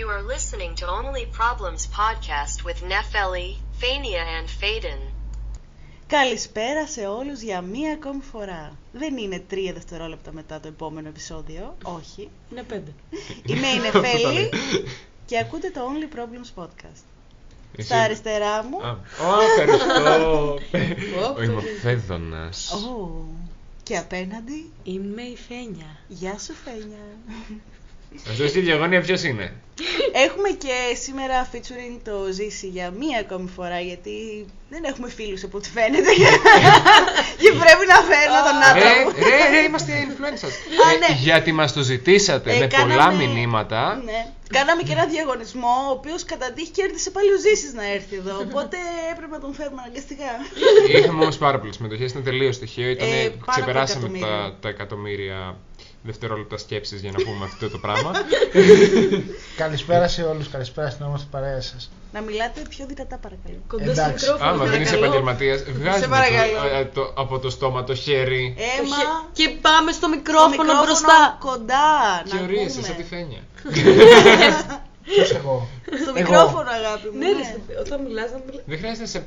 [0.00, 3.48] You are listening to Only Problems podcast with Nefeli,
[3.80, 5.00] Fania and Faden.
[6.06, 8.72] Καλησπέρα σε όλους για μία ακόμη φορά.
[8.92, 12.30] Δεν είναι τρία δευτερόλεπτα μετά το επόμενο επεισόδιο, όχι.
[12.52, 12.92] Είναι πέντε.
[13.46, 14.48] Είμαι η Νεφέλη
[15.26, 17.02] και ακούτε το Only Problems podcast.
[17.76, 20.58] Εσύ- Στα αριστερά μου, Α, Ω, ευχαριστώ.
[21.38, 22.72] Ω, Είμαι ο το- Φέδωνας.
[22.72, 23.24] Ω,
[23.82, 25.96] και απέναντι, Είμαι η Φένια.
[26.08, 26.98] γεια σου Φένια.
[28.30, 29.52] Αυτό στη διαγωνία ποιος είναι.
[30.12, 35.56] Έχουμε και σήμερα featuring το Ζήση για μία ακόμη φορά γιατί δεν έχουμε φίλους από
[35.56, 36.12] ό,τι φαίνεται
[37.40, 39.18] και πρέπει να φέρνω τον Ρε, άνθρωπο.
[39.28, 40.54] ρε, ρε, είμαστε influencers.
[40.86, 41.18] Α, Ε, ναι.
[41.20, 44.02] Γιατί μας το ζητήσατε Ε, με πολλά κάναμε- μηνύματα.
[44.50, 44.58] Ναι.
[44.58, 48.34] Κάναμε και ένα διαγωνισμό, ο οποίος κατά τύχη κέρδισε πάλι ο Ζήσης να έρθει εδώ.
[48.46, 48.76] Οπότε
[49.12, 50.30] έπρεπε να τον φέρουμε αναγκαστικά.
[50.96, 52.88] Είχαμε όμως πάρα πολλές συμμετοχές, ήταν τελείως στοιχείο.
[52.90, 54.26] Ήταν, Ε, πάνω από ξεπεράσαμε εκατομμύριο.
[54.50, 55.56] τα, τα εκατομμύρια
[56.02, 58.10] δευτερόλεπτα σκέψης για να πούμε αυτό το πράγμα.
[59.56, 61.90] Καλησπέρα σε όλους, καλησπέρα στην όμορφη παρέα σας.
[62.12, 63.58] να μιλάτε πιο δυνατά, παρακαλώ.
[63.68, 64.24] Κοντά στο Εντάξει.
[64.24, 64.50] μικρόφωνο.
[64.50, 65.04] Άμα δεν είσαι παρακαλώ.
[65.04, 66.52] επαγγελματίας, βγάζεις παρακαλώ.
[66.60, 68.54] το, ε, το- από το στόμα το χέρι.
[68.78, 68.96] Έμα.
[69.32, 71.36] Και πάμε στο το μικρόφωνο, μπροστά.
[71.40, 71.88] Κοντά.
[72.24, 72.86] Και να ορίεσαι ακούμε.
[72.86, 73.40] σαν τη φένια.
[75.04, 76.12] Ποιος εγώ; Στο Εγώ.
[76.12, 77.18] μικρόφωνο, αγάπη μου.
[77.18, 77.32] Ναι, ναι.
[77.32, 78.62] ρε, στο- όταν μιλάς να μιλάς.
[78.66, 79.24] Δεν χρειάζεται σε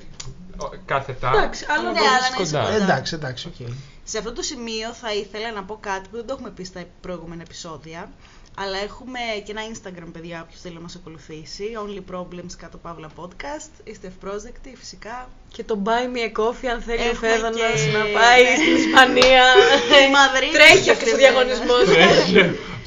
[0.57, 1.29] ο, κάθετα.
[1.29, 2.63] Εντάξει, αλλά Ναι, μπορείς αλλά να είσαι κοντά.
[2.71, 2.83] κοντά.
[2.83, 3.67] εντάξει, εντάξει, οκ.
[4.03, 6.83] Σε αυτό το σημείο θα ήθελα να πω κάτι που δεν το έχουμε πει στα
[7.01, 8.11] προηγούμενα επεισόδια.
[8.57, 11.63] Αλλά έχουμε και ένα Instagram, παιδιά, όποιος θέλει να μας ακολουθήσει.
[11.83, 13.71] Only Problems κάτω παύλα podcast.
[13.83, 15.29] Είστε ευπρόσδεκτοι, φυσικά.
[15.51, 18.55] Και το buy me a coffee αν θέλει ο Έχουμε Φέδωνας και- να πάει ναι.
[18.55, 19.43] στην Ισπανία.
[19.85, 21.17] Στη Μαδρίτη Τρέχει αυτός ο συγκεκριμένα.
[21.17, 21.85] διαγωνισμός.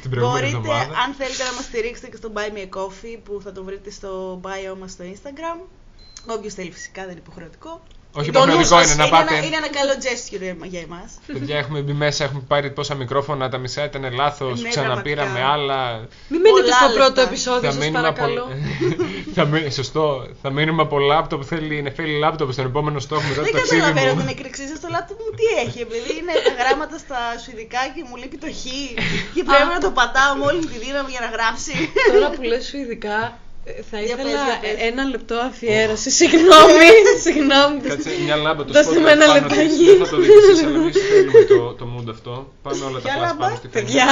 [0.01, 0.99] Την προηγούμενη Μπορείτε, εβδομάδα.
[1.03, 3.89] αν θέλετε να μας στηρίξετε και στο Buy Me a Coffee που θα το βρείτε
[3.89, 5.59] στο bio μας στο Instagram.
[6.35, 7.81] Όποιος θέλει φυσικά, δεν είναι υποχρεωτικό.
[8.19, 9.35] Όχι Το νου υποχρεωτικό σας είναι να είναι πάτε.
[9.35, 11.09] Ένα, είναι ένα καλό gesture για εμάς.
[11.33, 14.61] Παιδιά, έχουμε μπει μέσα, έχουμε πάρει πόσα μικρόφωνα, τα μισά ήταν λάθος.
[14.61, 15.53] Ναι, ξαναπήραμε πραγματικά.
[15.53, 15.79] άλλα.
[16.31, 16.97] Μην μείνετε Πολλά στο λεπτά.
[17.03, 18.19] πρώτο επεισόδιο, Θα σας μείνουμε από.
[18.21, 18.45] παρακαλώ.
[19.37, 20.05] θα μείνει- Σωστό.
[20.41, 21.41] Θα μείνουμε από λάπτοπ.
[21.51, 24.33] Θέλει η Νεφέλη λάπτοπ στον επόμενο στόχο μετά Δεν το ταξίδι καταλαβαίνω την μου.
[24.37, 28.15] εκρηξή σας στο λάπτοπ μου τι έχει, επειδή είναι τα γράμματα στα σουηδικά και μου
[28.21, 28.63] λείπει το χ
[29.35, 31.73] και πρέπει να το πατάω με όλη τη δύναμη για να γράψει.
[32.13, 33.31] Τώρα που λες σου ειδικά, ε,
[33.89, 34.87] θα Για ήθελα πες, για πες.
[34.87, 36.09] ένα λεπτό αφιέρωση.
[36.11, 36.89] Συγγνώμη,
[37.25, 37.79] συγγνώμη.
[37.81, 39.67] Κάτσε μια λάμπα το Δώστε spotlight μου ένα πάνω λεπτάκι.
[39.67, 39.85] της.
[39.85, 42.51] Δεν θα το δείτε εσείς, αλλά εμείς θέλουμε το, το mood αυτό.
[42.63, 44.07] Πάμε όλα τα Ποια flash λάμπα; πάνω στη Παιδιά,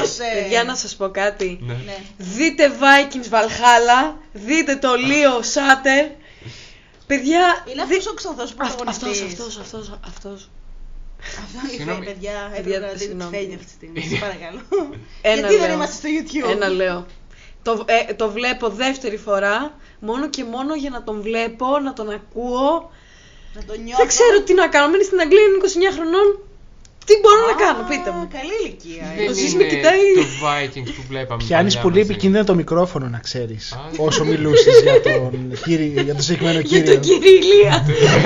[0.00, 0.22] Δώσε.
[0.34, 1.58] παιδιά να σας πω κάτι.
[1.62, 1.72] Ναι.
[1.86, 1.96] Ναι.
[2.16, 6.10] Δείτε Vikings Valhalla, δείτε το Leo Sater.
[7.06, 9.22] Παιδιά, Είναι δι- αυτός ο ξανθός Αυτός, πρωταγωνιστής.
[9.32, 10.50] αυτός, αυτός, αυτός, αυτός.
[11.20, 12.04] Αυτό ήρθε, Συγγνώμη.
[12.04, 13.36] παιδιά, έπρεπε Παιδιά, να δείτε τη συγγνώμη.
[13.36, 14.60] φένια αυτή τη στιγμή, σας παρακαλώ.
[15.22, 15.74] Ένα Γιατί δεν λέω.
[15.76, 17.06] είμαστε στο YouTube; Ένα λέω.
[17.68, 19.56] Το, ε, το βλέπω δεύτερη φορά,
[20.00, 22.90] μόνο και μόνο για να τον βλέπω, να τον ακούω.
[23.56, 23.98] Να το νιώθω.
[24.00, 25.58] Δεν ξέρω τι να κάνω, μένει στην Αγγλία, είναι
[25.90, 26.28] 29 χρονών.
[27.08, 28.22] Τι μπορώ να Α, κάνω, πείτε μου.
[28.38, 29.04] Καλή ηλικία.
[29.12, 29.16] ε.
[29.18, 30.04] Δεν Ο Ζης με είναι κοιτάει.
[30.20, 31.40] το Vikings που βλέπαμε.
[31.46, 32.10] Πιάνεις παλιά πολύ μαζί.
[32.10, 33.72] επικίνδυνα το μικρόφωνο να ξέρεις.
[33.72, 36.92] Α, Όσο μιλούσες για τον, κύριο, για τον συγκεκριμένο Για κύριο.
[36.92, 37.74] τον κύριο Ηλία.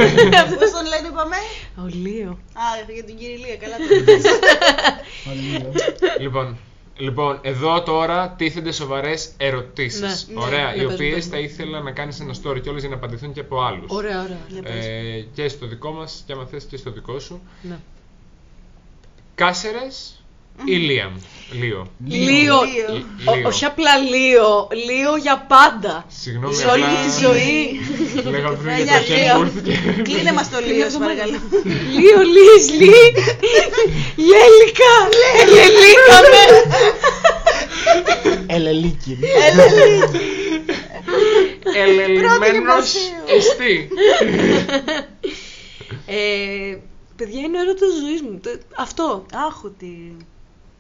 [0.61, 1.37] Πώς τον λένε, είπαμε;
[1.83, 2.31] Ο Λίο.
[2.65, 2.65] Α,
[2.95, 4.23] για την κύριε Λία, καλά το είπες.
[5.27, 5.73] Μάλλον,
[6.25, 6.47] Λοιπόν,
[6.97, 10.29] λοιπόν, εδώ τώρα τίθενται σοβαρές ερωτήσεις.
[10.29, 11.27] Ναι, ναι, Ωραία, ναι, οι πες, οποίες πες.
[11.27, 13.91] θα ήθελα να κάνεις ένα story κιόλα για να απαντηθούν και από άλλους.
[13.91, 14.39] Ωραία, ωραία.
[14.49, 14.87] Για πες.
[14.87, 17.41] Ε, και στο δικό μας, και άμα θες και στο δικό σου.
[17.63, 17.79] Ναι.
[19.35, 20.22] Κάσερες
[20.65, 21.13] ή Λίαμ.
[21.61, 21.87] Λίο.
[22.07, 22.27] Λίο.
[22.27, 23.05] Λίο.
[23.25, 23.49] Ο- Λίο.
[23.49, 26.05] όχι απλά Λίο, Λίο για πάντα.
[26.09, 27.81] Συγγνώμη, Σε όλη απλά- τη ζωή.
[28.31, 29.37] Λέγα πριν Φένια, για το χέρι Λίο.
[29.39, 30.03] μου ήρθε.
[30.03, 31.39] Κλείνε μας το Λίο, σας παρακαλώ.
[31.99, 33.01] Λίο, Λύς, Λύ.
[34.29, 34.93] Γέλικα.
[35.41, 36.43] Ελελίκαμε.
[38.47, 39.19] Ελελίκη.
[41.77, 42.73] Ελελμένο
[43.37, 43.89] εστί.
[46.07, 46.77] Ε,
[47.17, 48.39] παιδιά, είναι ο έρωτας ζωής μου.
[48.43, 49.27] Τε- Αυτό.
[49.49, 49.87] Άχου τι.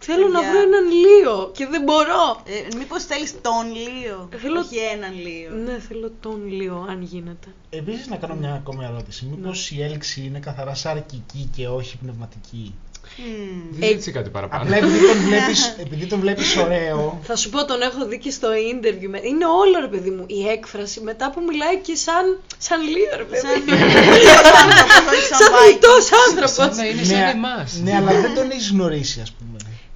[0.05, 0.51] Θέλω να Παιδιά.
[0.51, 2.25] βρω έναν Λίο και δεν μπορώ.
[2.45, 5.51] Ε, μήπως θέλεις τον Λίο, Θέλω- όχι έναν Λίο.
[5.65, 7.49] Ναι, θέλω τον Λίο, αν γίνεται.
[7.71, 9.27] Επίσης να κάνω μια ακόμα ερώτηση.
[9.31, 12.75] Μήπως η έλξη είναι καθαρά σαρκική και όχι πνευματική;
[13.19, 13.79] Μμμ.
[13.79, 14.62] Δεν ζήτησε κάτι παραπάνω.
[14.62, 18.31] Απλά επειδή τον βλέπεις, επειδή τον βλέπεις ωραίο, Θα σου πω, τον έχω δει και
[18.31, 19.09] στο interview.
[19.09, 23.12] με- Είναι όλο ρε παιδί μου η έκφραση μετά που μιλάει και σαν, σαν Λίο
[23.17, 23.41] ρε παιδί.
[23.41, 25.73] Σαν σαν άνθρωπος, όχι σαν Σαν Viking.
[25.73, 26.76] δυτός Σαν άνθρωπος.
[26.76, 27.81] να είναι σαν εμάς.
[27.85, 29.51] ναι, αλλά δεν τον έχεις γνωρίσει ας πούμε.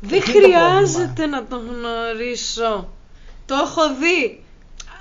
[0.09, 2.89] Δεν Εκεί είναι το χρειάζεται να τον γνωρίσω.
[3.47, 4.41] Το έχω δει.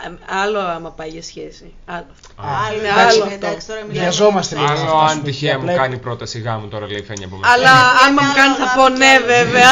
[0.05, 1.73] Α, Άλλο άμα πάει για σχέση.
[1.85, 2.41] Άλλο αυτό.
[2.41, 3.73] Α, Άλλο, είναι εντάξει, άλλο εντάξει, αυτό.
[3.73, 4.75] τώρα μιλάμε Βιαζόμαστε για λίγο.
[4.77, 4.89] σεξ.
[4.91, 7.53] Άλλο Ας αν πούμε, τυχαία μου απλά- κάνει πρόταση γάμου τώρα λέει φαίνεται από μέσα.
[7.53, 7.71] Αλλά
[8.07, 9.25] άμα μου άλλο κάνει θα να πω πει ναι άλλο.
[9.25, 9.71] βέβαια.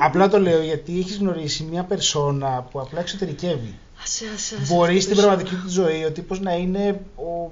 [0.00, 3.74] Απλά το λέω γιατί έχεις γνωρίσει μια περσόνα που απλά εξωτερικεύει.
[4.02, 7.50] Άσε, άσε, άσε, Μπορεί αυτό στην το πραγματική του ζωή ο τύπος να είναι ο,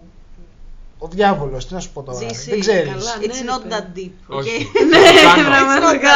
[1.04, 2.18] ο διάβολος, τι να σου πω τώρα.
[2.18, 2.90] Ζήσει, δεν ξέρεις.
[2.90, 3.14] καλά.
[3.20, 4.70] It's Ναι, not ρε, that deep, Όχι.
[4.72, 4.84] okay?
[4.90, 4.98] Ναι,
[5.34, 5.48] Κάνω.
[5.48, 6.14] πραγματικά.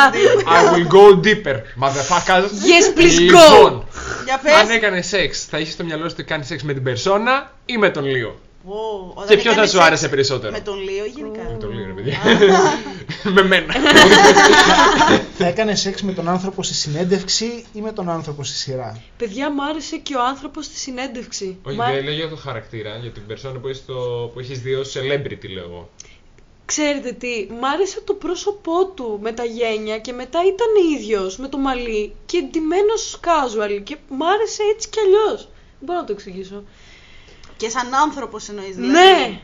[0.57, 2.41] I will go deeper, motherfucker.
[2.71, 3.87] Yes, please Λοιπόν, go.
[4.25, 4.53] Για πες.
[4.53, 7.77] Αν έκανε σεξ, θα είχε στο μυαλό σου ότι κάνεις σεξ με την περσόνα ή
[7.79, 8.75] με τον Λίο; Ω,
[9.15, 11.43] όταν Και ποιος θα έκανες σου σεξ άρεσε περισσότερο; Με τον Λίο ή γενικά.
[11.53, 12.19] Με τον Λίο, ρε παιδιά.
[13.35, 13.75] με μένα.
[15.39, 19.51] Θα έκανε σεξ με τον άνθρωπο στη συνέντευξη ή με τον άνθρωπο στη σειρά; Παιδιά,
[19.53, 21.59] μ' άρεσε και ο άνθρωπος στη συνέντευξη.
[21.63, 24.61] Όχι, Μα- δεν λέω για το χαρακτήρα, για την περσόνα που, έχεις το- που έχεις
[24.61, 25.91] δει ως celebrity, λέω εγώ.
[26.65, 31.49] Ξέρετε τι, μ' άρεσε το πρόσωπό του με τα γένια και μετά ήταν ίδιος με
[31.49, 35.41] το μαλλί και ντυμένος casual και μ' άρεσε έτσι κι αλλιώς.
[35.81, 36.63] Δεν μπορώ να το εξηγήσω.
[37.59, 38.75] Και σαν άνθρωπος εννοείς.
[38.77, 38.93] Δηλαδή.
[38.93, 39.41] Ναι,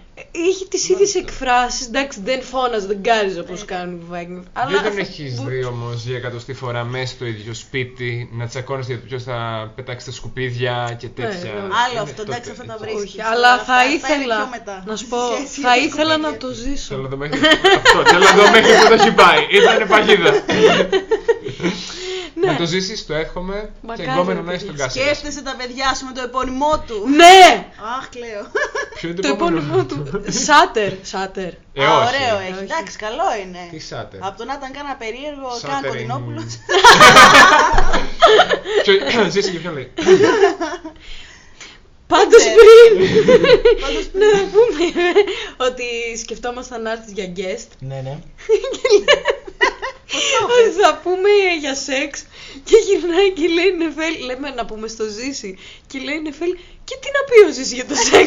[0.49, 4.43] είχε τις ίδιες εκφράσεις, εντάξει δεν φώναζε, δεν κάριζε όπως κάνουν οι Vikings.
[4.53, 8.29] Αλλά Δεν τον θα- έχεις μπο- δει όμως για εκατοστή φορά μέσα στο ίδιο σπίτι
[8.33, 11.53] να τσακώνεσαι για το ποιος θα πετάξει τα σκουπίδια και τέτοια.
[11.53, 11.59] ναι.
[11.61, 12.85] Άλλο Είναι αυτό, τότε, εντάξει, αυτά τα έτσι.
[12.97, 13.13] βρίσκεις.
[13.13, 14.83] Όχι, αλλά Αυτά- θα αυτά είναι ήθελα, πιο μετά.
[14.87, 16.49] να σου Στη πω, σχέση θα με τα ήθελα να σκουπίδια.
[16.49, 16.87] το ζήσω.
[16.89, 17.39] Θέλω να δω μέχρι
[17.81, 19.41] αυτό, θέλω να δω μέχρι που το έχει πάει.
[19.59, 20.33] Ήταν παγίδα.
[22.35, 22.47] Ναι.
[22.51, 24.87] Να το ζήσεις, το εύχομαι και Μακάρι, εγκόμενο ρε να έχει τον παιδιά.
[24.87, 25.03] Κάσερ.
[25.05, 27.05] Σκέφτεσαι τα παιδιά σου με το επώνυμό του.
[27.09, 27.67] Ναι!
[27.99, 28.45] Αχ, κλαίω.
[28.95, 29.97] Ποιο είναι Το επώνυμό του;
[30.29, 30.93] Σάτερ.
[31.03, 31.53] Σάτερ.
[31.73, 32.07] Ε, Α, όχι.
[32.09, 32.47] ωραίο Όχι.
[32.53, 32.63] έχει.
[32.63, 33.59] Εντάξει, καλό είναι.
[33.71, 36.43] Τι σάτερ; Από το να ήταν κάνα περίεργο, Σάτερ κάνα είναι- κοντινόπουλο.
[38.83, 39.93] Ποιο- Ζήσεις και ποιον λέει.
[42.07, 42.55] Πάντως ξέρω.
[42.55, 43.07] πριν.
[43.81, 44.87] Πάντως, Να πούμε
[45.57, 45.85] ότι
[46.19, 47.69] σκεφτόμασταν να έρθεις για guest.
[47.79, 48.19] Ναι, ναι.
[50.45, 51.29] Ότι θα πούμε
[51.61, 52.25] για σεξ
[52.65, 56.57] και γυρνάει και λέει Νεφέλ, λέμε να πούμε στο Ζήση και λέει Νεφέλ
[56.89, 58.27] και τι να πει ο Ζήσης για το σεξ;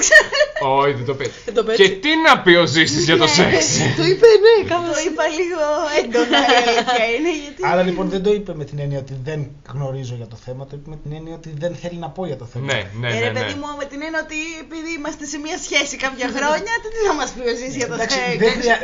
[0.80, 1.38] Όχι, δεν το πέτει.
[1.46, 1.84] Δεν το πέτυχε.
[1.84, 3.56] Και τι να πει ο Ζήσης για το σεξ;
[4.00, 5.64] Το είπε ναι, Το κάπως είπα λίγο
[6.00, 7.60] έντονα η αλήθεια είναι γιατί.
[7.72, 9.40] Άρα λοιπόν δεν το είπε με την έννοια ότι δεν
[9.74, 12.38] γνωρίζω για το θέμα, το είπε με την έννοια ότι δεν θέλει να πω για
[12.42, 12.66] το θέμα.
[12.66, 13.20] Ναι, ναι, Ε, ναι.
[13.20, 13.40] ρε ναι.
[13.40, 17.14] παιδί μου, με την έννοια ότι επειδή είμαστε σε μια σχέση κάποια χρόνια, τι θα
[17.20, 18.78] μας πει ο Ζήσης για το Εντάξει, σεξ; δεν, χρειά...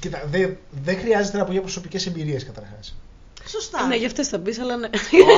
[0.00, 2.86] Κοίτα, δεν, δεν χρειάζεται να πω για προσωπικές εμπειρίες καταρχάς.
[3.50, 3.86] Σωστά.
[3.86, 4.88] Ναι, για αυτές θα πεις, αλλά ναι.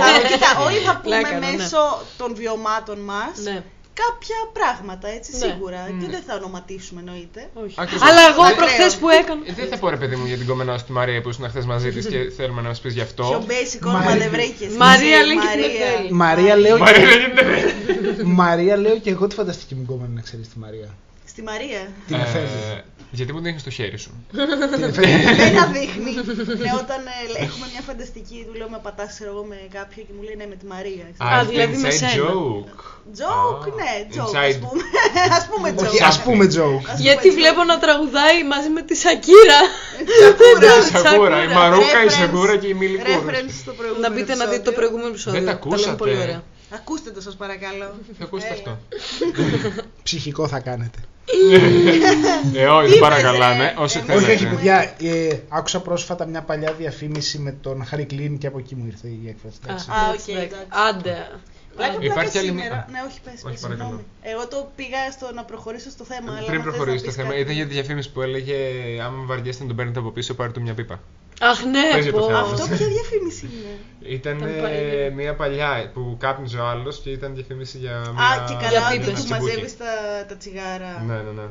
[0.07, 1.57] Αλλά κοίτα, όλοι θα πούμε Πλάκα, ναι.
[1.57, 3.65] μέσω των βιωμάτων μας Ναι,
[4.03, 5.39] κάποια πράγματα, έτσι, Ναι.
[5.47, 5.81] σίγουρα.
[6.01, 6.13] Και Ναι.
[6.15, 7.41] δεν θα ονοματίσουμε, εννοείται.
[7.65, 7.75] όχι.
[7.79, 8.09] Ακριβώς.
[8.09, 8.57] Αλλά εγώ Ακραίο.
[8.57, 9.41] προχθές που έκανα.
[9.47, 11.49] Ε, Δεν θα πω ρε παιδί μου για την κομμενά σου τη Μαρία που ήσουν
[11.49, 13.45] χθες μαζί της και θέλουμε να μας πεις γι' Πιο αυτό.
[13.49, 14.17] basic όνομα Μαρία.
[14.23, 14.73] δεν βρήκες.
[14.77, 15.87] Μαρία Εσύ, λέει και την Μαρία.
[15.87, 16.13] Εφέλη.
[16.13, 17.07] Μαρία λέω, Μαρία και...
[17.07, 18.25] δεν γίνεται.
[18.25, 20.89] Μαρία λέω και εγώ τη φανταστική μου κόμμα να ξέρεις τη Μαρία.
[21.33, 21.83] Στη Μαρία.
[22.07, 22.45] Την Εφέλη.
[22.45, 22.81] Ε,
[23.11, 24.13] Γιατί μου δείχνει το χέρι σου.
[24.31, 25.35] Την Εφέλη.
[25.43, 26.11] Δεν αδείχνει.
[26.65, 27.01] ναι, όταν
[27.39, 30.37] ε, έχουμε μια φανταστική, του λέω με πατάς, ξέρω εγώ, με κάποιον και μου λέει
[30.41, 31.07] ναι, με τη Μαρία.
[31.29, 32.13] Α, δηλαδή με inside σένα.
[32.19, 32.73] joke.
[33.21, 34.59] Joke, Α, ναι, joke, inside.
[34.59, 34.83] ας πούμε.
[35.39, 35.85] ας πούμε joke.
[35.87, 36.85] Όχι, ας πούμε joke.
[36.93, 39.61] Ας Γιατί πούμε βλέπω να τραγουδάει μαζί με τη Σακύρα.
[40.21, 40.73] Σακούρα.
[40.79, 43.25] Η Σακούρα, η Μαρούκα, η Reference- Σακούρα και η Μιλικούρου.
[43.29, 44.73] Reference στο προηγούμενο Να μπείτε να δείτε το επεισόδιο.
[44.81, 45.39] προηγούμενο επεισόδιο.
[45.41, 45.97] Δεν τα λέμε ακούσατε.
[46.03, 46.43] πολύ ωραία.
[46.79, 47.89] Ακούστε το σας παρακαλώ.
[48.19, 48.59] Θα ακούσετε Έλα.
[48.59, 48.79] αυτό.
[50.03, 50.99] Ψυχικό θα κάνετε.
[52.55, 53.75] Ε, όχι, δεν παρακαλάμε.
[53.79, 54.55] Όσο Ε, Όχι, όχι, θέλετε.
[54.57, 54.95] παιδιά.
[55.01, 59.09] Ε, άκουσα πρόσφατα μια παλιά διαφήμιση με τον Χάρη Κλίν και από εκεί μου ήρθε
[59.09, 59.57] η έκφραση.
[59.65, 59.91] εντάξει.
[59.91, 60.55] Α, Α, εντάξει, οκ, εντάξει.
[60.55, 60.89] εντάξει.
[60.89, 61.27] Άντε.
[61.77, 62.75] Πλάκα, Υπάρχει πλάκα άλλη σήμερα.
[62.75, 62.89] μία.
[62.91, 63.89] Ναι, όχι, πες, Όχι, πες, παρακαλώ.
[63.89, 64.05] συγγνώμη.
[64.33, 66.31] Εγώ το πήγα στο να προχωρήσω στο θέμα.
[66.37, 67.41] αλλά Πριν άμα θες προχωρήσει να το πεις θέμα, κάτι.
[67.43, 68.57] ήταν για τη διαφήμιση που έλεγε
[69.05, 71.01] Άμα βαριέστε να τον παίρνετε από πίσω, πάρε του μια πίπα.
[71.41, 72.27] Αχ, ναι, Παίζει το πω.
[72.27, 72.39] θέμα.
[72.39, 73.75] Αυτό ποια διαφήμιση είναι;
[74.17, 75.11] Ήταν Ήταν παλιά.
[75.15, 78.25] μια παλιά που κάπνιζε ο άλλος και ήταν διαφήμιση για μια.
[78.25, 79.23] Α, και Για καλά ότι πίπες.
[79.23, 79.85] που μαζεύεις τα,
[80.29, 81.03] τα τσιγάρα.
[81.07, 81.47] Ναι, ναι, ναι.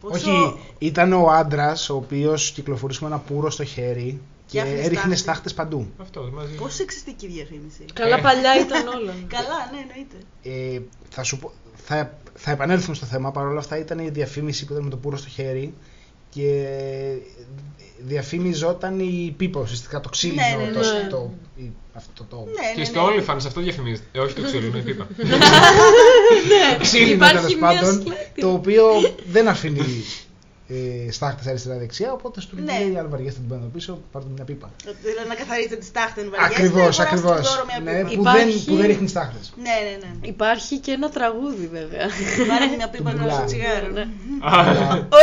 [0.00, 4.20] Πόσο- Όχι, ήταν ο άντρας ο οποίος κυκλοφορούσε με ένα πούρο στο χέρι
[4.52, 5.16] και Και άφηνε έριχνε στάχτη.
[5.18, 5.86] στάχτες παντού.
[5.98, 6.54] Αυτό μαζί.
[6.54, 7.84] Πόσο σεξιστική διαφήμιση.
[7.92, 8.20] Καλά Ε.
[8.20, 9.14] παλιά ήταν όλα.
[9.28, 10.16] Καλά, ναι, εννοείται.
[10.76, 13.30] Ε, θα, σου πω, θα, θα επανέλθουμε στο θέμα.
[13.30, 15.74] Παρ' όλα αυτά ήταν η διαφήμιση που ήταν με το πουρο στο χέρι
[16.30, 16.66] και
[17.98, 20.42] διαφήμιζόταν η πίπα ουσιαστικά το ξύλινο.
[20.58, 21.08] Ναι, ναι, το, ναι.
[21.10, 22.36] το- η- αυτό το.
[22.36, 23.22] Ναι, Και ναι, στο ναι.
[23.22, 24.06] OnlyFans αυτό διαφημίζεται.
[24.12, 25.06] Ε, όχι το ξέρω, είναι η πίπα.
[26.82, 28.40] ξύλινο Υπάρχει τέλο μια πάντων, σλάκτη.
[28.40, 28.84] το οποίο
[29.26, 29.84] δεν αφήνει
[30.72, 32.12] ε, στάχτε αριστερά-δεξιά.
[32.12, 32.72] Οπότε στο Ναι.
[32.78, 34.68] λέει: Αν βαριέστε την πάνω πίσω, πάρτε μια πίπα.
[35.02, 36.54] Δηλαδή να καθαρίσετε τις τάχτεν βαριέστε.
[36.54, 37.36] Ακριβώς, αγοράστε ακριβώς.
[37.36, 38.16] το δώρο μια Ναι, πίπα.
[38.16, 39.38] που, δεν, Υπάρχει- που δεν ρίχνει στάχτε.
[39.66, 40.10] Ναι, ναι, ναι.
[40.34, 42.06] Υπάρχει και ένα τραγούδι βέβαια.
[42.50, 43.44] Πάρε μια πίπα Του να στο μπουλά.
[43.50, 43.88] τσιγάρο.
[43.96, 44.04] Ναι.
[44.50, 44.52] Α,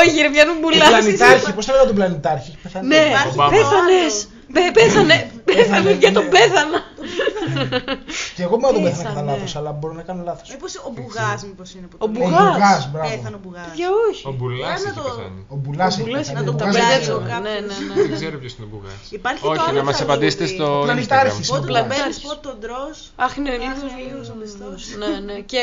[0.01, 0.85] Όχι, ρε, πιάνουν Ο μπουλά.
[0.93, 2.87] πλανητάρχη, πώς το λέγανε τον πλανητάρχη, έχει πεθάνει.
[2.91, 3.49] Ναι, Υπάρχει Ομπάμα.
[3.55, 4.13] πέθανες.
[4.55, 5.17] Πέ- Πέθανε.
[5.49, 6.29] Πέθανε και τον ναι.
[6.35, 6.79] πέθανα.
[8.35, 9.31] Και εγώ μόνο τον πέθανα κατά Πέθανε.
[9.31, 10.49] λάθος, αλλά μπορώ να κάνω λάθος.
[10.53, 12.21] Μήπως ο Μπουγάς μήπως είναι που Ο το λέει.
[12.23, 12.51] Μπουγάς.
[12.53, 13.09] Μπουγάς, μπράβο.
[13.09, 13.71] Πέθανε ο Μπουγάς.
[13.79, 14.23] Για όχι.
[14.27, 15.41] ο Μπουλάς Για να έχει το- πεθάνει.
[15.55, 16.39] Ο Μπουλάς Ο έχει Μπουλάς πεθάνει.
[16.41, 17.15] είναι το το Μπουγάς μπερδέψω.
[17.17, 17.39] δεν ξέρω.
[17.45, 18.15] Ναι, ναι, Δεν ναι.
[18.19, 18.99] ξέρω ποιος είναι ο Μπουγάς.
[19.19, 20.13] Υπάρχει Όχι, το άλλο να μας τραγούδι.
[20.15, 20.85] απαντήσετε στο Ο Instagram.
[20.87, 21.47] πλανητάρχης.
[21.51, 21.79] Πότε Μπουγάς.
[21.81, 22.97] τον παίρνεις, πότε τον τρως.
[23.25, 23.79] Αχ, είναι Αχ, λίγος.
[23.91, 24.79] είναι λίγος ο μισθός.
[25.01, 25.35] Ναι, ναι.
[25.51, 25.61] Και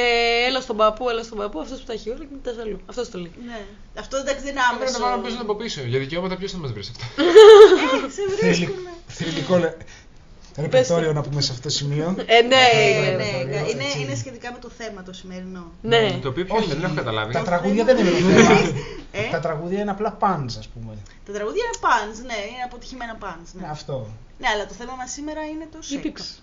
[0.49, 1.59] έλα στον παππού, έλα στον παππού.
[1.65, 2.79] Αυτός που τα έχει όλα και μετά αλλού.
[2.93, 3.35] Αυτός το λέει.
[3.51, 3.61] Ναι.
[4.03, 5.11] Αυτό εντάξει δεν είναι Πρέπει να άμεσο.
[5.11, 5.81] πάμε πίσω από πίσω.
[5.93, 7.05] Για δικαιώματα ποιος θα μας βρει αυτά.
[8.07, 8.91] Ε, σε βρίσκουνε.
[9.07, 9.77] Θρηλυκό λε-
[10.57, 12.15] ρεπερτόριο να πούμε σε αυτό το σημείο.
[12.27, 13.11] Ε, ναι, Ε, είναι.
[13.17, 13.73] ναι, έτσι.
[13.73, 15.73] είναι, είναι σχετικά με το θέμα το σημερινό.
[15.83, 16.19] Ναι.
[16.23, 17.33] Το οποίο ποιο είναι, δεν έχω καταλάβει.
[17.33, 18.61] Τα τραγούδια δεν είναι το θέμα.
[19.13, 20.93] Ε; Τα τραγούδια είναι απλά pans, ας πούμε.
[21.27, 23.53] Τα τραγούδια είναι πάνς, ναι, είναι αποτυχημένα πάνς.
[23.53, 23.69] Ναι, Ναι.
[23.71, 24.07] αυτό.
[24.39, 26.43] ναι, αλλά το θέμα μας σήμερα είναι το Η σεξ.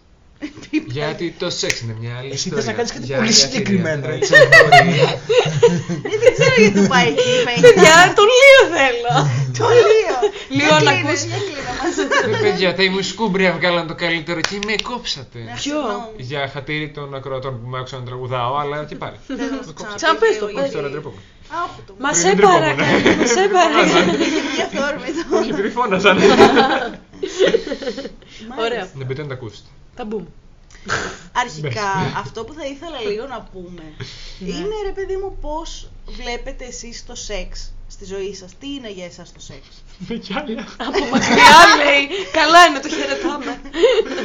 [0.70, 0.86] Πίπα.
[0.98, 2.66] Γιατί το σεξ είναι μια άλλη Εσύ θες ιστορία.
[2.66, 4.16] να κάνεις κάτι Για πολύ μια συγκεκριμένο, θηρία.
[4.18, 4.34] έτσι.
[6.08, 7.30] Ναι, δεν ξέρω γιατί το πάει εκεί.
[7.46, 7.62] Φαίνεται.
[7.68, 9.12] Παιδιά, τον Λίο θέλω.
[9.60, 10.18] Το Λίο.
[10.58, 11.22] Λίο, Για να κλείνε, ακούς.
[11.24, 11.96] για κλείνε μας.
[12.32, 15.40] Ρε παιδιά, τα ημουσκούμπρια βγάλαν το καλύτερο και με κόψατε.
[15.40, 16.16] Ποιο; Συγγνώμη.
[16.18, 19.16] Για χατήρι των ακροατών που με άκουσαν να τραγουδάω, αλλά και πάλι.
[19.28, 20.00] Θέλω να σου κόψατε.
[20.06, 21.22] Σαν πες το, ξαναπείς Όχι λίγο, τώρα γιατί- τρεπούμε.
[21.54, 23.26] Α, όχι το Μας Πριν σε δεν τρεπόμουν, παρακαλώ, ναι.
[23.36, 24.00] σε παρακαλώ.
[24.56, 25.22] Για αυθόρμητο.
[25.38, 26.18] Όχι, επειδή φώναζαν.
[28.66, 29.68] Ωραία, Να μπείτε να τα ακούσετε.
[29.96, 30.28] Θα μπούμε.
[31.44, 33.84] Αρχικά, αυτό που θα ήθελα λίγο να πούμε
[34.40, 38.52] είναι ρε παιδί μου πώς βλέπετε εσείς το σεξ στη ζωή σας.
[38.60, 39.60] Τι είναι για εσάς το σεξ;
[40.08, 40.68] Με κι άλλα.
[40.78, 43.62] Από μακριά λέει, καλά είναι, το χαιρετάμε.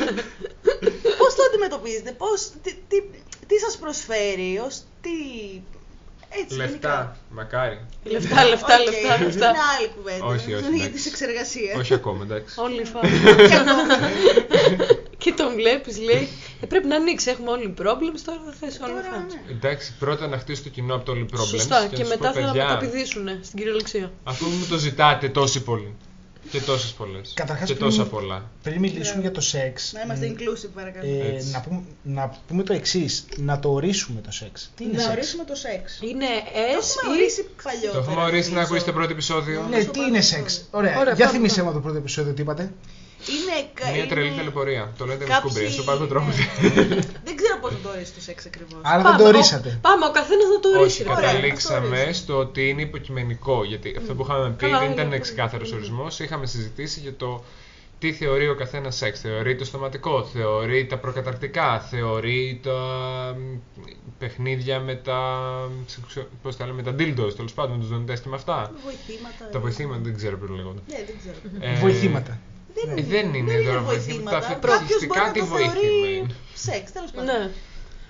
[1.19, 3.03] Πώς το αντιμετωπίζετε, πώς, τι, τι,
[3.47, 5.11] τι σας προσφέρει, ως τι...
[6.29, 6.67] Έτσι, γενικά.
[6.71, 7.87] Λεφτά, μακάρι.
[8.05, 9.49] Λεφτά, λεφτά, Οκ, λεφτά, Είναι λεφτά.
[9.49, 10.25] άλλη κουβέντα.
[10.27, 11.03] Όχι, όχι, Αυτό είναι για εντάξει.
[11.03, 11.77] τις εξεργασίες.
[11.77, 12.61] Όχι ακόμα, εντάξει.
[12.61, 13.09] Όλοι φάμε.
[15.19, 16.29] Και τον βλέπεις, λέει,
[16.61, 19.27] «Ε, πρέπει να ανοίξει, έχουμε όλοι problems, τώρα θα θες όλοι Τώρα, φάμε.
[19.47, 19.53] ναι.
[19.53, 21.47] Εντάξει, πρώτα να χτίσει το κοινό από το All Problems.
[21.47, 24.13] Σωστά, να και σας μετά πω, θα παιδιά, μεταπηδήσουν στην κυριολεξία.
[24.25, 25.95] Αφού μου το ζητάτε τόσοι πολλοί.
[26.51, 27.33] Και τόσες πολλές.
[27.35, 28.51] Καταρχάς, Και πριν- τόσα πολλά.
[28.63, 31.07] Πριν μιλήσουμε για το σεξ, Να είμαστε μ, inclusive παρακαλώ.
[31.09, 31.51] ε, Έτσι.
[31.51, 34.71] να, πούμε, να πούμε το εξής, να το ορίσουμε το σεξ.
[34.77, 35.99] Τι είναι να σεξ; ορίσουμε το σεξ.
[36.03, 37.21] Είναι Το S έχουμε ή...
[37.21, 37.93] ορίσει παλιότερα.
[37.93, 38.73] Το έχουμε ορίσει να νομίζω.
[38.73, 39.67] ακούσει το πρώτο επεισόδιο.
[39.71, 41.69] Ναι, τι είναι σεξ; Ωραία, Ωραία, για πάμε, θυμίσέ πάμε.
[41.69, 42.73] μου το πρώτο επεισόδιο τι είπατε.
[43.35, 44.93] Είναι, κα- Μια τρελή είναι- ταλαιπωρία.
[44.99, 45.71] Το λέτε με κάποιοι- σκουμπρία.
[45.71, 46.09] Στο πάρκο ναι.
[46.09, 46.35] τρόπος.
[47.27, 48.81] Δεν ξέρω πώς να το ορίσει το σεξ ακριβώς.
[48.83, 49.79] Άρα δεν Πάμε, το ο- ορίσατε.
[49.81, 50.85] Πάμε, ο καθένας να το ορίσει.
[50.85, 51.11] Όχι, ρε.
[51.11, 53.65] Ωραία, καταλήξαμε αυτό στο ότι είναι υποκειμενικό.
[53.65, 56.19] Γιατί αυτό που είχαμε πει Καλά, δεν είναι ήταν πολύ- ξεκάθαρος ορισμός.
[56.21, 57.45] Είχαμε συζητήσει για το
[57.99, 59.21] τι θεωρεί ο καθένας σεξ.
[59.21, 62.73] Θεωρεί το στοματικό, θεωρεί τα προκαταρκτικά, θεωρεί τα
[63.39, 63.57] μ,
[64.19, 65.21] παιχνίδια με τα.
[66.43, 68.73] Πώς τα λέμε, με τα dildos τέλος πάντων, με τους δονητέ και με αυτά.
[68.85, 69.49] Βοηθήματα.
[69.53, 70.81] Τα βοηθήματα δεν ξέρω πριν λέγονται.
[70.89, 71.73] Ναι, δεν ξέρω.
[71.75, 72.39] Ε, Βοηθήματα.
[72.97, 74.39] Ε, δεν είναι τώρα βοηθήματα.
[74.39, 76.35] Τα Κάποιος φυσικά μπορεί τι να το βοήθημα θεωρεί είναι.
[76.55, 77.27] σεξ, τέλος πάντων.
[77.35, 77.51] Ναι.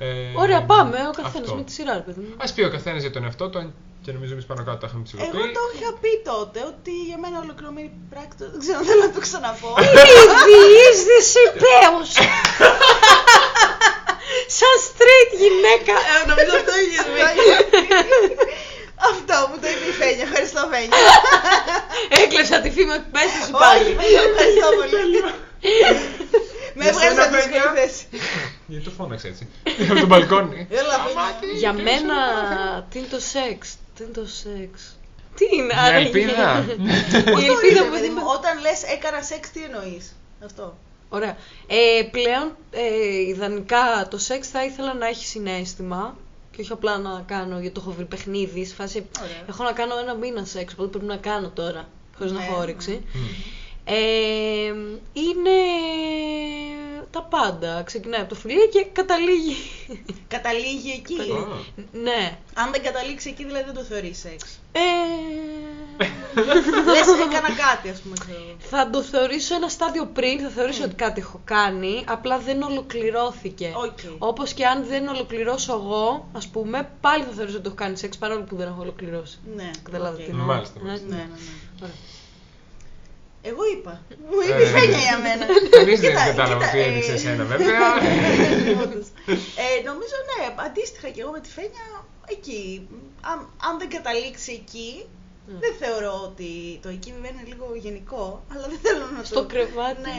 [0.07, 1.55] Ε, Ωραία, πάμε, ο καθένας αυτό.
[1.55, 2.35] με τη σειρά, ρε παιδί μου.
[2.45, 3.67] Α πει ο καθένας για τον εαυτό του, αν
[4.05, 5.53] και νομίζω εμείς πάνω κάτω τα είχαμε Εγώ ψηλοποιεί.
[5.59, 8.35] το είχα πει τότε ότι για μένα ολοκληρωμένη πράξη.
[8.41, 9.71] το- Δεν ξέρω, θέλω να το ξαναπώ.
[10.49, 12.11] Διείσδυση πέος.
[14.59, 15.95] Σαν straight γυναίκα.
[16.13, 17.21] Ε, νομίζω αυτό έχεις πει.
[19.11, 20.25] Αυτό μου το είπε η Φένια.
[20.28, 20.99] Ευχαριστώ, Φένια.
[22.23, 23.88] Έκλεψα τη φήμα που πέσει σου Όχι, πάλι.
[24.00, 25.21] Φένια, ευχαριστώ πολύ.
[26.78, 27.81] Με Για έβγαλες σένα, από τη δύσκολη Φένια.
[27.81, 28.05] θέση.
[28.67, 29.45] Γιατί το φώναξε έτσι.
[29.90, 30.67] Από τον μπαλκόνι.
[30.81, 31.57] Έλα, Φένια.
[31.62, 32.17] Για μένα,
[32.90, 33.59] τι είναι το σεξ.
[33.95, 34.73] Τι είναι το σεξ.
[35.38, 36.05] Τι είναι, Μια άραγε.
[36.07, 36.64] ελπίδα.
[37.33, 40.05] Πώς Η το ελπίδα ορίζεις, που παιδί δεν μου, Όταν λες έκανα σεξ, τι εννοείς;
[40.45, 40.64] Αυτό.
[41.09, 41.37] Ωραία.
[41.67, 46.17] Ε, πλέον, ε, ιδανικά το σεξ θα ήθελα να έχει συνέστημα
[46.59, 48.65] και όχι απλά να κάνω γιατί το έχω βρει παιχνίδι.
[48.65, 49.45] Σε φάση, Ωραία.
[49.49, 52.55] έχω να κάνω ένα μήνα σεξ, οπότε πρέπει να κάνω τώρα, χωρίς να Ναι, έχω
[52.55, 52.61] ναι.
[52.62, 53.03] όρεξη.
[53.90, 54.66] Ε,
[55.12, 55.59] είναι
[57.11, 57.83] τα πάντα.
[57.83, 59.57] Ξεκινάει από το φιλί και καταλήγει.
[60.28, 61.21] Καταλήγει εκεί.
[61.21, 61.47] Α.
[61.92, 62.38] ναι.
[62.54, 64.59] Αν δεν καταλήξει εκεί, δηλαδή δεν το θεωρείς σεξ.
[64.73, 64.80] Ε,
[66.85, 68.14] Λες έκανα κάτι, ας πούμε.
[68.18, 68.57] ξέρω εγώ.
[68.59, 73.73] θα το θεωρήσω ένα στάδιο πριν, θα θεωρήσω ότι κάτι έχω κάνει, απλά δεν ολοκληρώθηκε.
[73.76, 73.99] ΟΚ.
[74.18, 78.16] Όπως και αν δεν ολοκληρώσω εγώ, ας πούμε, πάλι θα θεωρήσω ότι έχω κάνει σεξ
[78.16, 79.38] παρόλο που δεν έχω ολοκληρώσει.
[79.57, 79.71] Ναι.
[79.83, 80.25] Καταλάβατε ΟΚ.
[80.25, 80.47] τι εννοώ.
[80.47, 80.88] Μάλιστα, Ναι.
[80.88, 81.07] μάλιστα.
[81.09, 81.28] Ναι, ναι,
[81.80, 81.88] ναι.
[83.42, 83.50] Ωραία.
[83.50, 83.92] Εγώ είπα.
[84.30, 85.45] Μου είπε η Ε, Φένια για μένα.
[85.76, 87.80] Κανείς δεν Κοίτα, κατάλαβε κοίτα, τι ε, έδειξε εσένα, βέβαια.
[88.83, 89.07] Όντως.
[89.62, 91.85] ε, νομίζω ναι, αντίστοιχα και εγώ με τη Φένια
[92.35, 92.88] εκεί.
[93.30, 94.90] Αν, αν δεν καταλήξει εκεί,
[95.50, 95.59] Ναι.
[95.64, 96.50] δεν θεωρώ ότι
[96.83, 99.47] το εκεί βέβαια είναι λίγο γενικό, αλλά δεν θέλω να Στο το...
[99.52, 100.00] κρεβάτι.
[100.09, 100.18] Ναι,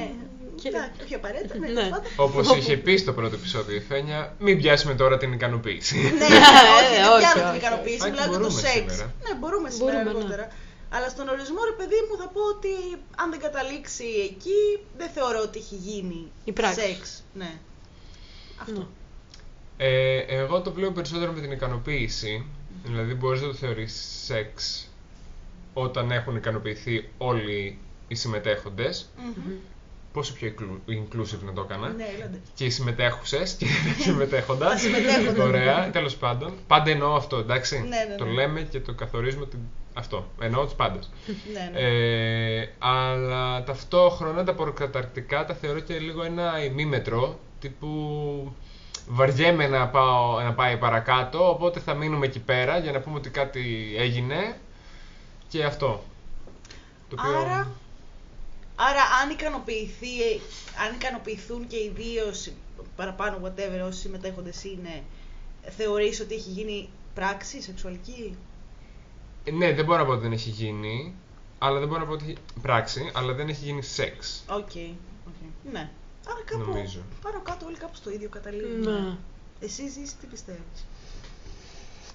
[0.62, 1.68] Και- εντάξει, όχι απαραίτητα, ναι.
[1.68, 1.74] Ναι.
[1.74, 2.12] τέλος πάντων.
[2.28, 5.96] Όπως είχε πει στο πρώτο επεισόδιο η Φένια, μην πιάσουμε τώρα την ικανοποίηση.
[6.20, 6.40] Ναι, Ε,
[6.80, 7.58] όχι, δεν όχι, πιάνω την όχι.
[7.64, 8.74] ικανοποίηση, Άκη, μιλάω για το μπορούμε σεξ.
[8.94, 9.14] σήμερα.
[9.26, 10.18] Ναι, μπορούμε σήμερα Μπορούμε, ναι.
[10.18, 10.46] αργότερα.
[10.90, 15.40] Αλλά στον ορισμό, ρε παιδί μου, θα πω ότι αν δεν καταλήξει εκεί, δεν θεωρώ
[15.42, 16.80] ότι έχει γίνει Η πράξη.
[16.80, 17.24] σεξ.
[17.34, 17.60] Ναι.
[18.62, 18.80] Αυτό.
[18.80, 18.86] Ναι.
[19.78, 22.46] Ε, εγώ το βλέπω περισσότερο με την ικανοποίηση.
[22.84, 24.88] Δηλαδή, μπορείς να το θεωρήσει σεξ
[25.74, 27.78] όταν έχουν ικανοποιηθεί όλοι
[28.08, 29.10] οι συμμετέχοντες.
[29.18, 29.52] Μμμ.
[30.20, 31.88] Πόσο πιο inclu- inclusive να το έκανα.
[31.90, 32.42] Ναι, έλατε.
[32.56, 34.70] Και οι συμμετέχουσες και οι συμμετέχοντα.
[34.70, 35.44] Τα συμμετέχοντα.
[35.44, 36.54] Ωραία, τέλος πάντων.
[36.68, 37.80] Πάντα εννοώ αυτό, εντάξει.
[37.80, 38.32] Ναι, ναι, Το ναι.
[38.32, 39.58] λέμε και το καθορίζουμε ότι
[39.94, 40.28] αυτό.
[40.42, 41.10] Εννοώ τους πάντες.
[41.54, 41.80] Ναι, ναι.
[41.80, 47.88] Ε, αλλά ταυτόχρονα τα προκαταρκτικά τα θεωρώ και λίγο ένα ημίμετρο τύπου
[49.08, 53.30] βαριέμαι να, πάω, να πάει παρακάτω οπότε θα μείνουμε εκεί πέρα για να πούμε ότι
[53.30, 54.58] κάτι έγινε
[55.48, 56.04] και αυτό.
[57.10, 57.40] Το οποίο...
[57.40, 57.72] Άρα,
[58.88, 60.16] άρα αν, ικανοποιηθεί,
[60.88, 62.54] αν ικανοποιηθούν και οι δύο συ-
[62.96, 65.04] παραπάνω whatever όσοι συμμετέχοντες είναι,
[65.78, 68.38] θεωρείς ότι έχει γίνει πράξη σεξουαλική;
[69.44, 71.14] Ε, Ναι, δεν μπορώ να πω ότι δεν έχει γίνει,
[71.60, 74.44] αλλά δεν μπορώ να πω ότι έχει πράξη, αλλά δεν έχει γίνει σεξ.
[74.50, 74.56] ΟΚ.
[75.28, 75.72] ΟΚ.
[75.72, 75.90] Ναι.
[76.28, 77.00] Άρα κάπου, Νομίζω.
[77.22, 78.80] πάνω κάτω όλοι κάπου στο ίδιο καταλήγουν.
[78.80, 79.18] Ναι.
[79.60, 80.86] Εσύ Ζήση τι πιστεύεις;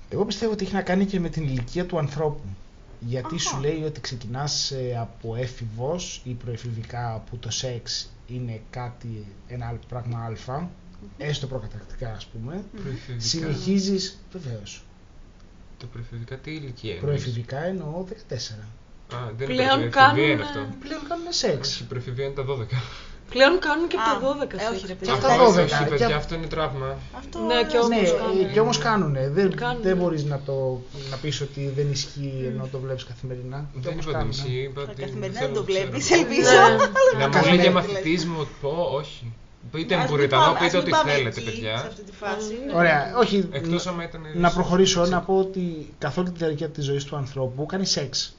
[0.09, 2.43] Εγώ πιστεύω ότι έχει να κάνει και με την ηλικία του ανθρώπου.
[3.07, 3.39] Γιατί Αχα.
[3.49, 9.67] σου λέει ότι ξεκινάς ε, από έφηβος ή προεφηβικά που το σεξ είναι κάτι, ένα
[9.67, 10.67] άλλο πράγμα α,
[11.19, 13.21] έστω προκαταρκτικά ας πούμε, Προεφηβικά.
[13.25, 14.85] συνεχίζεις, βεβαίως,
[15.79, 17.01] Το προεφηβικά τι ηλικία είναι.
[17.01, 18.13] προεφηβικά εννοώ 14.
[19.15, 20.67] Α, δεν είναι Πλέον προεφηβεία κάνουν, είναι αυτό.
[20.81, 21.69] Πλέον κάνουν σεξ.
[21.73, 22.67] Όχι, η προεφηβεία είναι τα 12.
[23.31, 24.71] Πλέον κάνουν και Α, από τα 12 ε, σεξ.
[24.73, 25.13] όχι, ρε, Και παιδιά.
[25.15, 25.59] αυτά Αυτό- 12.
[25.65, 26.97] Όχι, και παιδιά, απ' αυτό είναι τραύμα.
[27.21, 28.41] Αυτό Ναι, και όμως Ναι, κάνουν.
[28.41, 29.29] ε, και όμως κάνουνε.
[29.37, 29.81] Δεν, Κάνουνε.
[29.89, 33.59] δεν μπορείς να, το, να πεις ότι δεν ισχύει ενώ το βλέπεις καθημερινά.
[33.73, 34.35] Και Δεν όμως είπα ότι κάνουνε.
[34.37, 35.87] ισχύει, είπα ότι Καθημερινά θέλω δεν το να ξέρω.
[35.89, 36.51] βλέπεις, ελπίζω.
[36.51, 36.69] Ναι.
[36.69, 37.51] Να μου Καθημερινά.
[37.55, 39.33] λέει για μαθητής μου, πω, όχι.
[39.73, 41.75] Πείτε Ας μην μπουριτανό, πάμε- πείτε ας ό,τι μην πάμε θέλετε, εκεί, Σε παιδιά.
[41.75, 42.55] αυτή τη φάση.
[42.67, 42.73] Ναι.
[42.79, 43.49] Ωραία, όχι.
[43.53, 44.21] Εκτός να- άμα ήταν...
[44.35, 48.37] Να προχωρήσω να πω ότι καθ' όλη τη διάρκεια της ζωής του ανθρώπου κάνει σεξ.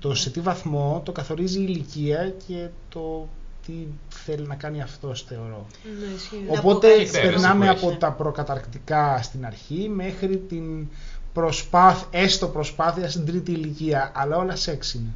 [0.00, 3.28] Το σε τι βαθμό το καθορίζει η ηλικία και το
[3.68, 3.86] τι
[4.24, 5.66] θέλει να κάνει αυτός θεωρώ.
[6.00, 6.44] Ναι, ισχύει.
[6.52, 7.10] Να Οπότε πω κάτι.
[7.10, 7.98] περνάμε Πέρασε που από έχει.
[7.98, 10.86] τα προκαταρκτικά στην αρχή μέχρι την
[11.32, 14.12] προσπάθ, έστω προσπάθεια στην τρίτη ηλικία.
[14.14, 15.10] Αλλά όλα σεξ είναι.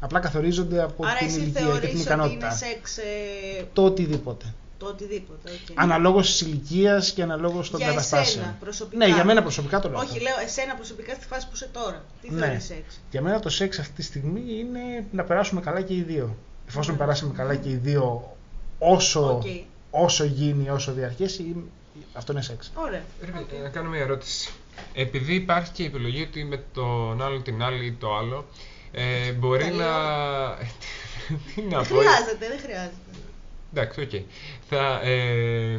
[0.00, 2.46] Απλά καθορίζονται από Άρα την εσύ ηλικία και θεωρείς την ότι ικανότητα.
[2.46, 3.02] είναι σεξ ε,
[3.72, 4.44] Το οτιδήποτε.
[4.78, 5.50] το οτιδήποτε.
[5.50, 5.80] ΟΚ.
[5.80, 8.44] Αναλόγως της ηλικίας και αναλόγως των Για καταστάσεων.
[8.44, 9.06] εσένα προσωπικά.
[9.06, 9.98] Ναι, για μένα προσωπικά το λέω.
[9.98, 10.22] Όχι, αυτό.
[10.22, 12.04] λέω εσένα προσωπικά στη φάση που είσαι τώρα.
[12.22, 12.46] Τι Ναι.
[12.46, 16.02] θεωρείς σεξ; Για μένα το σεξ αυτή τη στιγμή είναι να περάσουμε καλά και οι
[16.02, 16.36] δύο.
[16.68, 16.98] Εφόσον Ναι.
[17.00, 18.36] περάσουμε καλά και οι δύο
[18.78, 19.42] όσο, ΟΚ.
[19.90, 21.56] όσο γίνει, όσο διαρκέσει,
[22.12, 22.72] αυτό είναι σεξ.
[22.74, 23.02] Ωραία.
[23.24, 24.50] Ρε παιδιά, Να κάνω μια ερώτηση.
[24.94, 28.44] Επειδή υπάρχει και η επιλογή ότι με τον άλλο την άλλη ή το άλλο,
[28.92, 29.86] ε, μπορεί Τα να...
[31.54, 31.96] Τι να Δεν πω.
[31.98, 32.94] χρειάζεται, δεν χρειάζεται.
[33.74, 34.10] Εντάξει, οκ.
[34.68, 35.00] Θα...
[35.02, 35.78] Ε,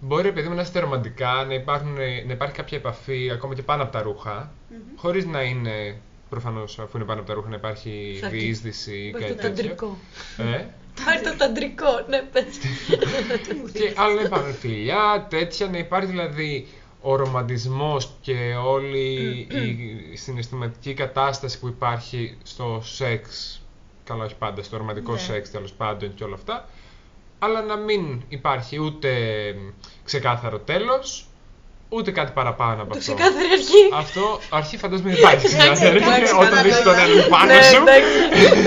[0.00, 1.92] μπορεί επειδή μου να είστε ρομαντικά, να, υπάρχουν,
[2.26, 4.52] να υπάρχει κάποια επαφή ακόμα και πάνω από τα ρουχα
[4.96, 5.96] χωρίς να είναι...
[6.34, 9.42] Προφανώς, αφού είναι πάνω από τα ρούχα, να υπάρχει Θα- διείσδυση ή Πάρει κάτι το
[9.42, 9.56] τέτοιο.
[9.62, 9.98] ταντρικό.
[10.38, 10.64] Ε;
[11.04, 12.44] Πάρει το ταντρικό, ναι, πες.
[13.78, 16.66] και άλλο να υπάρχουν φιλιά, τέτοια, να υπάρχει δηλαδή
[17.00, 19.28] ο ρομαντισμός και όλη
[20.12, 23.60] η συναισθηματική κατάσταση που υπάρχει στο σεξ,
[24.04, 25.18] καλά όχι πάντα, στο ρομαντικό Ναι.
[25.18, 26.68] σεξ τέλος πάντων και όλα αυτά,
[27.38, 29.10] αλλά να μην υπάρχει ούτε
[30.04, 31.26] ξεκάθαρο τέλος,
[31.94, 33.14] ούτε κάτι παραπάνω από Το αυτό.
[33.14, 33.82] ξεκάθαρη αρχή.
[33.94, 37.12] Αυτό αρχή φαντάζομαι δεν υπάρχει ξεκάθαρη εντάξει, αρχή, όταν καλά, δεις τον καλά.
[37.12, 37.76] έναν πάνω Ναι, σου.
[37.76, 38.08] εντάξει.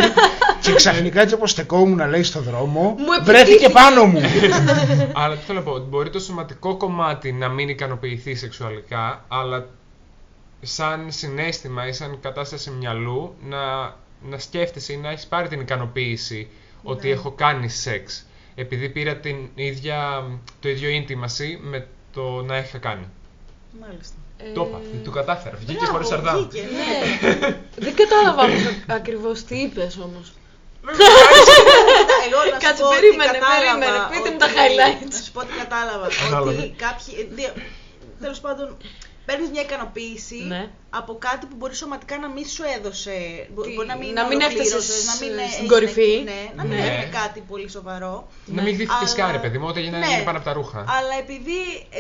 [0.61, 4.21] και ξαφνικά έτσι όπως στεκόμουν λέει στο δρόμο, Μου βρέθηκε πάνω μου.
[5.21, 9.67] Αλλά τι θέλω να πω, ότι μπορεί το σωματικό κομμάτι να μην ικανοποιηθεί σεξουαλικά, αλλά
[10.61, 13.57] σαν συνέστημα ή σαν κατάσταση μυαλού να,
[14.29, 16.47] να σκέφτεσαι ή να έχεις πάρει την ικανοποίηση
[16.83, 17.13] ότι Ναι.
[17.13, 18.25] έχω κάνει σεξ.
[18.55, 20.23] Επειδή πήρα την ίδια,
[20.59, 23.05] το ίδιο intimacy με το να είχα κάνει.
[23.81, 24.15] Μάλιστα.
[24.53, 25.55] Το είπα, το κατάφερα.
[25.57, 26.35] Βγήκε Μπράβο, χωρίς σαρδάμ.
[26.37, 27.29] βγήκε, ναι.
[27.29, 27.57] Ναι.
[27.85, 30.33] Δεν κατάλαβα όμως ακριβώς τι είπες όμως.
[32.25, 33.97] Εγώ να σου Κάτσε, πω ότι περίμενε, κατάλαβα περίμενε.
[34.11, 35.09] Πείτε μου ότι- τα highlights.
[35.13, 36.51] Να σου πω ότι κατάλαβα Ανάλογα.
[36.57, 37.13] ότι κάποιοι.
[37.37, 37.55] δύο-
[38.21, 38.67] Τέλος πάντων,
[39.27, 40.61] παίρνεις μια ικανοποίηση Ναι.
[40.99, 43.15] από κάτι που μπορεί σωματικά να μην σου έδωσε.
[43.53, 46.11] μπο- Τι- Μπορεί να μην, να μην έφτασες ολοκλήρωσες, να μην στην έγινε- κορυφή.
[46.31, 46.85] Ναι, να μην Ναι.
[46.87, 48.13] έγινε κάτι πολύ σοβαρό.
[48.57, 50.05] Να μην γδύθηκε Αλλά- σκάρε, παιδί μου, όταν έγινε Ναι.
[50.05, 50.79] έγινε πάνω από τα ρούχα.
[50.97, 51.59] Αλλά επειδή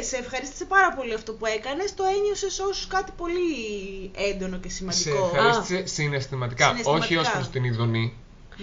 [0.09, 3.45] σε ευχαρίστησε πάρα πολύ αυτό που έκανες, το ένιωσες ως κάτι πολύ
[4.29, 5.25] έντονο και Σε σημαντικό.
[5.33, 7.21] ευχαρίστησε συναισθηματικά, όχι Συναισθηματικά.
[7.21, 8.05] ως προς την ειδονή.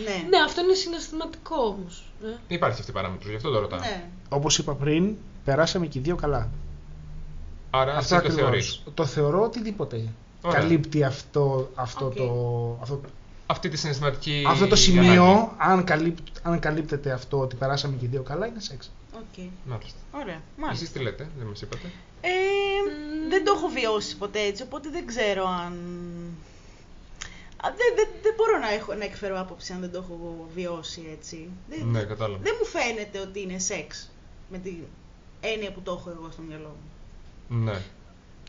[0.04, 0.16] Ναι.
[0.30, 1.94] Ναι, αυτό είναι συναισθηματικό όμως.
[2.24, 2.54] ε.
[2.58, 3.78] Υπάρχει αυτή η παράμετρο, γι' αυτό το ρωτάω.
[3.78, 4.04] ναι.
[4.28, 6.48] όπως είπα πριν, περάσαμε και οι δύο καλά.
[7.80, 8.40] Άρα Αυτό εσύ το ακριβώς.
[8.40, 8.82] θεωρείς.
[8.94, 10.08] Το θεωρώ οτιδήποτε.
[10.42, 10.60] Ωραία.
[10.60, 12.14] Καλύπτει αυτό, αυτό, ΟΚ.
[12.14, 13.00] το, αυτό,
[13.46, 14.44] Αυτή τη συναισθηματική.
[14.46, 14.80] αυτό το ανάγκη.
[14.80, 18.90] σημείο, αν, καλύπ, αν καλύπτεται αυτό ότι περάσαμε και οι δύο καλά, είναι σεξ.
[19.14, 19.44] ΟΚ.
[19.64, 19.98] Μάλιστα.
[20.12, 20.40] Ωραία.
[20.56, 20.82] Μάλιστα.
[20.84, 22.30] Εσείς τι λέτε, δεν μας είπατε; Ε,
[23.28, 25.72] δεν το έχω βιώσει ποτέ έτσι, οπότε δεν ξέρω αν...
[27.64, 31.02] Α, δεν, δεν, δεν μπορώ να, έχω, να εκφέρω άποψη αν δεν το έχω βιώσει
[31.18, 31.48] έτσι.
[31.68, 32.42] Δεν, Ναι, δεν- κατάλαβα.
[32.42, 34.10] δεν μου φαίνεται ότι είναι σεξ
[34.48, 34.76] με την
[35.40, 36.88] έννοια που το έχω εγώ στο μυαλό μου.
[37.48, 37.80] Ναι.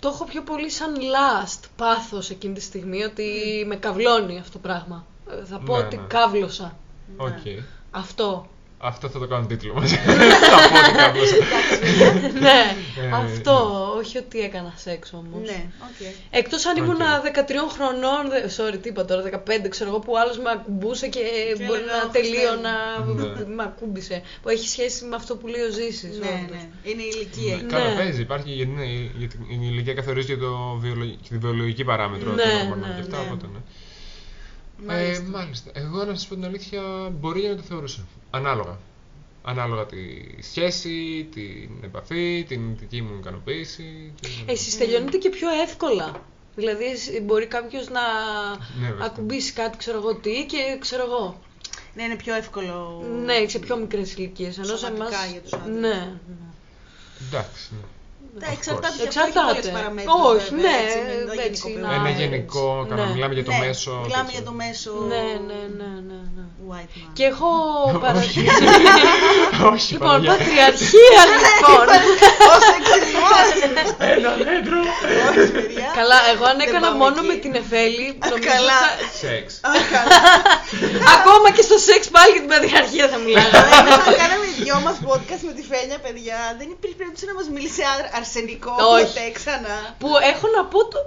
[0.02, 3.24] Το έχω πιο πολύ σαν lust πάθος εκείνη τη στιγμή ότι
[3.68, 5.06] με καυλώνει αυτό το πράγμα.
[5.30, 6.04] Ε, Θα πω Ναι, ότι ναι.
[6.08, 6.78] καύλωσα.
[7.18, 7.64] Οκ.
[7.92, 8.48] Αυτό.
[8.86, 9.92] Αυτό θα το κάνω τίτλο μας.
[10.52, 11.30] Θα πω ότι κάποιος.
[12.40, 13.56] ναι, Ε, αυτό.
[13.98, 15.50] Όχι ότι έκανα σεξ όμως.
[15.50, 16.00] Ναι, οκ.
[16.30, 16.84] Εκτός αν Οκ.
[16.84, 21.08] ήμουν 13 χρονών, δε- sorry τι είπα τώρα, 15 ξέρω εγώ, που άλλος με ακουμπούσε
[21.08, 21.20] και,
[21.58, 23.56] Και μπορεί έλεγα, να «Αχ, τελείω Χριστέ να Ναι.
[23.56, 24.22] με ακούμπησε.
[24.42, 26.18] Που έχει σχέση με αυτό που λέει ο Ζήσης.
[26.20, 26.50] Ναι, όντως.
[26.56, 26.70] ναι.
[26.90, 27.56] Είναι η ηλικία.
[27.56, 27.66] Ναι, εκεί.
[27.74, 27.96] Καλά, Ναι.
[27.96, 28.22] παίζει.
[28.22, 28.86] Υπάρχει γιατί είναι,
[29.18, 30.52] γιατί η ηλικία καθορίζει και, το
[30.84, 33.18] βιολογι- και τη βιολογική παράμετρο Ναι, των ορμονών ναι, και αυτά,
[33.54, 33.60] ναι.
[34.82, 35.04] Οπότε ναι.
[35.04, 35.24] Μάλιστα.
[35.24, 35.72] Ε, μάλιστα.
[35.74, 36.82] Εγώ να σας πω την αλήθεια,
[37.20, 38.06] μπορεί να το θεωρούσα.
[38.30, 38.78] Ανάλογα.
[39.44, 39.98] Ανάλογα τη
[40.42, 44.14] σχέση, την επαφή, την δική μου ικανοποίηση.
[44.22, 46.12] και- Εσείς τελειώνετε και πιο εύκολα.
[46.56, 48.02] Δηλαδή εσύ- μπορεί κάποιος να
[48.82, 49.06] Ναι, βέβαια.
[49.06, 51.40] ακουμπήσει κάτι, ξέρω εγώ τι και ξέρω εγώ.
[51.96, 53.04] Ναι, είναι πιο εύκολο.
[53.26, 54.58] Ναι, σε πιο μικρές ηλικίες.
[54.58, 55.32] Ενώ σε Σωματικά εμάς...
[55.32, 55.76] για τους άντρες.
[55.80, 56.12] Ναι.
[57.28, 57.70] Εντάξει.
[57.72, 57.86] ναι.
[58.42, 59.02] Τα Of εξαρτάται course.
[59.02, 59.60] και αυτό έχει Εξαρτάται.
[59.62, 61.88] πολλές παραμέτρους, Όχι, βέβαια, ναι, έτσι, μην το έτσι, γενικοποιούμε.
[61.88, 62.22] να- Ένα έτσι.
[62.22, 63.14] γενικό, κανένα, Ναι.
[63.16, 63.92] μιλάμε για το Ναι, μέσο.
[64.06, 64.36] Μιλάμε τέτοιο.
[64.38, 64.92] για το μέσο.
[65.12, 66.44] Ναι, ναι, ναι, ναι, ναι.
[66.70, 67.10] White man.
[67.18, 67.50] Και έχω
[68.04, 68.66] παρατηρήσει.
[69.72, 70.32] Όχι, λοιπόν, Παναγιά.
[70.34, 71.86] πατριαρχία λοιπόν.
[72.54, 73.48] Ο σεξισμός!
[74.16, 74.80] Ένα δέντρο.
[75.30, 75.88] Όχι, παιδιά.
[76.00, 77.28] Καλά, εγώ αν Δεν έκανα πάμε μόνο εκεί.
[77.30, 78.80] με την Εφέλη, νομίζω καλά.
[78.88, 79.46] θα- Σεξ.
[79.70, 80.18] Α, καλά.
[81.18, 83.70] Ακόμα και στο σεξ πάλι για την πατριαρχία θα μιλάγαμε.
[83.86, 87.34] Όταν το κάναμε οι δυο μας podcast με τη Φένια, παιδιά, δεν υπήρχε περίπτωση να
[87.34, 89.06] μας μιλήσει ά- αρσενικό Όχι.
[89.06, 89.76] ποτέ ξανά.
[90.02, 90.98] Που έχω να πω το.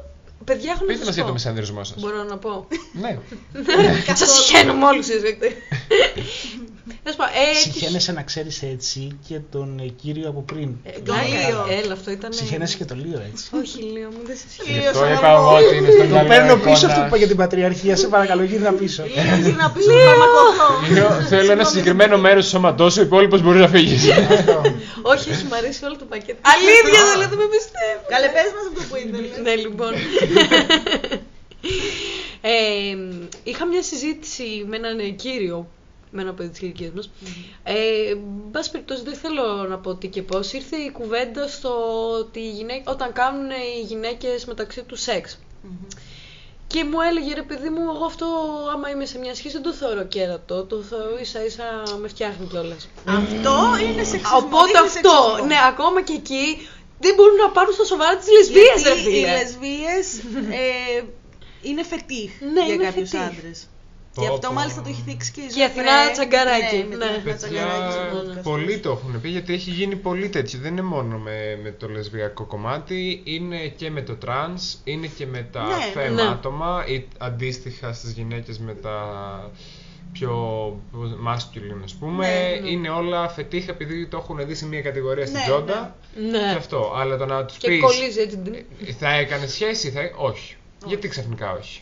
[0.45, 1.29] Παιδιά, έχω να Πείτε σας μας για πω.
[1.29, 2.01] το μεσανδρισμό σας.
[2.01, 2.67] Μπορώ να πω.
[2.93, 3.19] Ναι.
[4.21, 5.07] Σας συχαίνουμε όλους
[6.91, 7.01] εσεί.
[7.05, 10.69] Να σου πω, ε, Συχαίνεσαι να ξέρεις έτσι και τον ε, κύριο από πριν.
[10.85, 11.67] ε, Το πλάκα, Λίο.
[11.83, 12.33] Έλα, αυτό ήταν.
[12.33, 13.45] Συχαίνεσαι και το Λίο έτσι.
[13.61, 14.77] Όχι, Λίο, μου δεν σε Γι' συχαίνω.
[14.79, 15.67] Λίος αυτό σαν είπα εγώ αργό.
[15.67, 16.89] ότι είναι στον Το καλό παίρνω πίσω εικόνα.
[16.93, 17.97] αυτό που είπα για την πατριαρχία.
[17.97, 19.03] Σε παρακαλώ, γύρνα πίσω.
[19.05, 20.69] Λίγο γύρνα πίσω να φαρμακοθώ.
[20.95, 24.03] Λέω, Θέλω ένα συγκεκριμένο μέρος του σώματός σου, ο υπόλοιπος μπορεί να φύγεις.
[25.13, 26.39] Όχι, όχι, μου αρέσει όλο το πακέτο.
[26.55, 28.01] Αλήθεια, δεν λέω, δεν με πιστεύω.
[28.13, 29.31] Καλέ, πες μας αυτό που ήθελες.
[29.47, 29.93] Ναι, λοιπόν.
[32.41, 32.97] ε,
[33.45, 35.69] είχα μια συζήτηση με έναν κύριο,
[36.11, 37.11] με ένα παιδί της ηλικίας μας.
[37.63, 37.75] Ε,
[38.11, 38.21] εν
[38.53, 40.53] πάση περιπτώσει, δεν θέλω να πω τι και πώς.
[40.53, 41.71] Ήρθε η κουβέντα στο
[42.19, 45.39] ότι οι γυναί- όταν κάνουν οι γυναίκες μεταξύ τους σεξ.
[46.67, 48.27] Και μου έλεγε ρε παιδί μου, εγώ αυτό
[48.73, 52.47] άμα είμαι σε μια σχέση δεν το θεωρώ κέρατο, το θεωρώ ίσα ίσα με φτιάχνει
[52.47, 52.89] κιόλας.
[53.07, 54.37] Αυτό είναι σεξισμό.
[54.37, 55.47] Οπότε δείχνει αυτό, σεξισμό.
[55.47, 56.69] ναι, ακόμα και εκεί
[57.01, 59.33] δεν μπορούν να πάρουν στα σοβαρά τις λεσβείες, ρε Γιατί οι φίλε.
[59.37, 60.07] λεσβείες
[60.61, 61.03] ε,
[61.63, 63.11] είναι φετίχ Ναι, για είναι κάποιους
[64.19, 64.25] φετίχ.
[64.25, 64.25] έντρες.
[64.25, 64.55] Πω, Και αυτό πω.
[64.55, 65.91] μάλιστα το έχει θίξει και η Και Ζωφρέ.
[65.91, 67.05] Αθηνά Τσαγκαράκη, Ναι, με την ναι.
[67.05, 68.81] Αθηνά Τσαγκαράκη στο Παιδιά, podcast πολλοί της.
[68.83, 70.59] το έχουν πει γιατί έχει γίνει πολύ τέτοιο.
[70.63, 75.27] Δεν είναι μόνο με, με το λεσβιακό κομμάτι, είναι και με το τρανς, είναι και
[75.27, 76.23] με τα Ναι, femme ναι.
[76.23, 78.97] άτομα ή αντίστοιχα στις γυναίκες με τα
[80.13, 80.33] πιο
[81.29, 82.27] masculine ας πούμε.
[82.29, 82.71] Ναι, ναι.
[82.71, 85.97] Είναι όλα φετίχα επειδή το έχουν δει σε μια κατηγορία στην Ναι, τσόντα.
[86.31, 86.39] Ναι.
[86.39, 86.93] Και αυτό.
[86.97, 88.41] Αλλά το να τους Και πεις κολλίζει έτσι.
[88.87, 90.01] «Ε, θα έκανε σχέση, θα...
[90.17, 90.57] όχι.
[90.87, 91.81] Γιατί ξαφνικά όχι.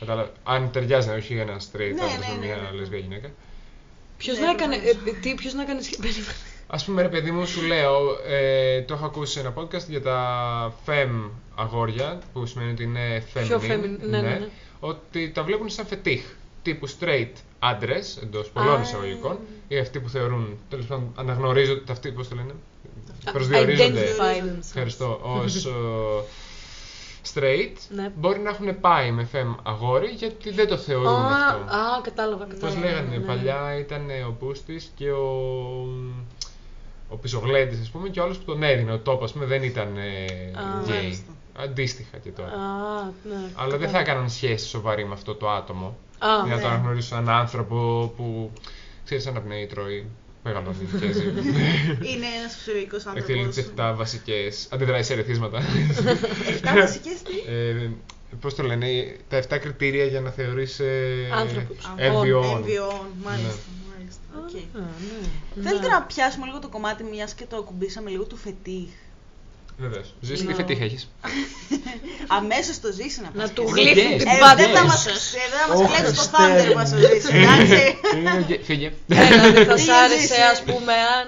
[0.00, 0.30] Κατάλαβα.
[0.44, 2.78] Αν ταιριάζει να όχι ένα straight Ναι, άντρας ναι, με ναι, μια ναι, ναι.
[2.78, 3.30] λεσβία γυναίκα.
[4.18, 4.76] Ποιος Ναι, να έκανε.
[4.76, 5.06] προφανώς.
[5.06, 6.20] ε, τι, ποιος να έκανε σχέση.
[6.66, 10.02] Α πούμε, ρε παιδί μου, σου λέω, ε, το έχω ακούσει σε ένα podcast για
[10.02, 13.46] τα fem αγόρια, που σημαίνει ότι είναι feminine.
[13.46, 14.48] Πιο feminine, ναι, ναι, ναι.
[14.80, 16.22] Ότι τα βλέπουν σαν φετίχ.
[16.62, 18.80] Τύπου straight άντρε, εντός πολλών Α.
[18.82, 22.52] εισαγωγικών, ή αυτοί που θεωρούν, τέλος πάντων, αναγνωρίζονται, αυτοί, πώς το λένε,
[23.32, 24.00] προσδιορίζονται.
[24.00, 25.66] Identify Ευχαριστώ, ως
[27.34, 28.12] straight, Ναι.
[28.16, 31.76] μπορεί να έχουν πάει με fem αγόρι γιατί δεν το θεωρούν Α, αυτό.
[31.76, 32.44] α, κατάλαβα.
[32.44, 32.80] Πώς κατάλαβα.
[32.80, 33.24] λέγανε, ναι, ναι.
[33.24, 35.26] παλιά ήταν ο Πούστης και ο,
[37.08, 39.62] ο Πισογλέντης, ας πούμε, και ο άλλος που τον έδινε, ο Τόπο, ας πούμε, δεν
[39.62, 40.24] ήταν ε,
[40.58, 40.94] Α, γκέι.
[40.96, 41.32] μάλιστα.
[41.58, 42.48] Αντίστοιχα και τώρα.
[42.48, 43.34] Α, ναι.
[43.54, 43.98] Αλλά δεν θα κατάλαβα.
[43.98, 45.96] έκαναν σχέση σοβαρή με αυτό το άτομο.
[46.18, 46.72] Α, για να το ναι.
[46.74, 48.50] αναγνωρίσω σαν άνθρωπο που,
[49.04, 50.06] ξέρεις, αναπνέει, τρώει,
[50.44, 51.22] μεγαλώνει και ζει.
[52.12, 53.30] Είναι ένας φυσιολογικός άνθρωπος.
[53.30, 55.58] Εκτελεί τις 7 βασικές, αντιδράει σε ερεθίσματα.
[56.48, 57.90] Εφτά βασικές τι; ε,
[58.40, 61.92] πώς το λένε, τα 7 κριτήρια για να θεωρείς ε, Άνθρωπος.
[61.96, 62.44] έμβιον.
[62.56, 63.58] Εμβιών, μάλιστα.
[63.96, 64.22] μάλιστα.
[64.36, 64.80] Οκ.
[64.82, 64.86] Α,
[65.56, 65.62] ναι.
[65.68, 65.94] Θέλετε Ναι.
[65.94, 68.90] να πιάσουμε λίγο το κομμάτι μιας και το ακουμπήσαμε λίγο του φετίχ.
[69.78, 70.14] Βεβαίως.
[70.20, 70.54] Ζήση τι Ναι.
[70.54, 71.08] φετίχ έχεις.
[72.38, 73.52] Αμέσως το Ζήση να Να πας.
[73.52, 74.18] του Είναι γλύφει gay.
[74.18, 74.54] την Ε, πάντα.
[74.54, 74.86] δεν θα Yes.
[74.86, 75.10] μας, ε,
[75.52, 76.74] δεν θα μας Ω, κλέψει το Χριστέ thunder μου.
[76.74, 78.62] μας ο Ζήσης, εντάξει.
[78.68, 78.92] Φύγε.
[79.08, 81.26] Έλα, δεν θα σ' Τι άρεσε, ζήσεις; ας πούμε, αν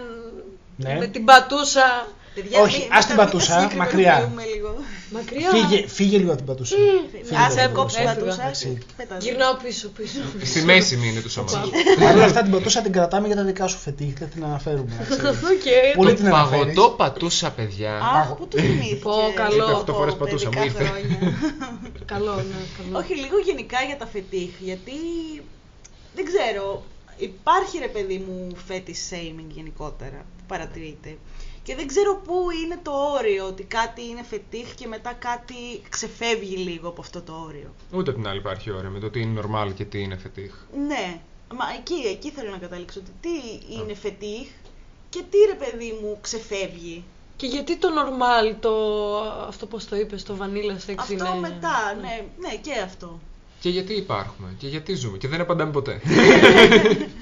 [0.77, 0.99] Ναι.
[0.99, 4.15] με την πατούσα Παιδιά, Όχι, μην- ας μην την τα- πατούσα, μην τα μακριά.
[4.15, 4.71] συγκεκριμενοποιούμε λίγο.
[5.17, 5.49] μακριά.
[5.55, 6.77] Φύγε, φύγε λίγο από την πατούσα.
[6.77, 8.27] Φύγε Ας λίγο από την κόψει την πατούσα.
[8.31, 8.37] Έφυγα.
[8.37, 8.43] πατούσα.
[8.43, 8.79] Εντάξει.
[8.97, 9.17] πέτα.
[9.25, 10.19] Γυρνάω πίσω, πίσω.
[10.39, 10.51] πίσω.
[10.53, 11.71] Στη μέση μείνει του σώματος.
[12.01, 14.93] Παρ' όλα αυτά την πατούσα την κρατάμε για τα δικά σου φετίχ, δεν την αναφέρουμε.
[14.99, 15.25] να ξέρεις.
[15.53, 15.67] Οκ.
[16.01, 16.61] Πολύ Το την αναφέρεις.
[16.75, 17.93] παγωτό πατούσα, παιδιά.
[18.19, 19.65] Αχ, πού το θυμήθηκες; Πω, καλό.
[19.67, 20.85] Πω, Οκτώ φορές πατούσα, μου παιδικά ήρθε.
[20.93, 21.19] χρόνια.
[22.13, 22.93] Καλό, ναι, καλό.
[23.01, 24.93] Όχι, λίγο γενικά για τα φετίχ, γιατί
[26.17, 26.83] δεν ξέρω,
[27.17, 31.17] υπάρχει ρε παιδί μου fetish shaming γενικότερα, που παρατηρείται.
[31.67, 36.57] Και δεν ξέρω πού είναι το όριο, ότι κάτι είναι φετίχ και μετά κάτι ξεφεύγει
[36.57, 37.75] λίγο από αυτό το όριο.
[37.93, 40.55] Ούτε απ' την άλλη υπάρχει ώρα με το τι είναι normal και τι είναι φετίχ.
[40.87, 41.21] Ναι,
[41.55, 44.49] μα εκεί, εκεί θέλω να καταλήξω, ότι τι είναι φετίχ
[45.11, 47.05] και τι ρε παιδί μου ξεφεύγει.
[47.37, 48.75] Και γιατί το normal, το,
[49.49, 51.39] αυτό πώς το είπες, το vanilla sex Αυτό είναι...
[51.41, 53.21] μετά, ναι, ναι, και αυτό.
[53.61, 56.01] Και γιατί υπάρχουμε και γιατί ζούμε και δεν απαντάμε ποτέ.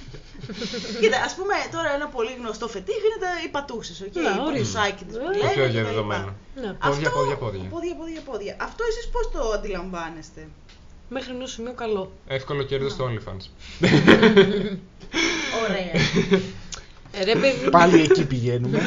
[1.00, 3.96] Κοίτα, ας πούμε τώρα ένα πολύ γνωστό φετίχ είναι τα, οι πατούσες.
[4.04, 4.20] Okay?
[4.22, 4.62] Ναι, το ορίστε.
[4.64, 5.72] πουσάκι της που Το λένε πιο και τα λοιπά.
[5.72, 6.34] διαδεδομένο.
[6.62, 6.70] Ναι.
[6.72, 7.68] Πόδια, Αυτό- πόδια, πόδια.
[7.74, 8.56] πόδια, πόδια, πόδια.
[8.60, 10.40] Αυτό εσείς πώς το αντιλαμβάνεστε;
[11.08, 12.12] Μέχρι ενός σημείου καλό.
[12.26, 13.44] Εύκολο κέρδος στο OnlyFans.
[15.64, 15.92] Ωραία.
[17.20, 18.80] Ε, ρε παιδί, Πάλι εκεί πηγαίνουμε.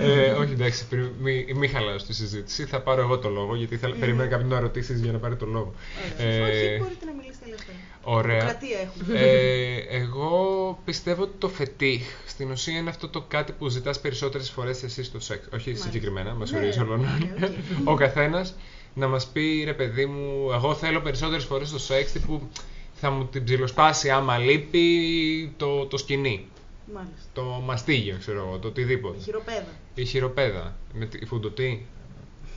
[0.00, 2.64] ε, όχι εντάξει, πριν- μη, μη χαλάω στη συζήτηση.
[2.64, 5.46] Θα πάρω εγώ το λόγο γιατί θα, περιμένω κάποιον να ρωτήσει για να πάρει το
[5.46, 5.74] λόγο.
[6.20, 6.28] Ωραία.
[6.28, 7.76] Ε, Όχι, μπορείτε να μιλήσετε ελεύθερα.
[8.02, 8.38] Ωραία.
[8.38, 9.18] Δημοκρατία έχουμε.
[9.20, 14.50] Ε, εγώ πιστεύω ότι το φετίχ στην ουσία είναι αυτό το κάτι που ζητάς περισσότερες
[14.50, 15.46] φορές εσύ στο σεξ.
[15.54, 15.86] Όχι Μάλιστα.
[15.90, 17.00] συγκεκριμένα, μας Ναι, ορίζει όλων.
[17.00, 17.88] οκ, οκ.
[17.88, 18.54] Ο καθένας
[18.94, 22.48] να μας πει ρε παιδί μου, εγώ θέλω περισσότερες φορές στο σεξ τύπου
[22.94, 26.46] θα μου την ψιλοσπάσει άμα λείπει το, το σκοινί.
[26.94, 27.28] Μάλιστα.
[27.32, 29.16] Το μαστίγιο, ξέρω εγώ, το οτιδήποτε.
[29.18, 29.66] Η χειροπέδα.
[29.94, 30.76] Η χειροπέδα.
[30.92, 31.86] Με τη η φουντοτή.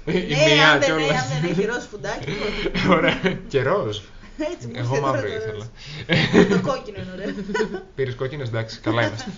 [0.06, 0.20] Η Ναι,
[0.54, 1.22] μία αν δεν, ναι, κιόλας.
[1.32, 2.88] αν δεν έχει ροζ φουντάκι, πότε.
[2.94, 3.40] Ωραία.
[3.48, 4.04] Καιρός.
[4.54, 5.70] Έτσι μου Εγώ ήρθε μαύρο τώρα το ήθελα.
[6.40, 6.48] ροζ.
[6.50, 7.34] Το κόκκινο είναι ωραίο.
[7.96, 9.32] Πήρες κόκκινες, εντάξει, καλά είμαστε.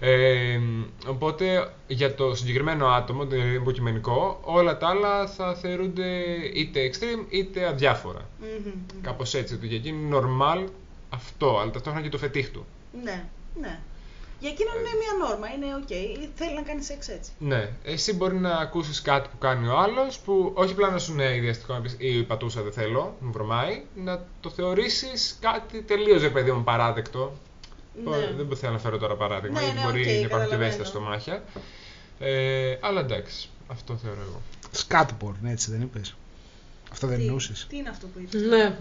[0.00, 0.60] ε,
[1.06, 6.06] οπότε για το συγκεκριμένο άτομο, δηλαδή υποκειμενικό, όλα τα άλλα θα θεωρούνται
[6.54, 8.28] είτε extreme είτε αδιάφορα.
[8.40, 9.00] Μμμ, μμμ.
[9.02, 10.64] Κάπως έτσι, ότι για εκείνη είναι normal
[11.08, 12.66] αυτό, αλλά ταυτόχρονα και το φετίχ του.
[13.02, 13.24] Ναι,
[13.60, 13.78] ναι.
[14.40, 15.88] Για εκείνον είναι μια νόρμα, είναι οκ.
[16.34, 17.30] Θέλει να κάνει σεξ έτσι.
[17.38, 21.12] Ναι, εσύ μπορεί να ακούσεις κάτι που κάνει ο άλλος, που όχι απλά να σου
[21.12, 26.22] είναι αηδιαστικό να πεις, ή πατούσα δεν θέλω, μου βρωμάει, να το θεωρήσεις κάτι τελείως
[26.22, 27.32] ρε παιδί μου απαράδεκτο.
[28.04, 28.32] Ναι.
[28.44, 30.62] Δεν θέλω να φέρω τώρα παράδειγμα, Ναι, γιατί ναι, μπορεί οκ, να υπάρχουν και καταλαβαίνω.
[30.62, 31.44] ευαίσθητα στομάχια.
[32.18, 34.42] Ε, αλλά εντάξει, αυτό θεωρώ εγώ.
[34.70, 36.14] Scat porn, έτσι δεν είπες.
[36.92, 37.66] Αυτό δεν Τι- εννοούσες.
[37.68, 38.78] Τι είναι αυτό που είπες; Ναι.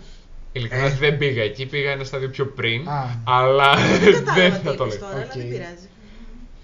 [0.57, 0.97] Ειλικρινά Ε.
[1.03, 3.01] δεν πήγα εκεί, πήγα ένα στάδιο πιο πριν, Α.
[3.23, 5.09] αλλά Δεν κατάλαβα δεν τι θα το είπες λέω.
[5.09, 5.37] τώρα, αλλά Οκ.
[5.37, 5.87] δεν πειράζει.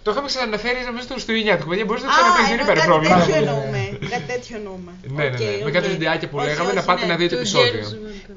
[0.04, 1.70] Το είχαμε ξαναναφέρει νομίζω στο Χριστουγεννιάτικο.
[1.70, 3.16] Παιδιά, μπορείς να το Α, ξαναπεί, δεν εννοώ υπάρχει κάτι πρόβλημα.
[3.20, 3.42] τέτοιο Ναι.
[3.44, 3.82] εννοούμε.
[4.14, 4.92] Κάτι τέτοιο εννοούμε.
[5.18, 5.64] Ναι, ναι, Οκ, ναι.
[5.64, 5.76] Με οκ.
[5.78, 7.12] κάτι βιντεάκια που Όχι, λέγαμε όχι, να πάτε ναι.
[7.12, 7.84] να δείτε Του επεισόδιο.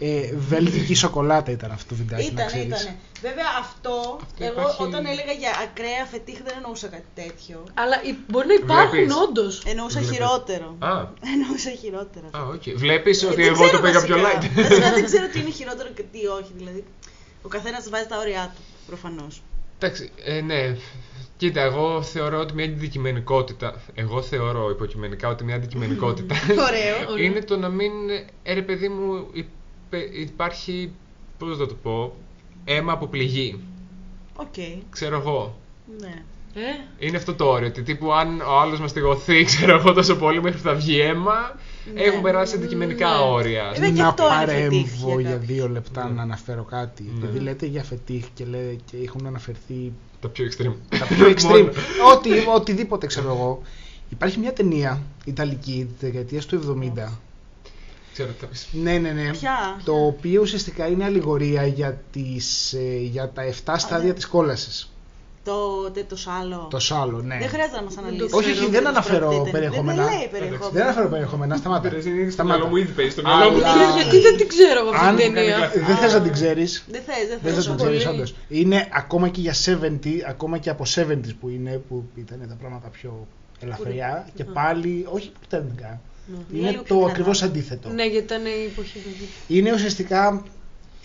[0.01, 0.33] Gentleman.
[0.33, 2.83] Ε, βέλγικη σοκολάτα ήταν αυτό το βιντεάκι, να Ήταν, ξέρεις.
[2.83, 2.95] ήταν.
[3.23, 7.65] Βέβαια αυτό, Αυτό εγώ υπάρχει- όταν έλεγα για ακραία φετίχ δεν εννοούσα κάτι τέτοιο.
[7.75, 9.15] Αλλά υ- μπορεί να υπάρχουν Βλέπεις.
[9.25, 9.63] όντως.
[9.67, 10.17] Εννοούσα Βλέπεις.
[10.17, 10.77] χειρότερο.
[10.79, 10.93] Α,
[11.35, 12.27] Εννοούσα χειρότερο.
[12.39, 12.65] α, οκ.
[12.85, 14.41] Βλέπεις Ε, ότι δεν εγώ το ξέρω πήγα πιο βασικά.
[14.41, 14.63] light.
[14.69, 16.53] Βασικά δεν ξέρω τι είναι χειρότερο και τι όχι.
[16.61, 16.85] Δηλαδή,
[17.43, 19.43] ο καθένας βάζει τα όρια του, προφανώς.
[19.79, 20.77] Εντάξει, ε, ναι.
[21.39, 23.83] Κοίτα, εγώ θεωρώ ότι μια αντικειμενικότητα.
[23.95, 26.35] Εγώ θεωρώ υποκειμενικά ότι μια αντικειμενικότητα
[26.69, 27.17] Ωραίο.
[27.25, 27.93] είναι το να μην.
[28.43, 29.51] Ε, ρε παιδί μου, υπε-
[30.21, 30.93] υπάρχει.
[31.39, 32.17] Πώς να το πω.
[32.65, 33.61] Αίμα από πληγή.
[34.37, 34.55] Οκ.
[34.91, 35.57] Ξέρω εγώ.
[36.01, 36.23] Ναι.
[36.55, 37.69] Ε, Είναι αυτό το όριο.
[37.69, 41.57] Ότι τύπου αν ο άλλος μαστιγωθεί, ξέρω εγώ τόσο πολύ μέχρι που θα βγει αίμα,
[41.95, 42.01] Ναι.
[42.01, 43.23] έχουν περάσει αντικειμενικά Ναι.
[43.23, 43.71] όρια.
[43.75, 44.69] Βέβαια και να αυτό είναι φετίχ
[45.01, 45.55] παρέμβω για για κάποιους.
[45.57, 46.15] δύο λεπτά Ναι.
[46.15, 47.03] να αναφέρω κάτι.
[47.03, 47.25] Ναι.
[47.27, 48.59] Επειδή λέτε για φετίχ και, λέ,
[48.91, 50.75] και έχουν αναφερθεί Τα πιο extreme.
[50.99, 51.71] τα πιο extreme, Μόνο.
[52.15, 53.63] ό,τι, οτιδήποτε ξέρω εγώ.
[54.09, 57.09] Υπάρχει μια ταινία Ιταλική της δεκαετίας του 70.
[58.17, 58.67] Ξέρω τι θα πεις.
[58.73, 59.31] Ναι, ναι, ναι.
[59.31, 64.13] Ποια; Το οποίο ουσιαστικά είναι αλληγορία για, τις, ε, για τα 7 στάδια ναι.
[64.15, 64.91] της κόλασης.
[65.45, 66.67] Το, τε, το σάλο.
[66.71, 67.39] Το σάλο, ναι.
[67.39, 68.29] Δεν χρειάζεται να μας αναλύσει.
[68.35, 70.05] Όχι, όχι, δεν αναφέρω Δεν, περιεχόμενα.
[70.05, 70.71] δεν λέει περιεχόμενα.
[70.73, 71.89] Δεν αναφέρω περιεχόμενα, σταμάτα.
[71.89, 72.57] Πειράζει, είναι στο Σταμάτα.
[72.57, 73.57] μυαλό μου, ήδη παίζει στο μυαλό μου.
[73.57, 75.71] Αλλά- γιατί- Γιατί δεν την ξέρω εγώ αυτή Αν την ταινία.
[75.87, 77.55] δεν θες να την ξέρεις, Δεν θες, δεν δεν θες.
[77.55, 77.97] θες να την πολύ.
[77.99, 78.35] ξέρεις όντως.
[78.49, 82.89] Είναι ακόμα και για 70, ακόμα και από 70 που είναι, που ήταν τα πράγματα
[82.89, 83.27] πιο
[83.61, 85.31] ελαφριά και πάλι, όχι
[86.27, 86.51] πουρτέρνικα.
[86.51, 87.11] Είναι Είναι λίγο πιο το δυνατά.
[87.11, 87.89] ακριβώς αντίθετο.
[87.89, 89.09] Ναι, γιατί ήταν η εποχή του.
[89.49, 90.43] Είναι ουσιαστικά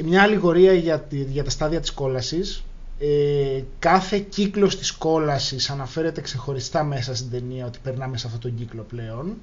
[0.03, 2.63] μια αλληγορία για, τη- για τα στάδια της κόλασης.
[2.99, 8.55] Ε, κάθε κύκλος της κόλασης αναφέρεται ξεχωριστά μέσα στην ταινία ότι περνάμε σε αυτόν τον
[8.55, 9.33] κύκλο πλέον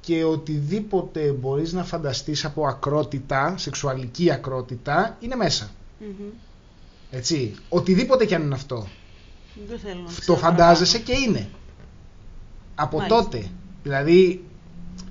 [0.00, 5.70] και οτιδήποτε μπορείς να φανταστείς από ακρότητα, σεξουαλική ακρότητα, είναι μέσα.
[5.98, 6.26] Μμμ.
[7.10, 7.54] Έτσι.
[7.68, 8.86] Οτιδήποτε κι αν είναι αυτό.
[9.68, 11.48] Δεν θέλω να Το ξέρω φαντάζεσαι και είναι.
[12.74, 13.22] Από Μάλιστα.
[13.22, 13.46] τότε.
[13.82, 14.44] Δηλαδή,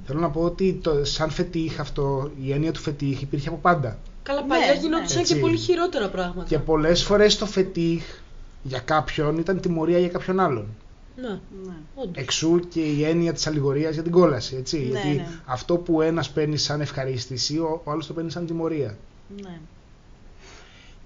[0.06, 3.98] θέλω να πω ότι το, σαν φετίχ αυτό, η έννοια του φετίχ υπήρχε από πάντα.
[4.24, 4.80] Καλά, Ναι, παλιά ναι.
[4.80, 5.34] γινόντουσαν Έτσι.
[5.34, 6.48] και πολύ χειρότερα πράγματα.
[6.48, 8.04] Και πολλές φορές το φετίχ
[8.64, 10.68] για κάποιον ήταν τιμωρία για κάποιον άλλον.
[11.16, 11.66] Ναι, παραπάνω.
[11.66, 11.74] Ναι.
[11.96, 12.24] όντως.
[12.24, 14.56] Εξού και η έννοια της αλληγορίας για την κόλαση.
[14.56, 14.78] Έτσι.
[14.78, 15.28] Ναι, Γιατί ναι.
[15.46, 18.98] αυτό που ένας παίρνει σαν ευχαρίστηση, ο, ο άλλος το παίρνει σαν τιμωρία.
[19.42, 19.60] Ναι.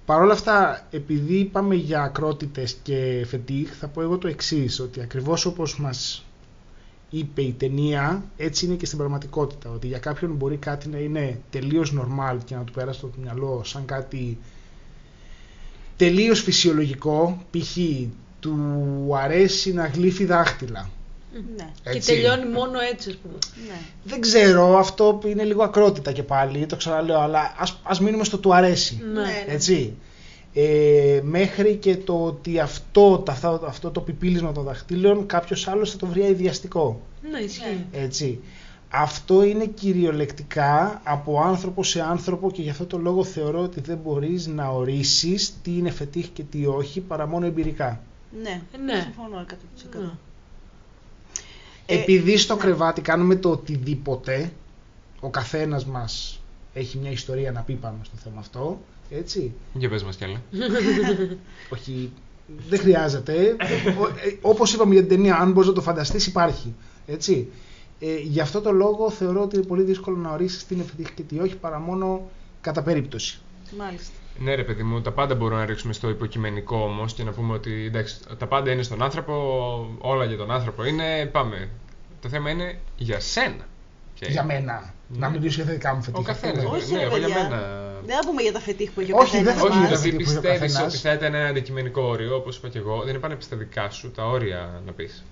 [0.05, 5.01] Παρ' όλα αυτά, επειδή είπαμε για ακρότητες και φετίχ, θα πω εγώ το εξής ότι
[5.01, 6.24] ακριβώς όπως μας
[7.09, 9.69] είπε η ταινία, έτσι είναι και στην πραγματικότητα.
[9.69, 13.61] Ότι για κάποιον μπορεί κάτι να είναι τελείως normal και να του περάσει το μυαλό
[13.65, 14.37] σαν κάτι
[15.97, 17.77] τελείως φυσιολογικό, π.χ.
[18.39, 18.57] του
[19.15, 20.89] αρέσει να γλύφει δάχτυλα.
[21.55, 21.71] Ναι.
[21.83, 22.13] Και Έτσι.
[22.13, 23.37] τελειώνει μόνο έτσι, ας πούμε.
[23.67, 23.79] Ναι.
[24.03, 28.37] Δεν ξέρω, αυτό είναι λίγο ακρότητα και πάλι, το ξαναλέω, αλλά ας, ας μείνουμε στο
[28.37, 29.01] του αρέσει.
[29.13, 29.21] Ναι.
[29.21, 29.45] Ναι.
[29.47, 29.93] Έτσι.
[30.57, 35.91] Ε, μέχρι και το ότι αυτό, τα- αυτό, αυτό το πιπίλισμα των δαχτύλων κάποιος άλλος
[35.91, 37.01] θα το βρει αειδιαστικό.
[37.31, 37.85] Ναι, ισχύει.
[37.91, 38.39] Έτσι.
[38.89, 43.97] Αυτό είναι κυριολεκτικά από άνθρωπο σε άνθρωπο και γι' αυτό το λόγο θεωρώ ότι δεν
[43.97, 48.01] μπορείς να ορίσεις τι είναι φετίχ και τι όχι παρά μόνο εμπειρικά.
[48.41, 48.61] Ναι.
[48.73, 49.01] Ε, ναι.
[49.01, 49.99] Συμφωνώ 100%.
[49.99, 50.09] Ναι.
[51.85, 52.61] Ε, Επειδή στο ναι.
[52.61, 54.51] κρεβάτι κάνουμε το οτιδήποτε,
[55.19, 56.39] ο καθένας μας
[56.73, 59.53] έχει μια ιστορία να πει πάνω στο θέμα αυτό, έτσι.
[59.73, 60.41] Για πες μας κι άλλα.
[61.73, 62.11] Όχι,
[62.69, 63.55] δεν χρειάζεται.
[63.99, 66.73] Ο- ε, όπως είπαμε για την ταινία, αν μπορείς να το φανταστείς υπάρχει.
[67.07, 67.47] Έτσι.
[67.99, 71.11] Ε, γι' αυτό το λόγο θεωρώ ότι είναι πολύ δύσκολο να ορίσεις τι είναι φετίχ
[71.13, 72.29] και τι όχι, παρά μόνο
[72.61, 73.39] κατά περίπτωση.
[73.77, 74.13] Μάλιστα.
[74.39, 77.53] Ναι, ρε παιδί μου, τα πάντα μπορούμε να ρίξουμε στο υποκειμενικό όμως και να πούμε
[77.53, 79.33] ότι εντάξει, τα πάντα είναι στον άνθρωπο,
[79.99, 81.25] όλα για τον άνθρωπο είναι.
[81.31, 81.69] Πάμε.
[82.21, 83.67] Το θέμα είναι για σένα.
[84.13, 84.93] Και Για μένα.
[85.07, 86.23] Να μιλήσω για τα δικά μου Ο φετίχα.
[86.23, 86.65] καθένας.
[86.65, 87.43] Όχι, Ναι, ρε εγώ για παιδιά.
[87.49, 87.84] μένα.
[88.05, 89.89] Δεν θα πούμε για τα φετίχ που έχει ο Όχι, καθένας δεν θα Όχι, μας.
[89.89, 90.01] μας.
[90.01, 90.93] δηλαδή Τι που είπε ο πιστεύεις καθένας.
[90.93, 93.03] ότι θα ήταν ένα αντικειμενικό όριο, όπως είπα και εγώ.
[93.05, 95.23] Δεν είναι στα δικά σου τα όρια να πεις.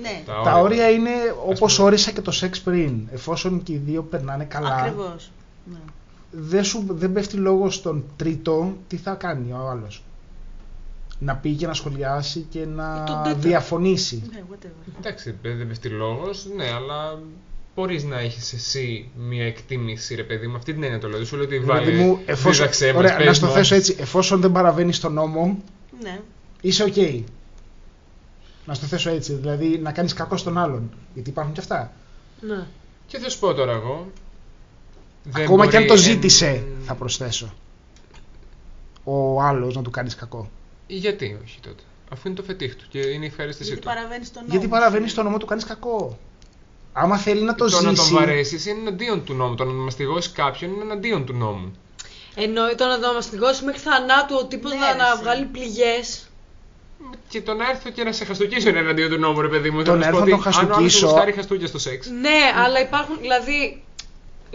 [0.00, 1.10] Ναι, Τα όρια είναι
[1.46, 1.86] όπω πούμε.
[1.86, 3.08] όρισα και το σεξ πριν.
[3.12, 5.30] Εφόσον και οι δύο περνάνε καλά, ακριβώς.
[5.64, 5.78] Ναι.
[6.30, 10.02] δεν, σου, δεν πέφτει λόγο στον τρίτο τι θα κάνει ο άλλος.
[11.18, 13.38] Να πει και να σχολιάσει και να Τον τέταρτο.
[13.48, 14.22] διαφωνήσει.
[14.32, 14.92] Ναι, whatever.
[14.98, 17.18] Εντάξει, δεν πέφτει λόγος, ναι, αλλά
[17.74, 20.56] μπορείς να έχεις εσύ μια εκτίμηση, ρε παιδί μου.
[20.56, 21.16] Αυτή την έννοια το λέω.
[21.18, 21.96] Δεν σου λέω ότι Δηλαδή βάλε.
[22.04, 23.54] μου, εφόσον, δίδαξέ μας, ωραία, πες να στο μας.
[23.54, 23.96] θέσω έτσι.
[23.98, 25.62] Εφόσον δεν παραβαίνει τον νόμο,
[26.02, 26.20] Ναι.
[26.60, 26.96] είσαι οκ.
[28.66, 29.32] Να στο θέσω έτσι.
[29.34, 30.90] Δηλαδή να κάνεις κακό στον άλλον.
[31.14, 31.92] Γιατί υπάρχουν και αυτά.
[32.40, 32.66] Ναι.
[33.06, 34.10] Και θα σου πω τώρα εγώ.
[35.24, 37.54] δεν Ακόμα και αν μπορεί το εν- ζήτησε, θα προσθέσω.
[39.04, 40.50] Ο άλλος να του κάνεις κακό.
[40.86, 41.82] Γιατί όχι τότε.
[42.12, 43.92] Αφού είναι το φετίχ του και είναι η ευχαρίστησή Γιατί του.
[43.94, 44.52] παραβαίνεις στον νόμο.
[44.54, 46.18] Γιατί παραβαίνει στον νόμο, του κάνεις κακό.
[46.92, 48.08] Άμα θέλει να το, το να ζήσει.
[48.10, 49.54] τον βαρέσεις είναι εναντίον του νόμου.
[49.54, 51.76] Το να μαστιγώσεις κάποιον είναι εναντίον του νόμου.
[52.34, 55.22] Εννοεί το να το μαστιγώσεις μέχρι θανάτου ο τύπος Ναι, να, ρε, να εσύ.
[55.22, 56.24] βγάλει πληγές.
[57.28, 59.82] Και το να έρθω και να σε χαστοκίσω είναι εναντίον του νόμου, ρε παιδί μου.
[59.82, 61.32] Το να Θέλω έρθω σου πω να τον ότι Αν ο άλλος χαστοκίσω- σου γουστάρει
[61.32, 62.06] χαστούκια στο σεξ.
[62.20, 63.16] Ναι, αλλά υπάρχουν.
[63.20, 63.82] Δηλαδή.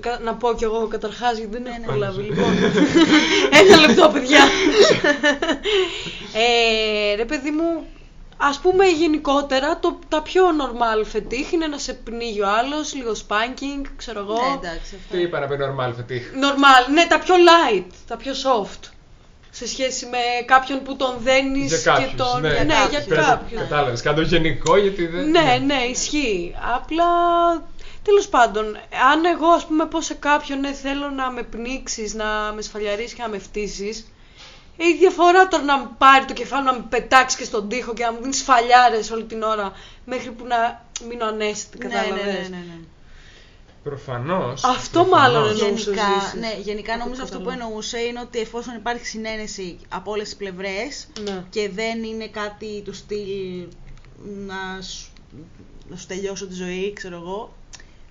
[0.02, 1.86] κα- Να πω κι εγώ καταρχάς γιατί δεν έχω ναι.
[1.86, 2.22] προλάβει.
[2.22, 2.52] Λοιπόν.
[3.60, 4.44] Ένα λεπτό, παιδιά.
[6.44, 7.86] ε, ρε παιδί μου,
[8.38, 13.12] ας πούμε γενικότερα το, τα πιο normal φετίχ είναι να σε πνίγει ο άλλος, λίγο
[13.28, 14.34] spanking, ξέρω εγώ.
[14.34, 14.96] Ναι, εντάξει.
[15.04, 15.16] Αυτό.
[15.16, 18.90] Τι είπα να πει normal φετίχ; Normal, ναι, τα πιο light, τα πιο soft.
[19.52, 22.42] Σε σχέση με κάποιον που τον δένεις Για και κάποιους, τον.
[22.42, 22.50] ναι.
[22.50, 23.26] ναι, Για για κάποιους.
[23.26, 23.60] κάποιους.
[23.62, 24.02] Κατάλαβες.
[24.02, 25.30] Κάτω γενικό γιατί δεν.
[25.30, 26.56] Ναι, ναι, ισχύει.
[26.76, 27.06] Απλά
[28.04, 28.66] τέλος πάντων,
[29.12, 33.16] αν εγώ ας πούμε πω σε κάποιον ναι, θέλω να με πνίξεις, να με σφαλιαρίσει
[33.16, 34.08] και να με φτύσεις,
[34.78, 38.04] η διαφορά τώρα να μου πάρει το κεφάλι να με πετάξει και στον τοίχο και
[38.04, 39.72] να μου δίνεις σφαλιάρε όλη την ώρα
[40.06, 42.34] μέχρι που να μείνω ανέστητη, Ναι, ναι, κατάλαβες.
[42.50, 42.78] ναι, ναι, ναι.
[43.84, 44.64] Προφανώς.
[44.64, 45.66] Αυτό μάλλον εννοούσα.
[45.66, 46.40] Γενικά, ζήσεις.
[46.40, 47.66] ναι, γενικά Από νομίζω ό,τι αυτό που κατάλαβα.
[47.68, 51.44] εννοούσε είναι ότι εφόσον υπάρχει συνένεση από όλες τις πλευρές Ναι.
[51.50, 53.68] και δεν είναι κάτι του στυλ
[54.48, 55.12] να σου,
[55.90, 57.54] να σου τελειώσω τη ζωή, ξέρω εγώ,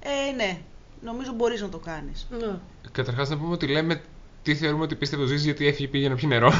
[0.03, 0.59] ε, ναι,
[1.03, 2.27] νομίζω μπορείς να το κάνεις.
[2.31, 2.55] Ναι.
[2.93, 4.03] Καταρχάς να πούμε ότι λέμε
[4.45, 6.47] τι θεωρούμε ότι πίστευε ζήσει γιατί έφυγε πήγε να πιει νερό.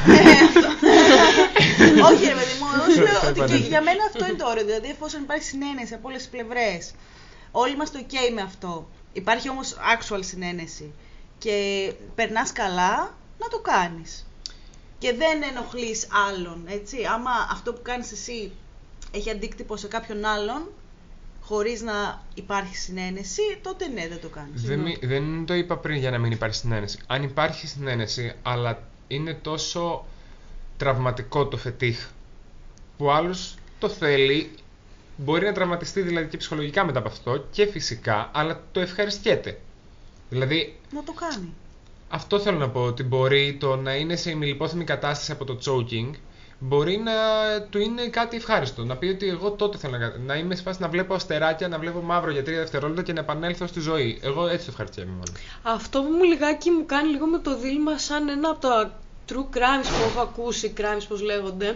[2.09, 3.67] Όχι, ρε παιδί μου, εγώ σου λέω Θα ότι και επανέλθω.
[3.67, 4.65] για μένα αυτό είναι το όριο.
[4.65, 6.93] Δηλαδή, εφόσον υπάρχει συνένεση από όλες τις πλευρές,
[7.51, 8.89] όλοι είμαστε OK με αυτό.
[9.13, 10.93] Υπάρχει όμως actual συνένεση
[11.37, 11.55] και
[12.15, 14.27] περνάς καλά, να το κάνεις.
[14.97, 16.97] Και δεν ενοχλείς άλλον, έτσι.
[17.13, 18.51] Άμα αυτό που κάνεις εσύ
[19.11, 20.71] έχει αντίκτυπο σε κάποιον άλλον,
[21.47, 24.61] χωρίς να υπάρχει συνένεση, τότε ναι, δεν το κάνεις.
[24.61, 26.99] δεν, μη- δεν το είπα πριν για να μην υπάρχει συνένεση.
[27.07, 30.05] Αν υπάρχει συνένεση, αλλά είναι τόσο
[30.77, 32.07] τραυματικό το φετίχ
[32.97, 34.51] που άλλος το θέλει,
[35.17, 39.59] μπορεί να τραυματιστεί δηλαδή και ψυχολογικά μετά από αυτό και φυσικά, αλλά το ευχαριστιέται.
[40.29, 41.53] Δηλαδή, Να το κάνει.
[42.09, 46.09] αυτό θέλω να πω, ότι μπορεί το να είναι σε ημιλιπόθυμη κατάσταση από το choking,
[46.59, 47.13] μπορεί να
[47.69, 48.83] του είναι κάτι ευχάριστο.
[48.83, 51.79] Να πει ότι εγώ τότε θέλω να, να είμαι σε φάση να βλέπω αστεράκια, να
[51.79, 54.19] βλέπω μαύρο για τρία δευτερόλεπτα και να επανέλθω στη ζωή.
[54.21, 55.35] Εγώ έτσι το ευχαριστιέμαι μάλλον.
[55.63, 59.55] Αυτό που μου λιγάκι μου κάνει λίγο με το δίλημα σαν ένα από τα true
[59.57, 61.75] crimes που έχω ακούσει, crimes πώς λέγονται,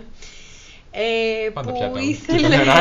[0.91, 1.99] ε, Πάντα που πιάτα.
[1.99, 2.73] ήθελε, Και τα νερά.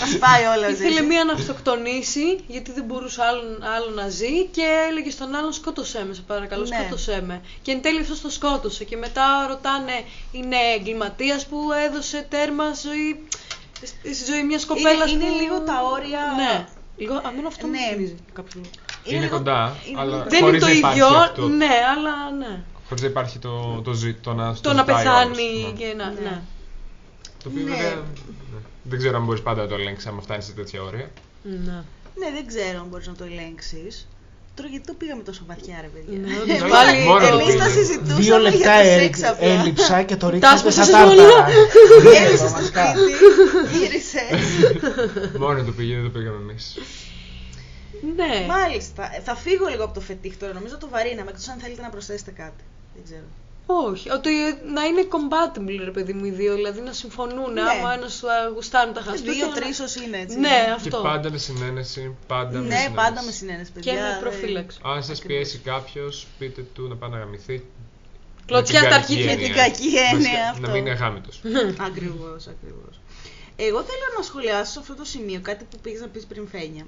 [0.00, 1.02] Θα σπάει όλα ήθελε ζήσει.
[1.02, 3.42] μία να αυτοκτονήσει γιατί δεν μπορούσε άλλο,
[3.76, 6.76] άλλο να ζει και έλεγε στον άλλον σκότωσέ με, σε παρακαλώ, Ναι.
[6.76, 7.40] σκότωσέ με.
[7.62, 9.92] Και εν τέλει αυτός το σκότωσε και μετά ρωτάνε
[10.32, 13.22] είναι εγκληματίας που έδωσε τέρμα ζωή,
[14.14, 15.38] στη ζωή μιας κοπέλας είναι που...
[15.40, 16.64] λίγο τα όρια- Ναι,
[16.96, 17.78] λίγο, αμένα αυτό Ναι.
[17.78, 18.70] μου θυμίζει κάποιο λόγο.
[19.04, 21.48] Είναι, λίγο- κοντά, είναι αλλά λίγο- Δεν είναι χωρίς το να υπάρχει ίδιο, αυτό.
[21.48, 22.62] ναι, αλλά ναι.
[22.88, 25.72] Χωρίς να υπάρχει το, το, ζη, το να Το να ζητάει πεθάνει όλος.
[25.72, 25.78] Ναι.
[25.78, 26.04] και να.
[26.10, 26.40] Ναι.
[27.50, 27.60] Ναι.
[27.60, 27.82] Το οποίο Ναι.
[27.82, 27.94] βέβαια.
[28.52, 28.58] ναι.
[28.82, 31.10] Δεν ξέρω αν μπορείς πάντα να το ελέγξεις άμα φτάνεις σε τέτοια όρια.
[31.42, 31.82] ναι.
[32.18, 34.08] Ναι, δεν ξέρω αν μπορείς να το ελέγξεις.
[34.54, 36.18] Τώρα γιατί το πήγαμε τόσο βαθιά, ρε παιδιά.
[36.18, 37.70] Ναι, Εμείς- όντως, πάλι μόνο το Εμείς τα πήγαμε.
[37.72, 39.46] συζητούσαμε Δύο λεπτά για το έλει- σεξ απλά.
[39.48, 41.14] έλειψα και το Τα ρίξατε έσπασες στα όλα.
[41.16, 41.46] τάρταρα.
[42.12, 42.84] Γύρισες στο Βασικά.
[42.94, 44.38] σπίτι, γύρισες.
[45.38, 46.64] Μόνο το πήγε, δεν το πήγαμε εμείς.
[48.16, 48.46] Ναι.
[48.48, 49.02] Μάλιστα.
[49.16, 50.52] Ε, Θα φύγω λίγο από το φετίχ τώρα.
[50.52, 51.30] Νομίζω το βαρύναμε.
[51.30, 52.62] Εκτός αν θέλετε να προσθέσετε κάτι.
[52.94, 53.26] Δεν ξέρω.
[53.66, 54.10] Όχι.
[54.10, 54.30] Ότι
[54.74, 56.54] να είναι compatible, ρε παιδί μου, οι δύο.
[56.54, 57.52] Δηλαδή να συμφωνούν.
[57.52, 57.60] Ναι.
[57.60, 58.22] Άμα ένας
[58.54, 59.32] γουστάρει τα χαστούκια.
[59.32, 60.38] Δύο, να- τρεις ίσως είναι έτσι.
[60.38, 61.00] Ναι, Και αυτό.
[61.02, 62.16] πάντα με συνένεση.
[62.26, 62.90] Πάντα με Ναι, συνένεση.
[62.94, 63.92] πάντα με συνένεση, παιδιά.
[63.92, 64.78] Και με δεν- προφύλαξη.
[64.82, 65.26] Αν σας Ακριβώς.
[65.26, 67.64] πιέσει κάποιος, πείτε του να πάει να γαμηθεί.
[68.46, 69.30] Κλωτσιά Με την στα κακή αρχίδια.
[69.34, 69.62] Με την έννοια.
[69.62, 70.60] κακή έννοια Βασικά, αυτό.
[70.66, 71.40] Να μην είναι αγάμητος.
[71.88, 73.00] Ακριβώς, ακριβώς.
[73.56, 76.84] Εγώ θέλω να σχολιάσω σε αυτό το σημείο κάτι που πήγες να πεις πριν Φένια.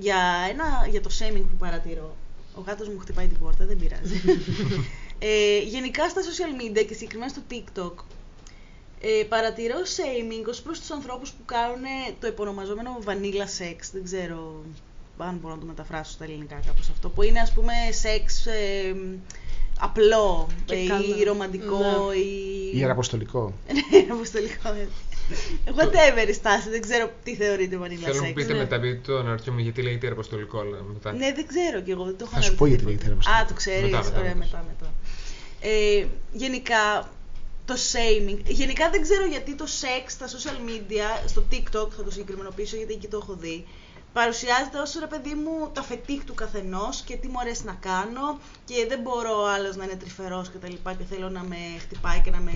[0.00, 0.18] Για,
[0.50, 2.16] ένα, για το shaming που παρατηρώ.
[2.54, 4.20] Ο γάτος μου χτυπάει την πόρτα, δεν πειράζει.
[5.18, 8.04] ε, γενικά στα social media και συγκεκριμένα στο TikTok
[9.00, 11.84] ε, παρατηρώ shaming ως προς τους ανθρώπους που κάνουν
[12.20, 13.76] το επωνομαζόμενο vanilla sex.
[13.92, 14.62] Δεν ξέρω
[15.18, 17.08] αν μπορώ να το μεταφράσω στα ελληνικά κάπως αυτό.
[17.08, 18.96] Που είναι ας πούμε σεξ ε,
[19.80, 21.16] απλό Και ε, καλά.
[21.18, 22.16] ή ρομαντικό Ναι.
[22.16, 22.78] ή...
[22.78, 23.52] Ή αποστολικό.
[23.72, 24.68] Ναι, αποστολικό.
[24.68, 24.88] ε.
[25.78, 28.34] Whatever η στάση, δεν ξέρω τι θεωρείται vanilla Θέλω να μου sex.
[28.34, 28.58] πείτε ναι.
[28.58, 31.12] μετά, επειδή το αναρωτιόμαι γιατί λέγεται αποστολικό, αλλά μετά.
[31.12, 33.14] Ναι, δεν ξέρω κι εγώ, δεν το έχω Θα σου πω αναρωτηθεί γιατί ποτέ.
[33.14, 34.64] λέγεται Α, το ξέρεις, Μετά, μετά, ωραία, μετά.
[34.64, 34.92] μετά, μετά.
[35.60, 37.10] Ε, γενικά,
[37.64, 42.10] το shaming, γενικά δεν ξέρω γιατί το σεξ στα social media, στο TikTok θα το
[42.10, 43.66] συγκεκριμενοποιήσω γιατί εκεί το έχω δει,
[44.12, 48.38] παρουσιάζεται ως ρε παιδί μου τα φετίχ του καθενός και τι μου αρέσει να κάνω
[48.64, 51.56] και δεν μπορώ ο άλλος να είναι τρυφερός και τα λοιπά και θέλω να με
[51.78, 52.52] χτυπάει και να με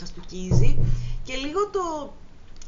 [0.00, 0.78] χαστουκίζει
[1.24, 2.12] και λίγο το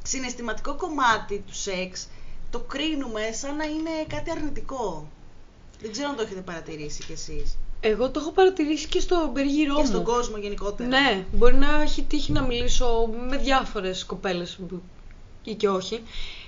[0.03, 2.09] συναισθηματικό κομμάτι του σεξ
[2.51, 5.09] το κρίνουμε σαν να είναι κάτι αρνητικό.
[5.81, 7.57] Δεν ξέρω αν το έχετε παρατηρήσει κι εσείς.
[7.81, 9.87] Εγώ το έχω παρατηρήσει και στο περίγυρό Και μου.
[9.87, 10.89] στον κόσμο γενικότερα.
[10.89, 14.83] Ναι, μπορεί να έχει τύχει να μιλήσω με διάφορες κοπέλες που-
[15.45, 16.03] ή και όχι.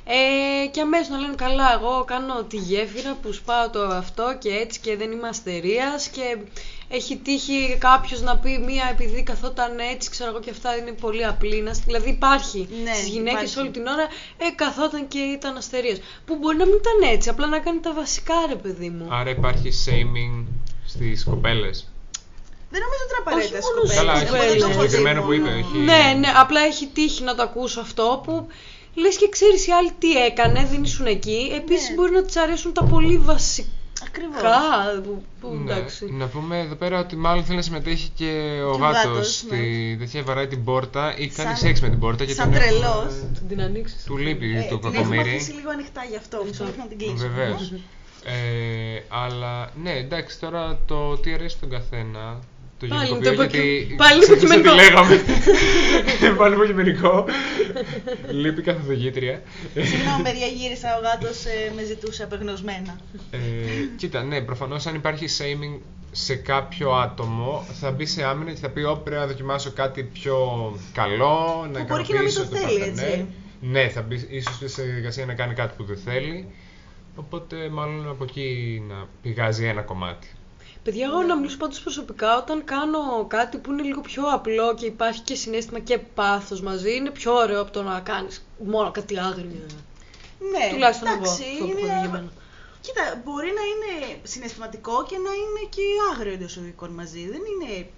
[0.04, 4.48] Ε, και αμέσως να λένε καλά, εγώ κάνω τη γέφυρα που σπάω το αυτό και
[4.50, 6.36] έτσι και δεν είμαι αστερίας και
[6.88, 11.24] έχει τύχει κάποιος να πει μία επειδή καθόταν έτσι, ξέρω εγώ και αυτά είναι πολύ
[11.26, 11.60] απλή.
[11.62, 13.58] να- Δηλαδή υπάρχει Ναι, στις γυναίκες υπάρχει.
[13.58, 14.06] όλη την ώρα,
[14.38, 15.98] ε, καθόταν και ήταν αστερίας.
[16.26, 19.06] Που μπορεί να μην ήταν έτσι, απλά να κάνει τα βασικά ρε παιδί μου.
[19.10, 20.44] Άρα υπάρχει shaming
[20.86, 21.90] στις κοπέλες.
[22.70, 24.30] Δεν νομίζω ότι είναι απαραίτητα Όχι μόνο στις στις Καλά, κοπέλες.
[24.30, 24.46] κοπέλες.
[24.46, 25.58] Εγώ δεν το στο έχω δει συγκεκριμένο που είπε, μόνο.
[25.62, 28.46] έχει- Ναι, ναι, απλά έχει τύχει να το ακούσω αυτό που
[28.94, 31.52] λες και ξέρεις η άλλη τι έκανε, δεν ήσουν εκεί.
[31.56, 31.94] Επίσης Ναι.
[31.94, 33.68] μπορεί να της αρέσουν τα πολύ βασικά
[34.16, 35.06] Ακριβώς.
[35.06, 35.72] που, που Ναι.
[35.72, 36.12] εντάξει.
[36.12, 39.34] Να πούμε εδώ πέρα ότι μάλλον θέλει να συμμετέχει και ο Και ο γάτος γάτος,
[39.36, 42.60] στη τέτοια βαράει την πόρτα ή κάνει Σαν- σεξ με την πόρτα και σαν τον
[42.60, 43.14] έχουμε- τρελός.
[43.34, 44.04] Θα την ανοίξεις.
[44.04, 45.36] Του λείπει Ε, το την έχουμε κακομύρι.
[45.36, 47.28] αφήσει λίγο ανοιχτά γι' αυτό, μισό λεπτό να την κλείσουμε.
[47.28, 47.72] Βεβαίως.
[48.24, 52.38] Ε, αλλά ναι, εντάξει, τώρα το τι αρέσει τον καθένα.
[52.78, 53.58] Το Πάλι γενικοποιώ το γιατί.
[53.58, 54.74] υποκει- πάλι ξέχασα τι υποκειμενικό.
[54.74, 55.22] λέγαμε.
[56.38, 57.24] πάλι υποκειμενικό.
[58.30, 59.42] Λείπει καθοδηγήτρια.
[59.74, 60.88] Συγγνώμη, παιδιά, γύρισα.
[60.96, 61.42] Ο γάτος
[61.76, 62.96] με ζητούσε απεγνωσμένα.
[63.30, 63.38] Ε,
[63.96, 65.80] κοίτα, ναι, προφανώς αν υπάρχει shaming
[66.12, 70.02] σε κάποιο άτομο θα μπει σε άμυνα και θα πει «Ω, πρέπει να δοκιμάσω κάτι
[70.02, 70.36] πιο
[70.92, 73.08] καλό, να Που μπορεί και να μην το ικανοποιήσω το θέλει, παρτενέρ».
[73.12, 73.26] έτσι.
[73.60, 76.46] Ναι, θα μπει ίσως στη συνεργασία να κάνει κάτι που δεν θέλει.
[77.16, 80.28] Οπότε μάλλον από εκεί να πηγάζει ένα κομμάτι.
[80.86, 84.86] Παιδιά, εγώ να μιλήσω πάντως προσωπικά, όταν κάνω κάτι που είναι λίγο πιο απλό και
[84.86, 89.18] υπάρχει και συνέστημα και πάθος μαζί, είναι πιο ωραίο από το να κάνεις μόνο κάτι
[89.18, 89.66] άγριο.
[90.50, 92.32] Ναι, Τουλάχιστον εγώ, εντάξει, αυτό που έχω δει για μένα.
[92.80, 95.82] Κοίτα, μπορεί να είναι συναισθηματικό και να είναι και
[96.12, 97.28] άγριο εντός εισαγωγικών μαζί.
[97.30, 97.90] Δεν είναι.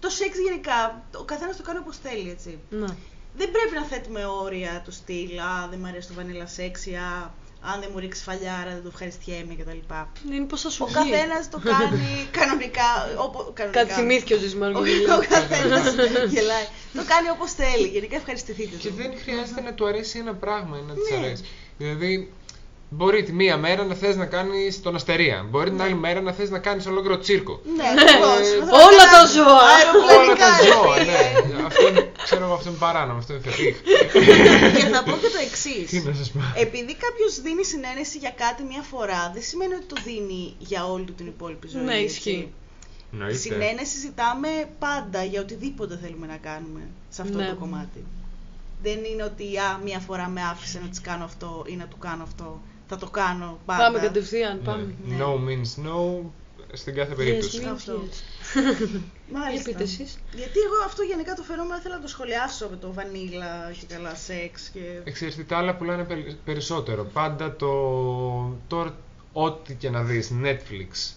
[0.00, 2.58] Το σεξ γενικά, ο καθένας το κάνει όπως θέλει, έτσι.
[2.70, 2.90] Ναι.
[3.36, 5.38] Δεν πρέπει να θέτουμε όρια του στυλ.
[5.38, 8.82] Α, δεν μου αρέσει το βανίλα σεξ ή α, αν δεν μου ρίξεις φαλιάρα δεν
[8.82, 9.80] το ευχαριστιέμαι κτλ.
[10.34, 10.94] Είναι πως θα σου Ο βγει.
[11.10, 12.00] καθένας το κάνει
[12.38, 12.88] κανονικά.
[13.24, 13.80] Όπου, κανονικά.
[13.82, 14.70] Κάτι θυμήθηκε ο Ζησμάρ.
[14.76, 14.80] Ο,
[15.18, 15.84] ο καθένας
[16.34, 16.66] γελάει.
[16.94, 17.86] Το κάνει όπως θέλει.
[17.86, 18.76] Γενικά ευχαριστηθείτε.
[18.76, 18.94] Και του.
[18.94, 21.16] δεν χρειάζεται να του αρέσει ένα πράγμα ή να της Ναι.
[21.16, 21.44] αρέσει.
[21.78, 22.32] Δηλαδή,
[22.92, 25.46] μπορεί τη μία μέρα να θες να κάνεις τον αστερία.
[25.50, 27.60] Μπορεί την άλλη μέρα να θες να κάνεις ολόκληρο τσίρκο.
[27.76, 28.38] Ναι, ακριβώς.
[28.38, 29.44] Ε, Θα όλα κάνω τα ζώα.
[29.44, 31.12] Όλα Αεροπλανικά, τα ρε ζώα, φίλε.
[31.12, 31.66] ναι.
[31.66, 33.76] Αυτό είναι, ξέρω εγώ, αυτό είναι παράνομο, αυτό είναι φετίχ.
[34.76, 35.90] Και θα πω και το εξής.
[35.90, 36.40] Τι να σας πω.
[36.56, 41.04] Επειδή κάποιος δίνει συνένεση για κάτι μία φορά, δεν σημαίνει ότι το δίνει για όλη
[41.04, 41.82] του την υπόλοιπη ζωή.
[41.82, 42.04] Ναι, έτσι.
[42.04, 42.52] ισχύει.
[43.12, 43.36] Εννοείται.
[43.38, 47.48] Συνένεση ζητάμε πάντα για οτιδήποτε θέλουμε να κάνουμε σε αυτό Ναι.
[47.48, 48.04] το κομμάτι.
[48.82, 51.98] Δεν είναι ότι α, μία φορά με άφησε να της κάνω αυτό ή να του
[51.98, 52.60] κάνω αυτό.
[52.92, 53.82] Θα το κάνω πάντα.
[53.82, 54.94] Πάμε κατευθείαν, πάμε.
[55.06, 55.16] Ναι.
[55.20, 56.24] No means no
[56.72, 57.60] στην κάθε περίπτωση.
[57.62, 57.92] Yes, means Αυτό.
[57.92, 58.16] yes.
[59.34, 59.50] Μάλιστα.
[59.52, 60.18] Για πείτε εσείς.
[60.32, 64.14] Γιατί εγώ αυτό γενικά το φαινόμενο θέλω να το σχολιάσω με το βανίλα και καλά
[64.14, 65.10] σεξ και...
[65.12, 67.04] Ξέρεις τι, τα άλλα πουλάνε περι- περισσότερο.
[67.04, 67.68] Πάντα το.
[68.68, 68.96] Τώρα,
[69.32, 71.14] ό,τι και να δεις, Netflix,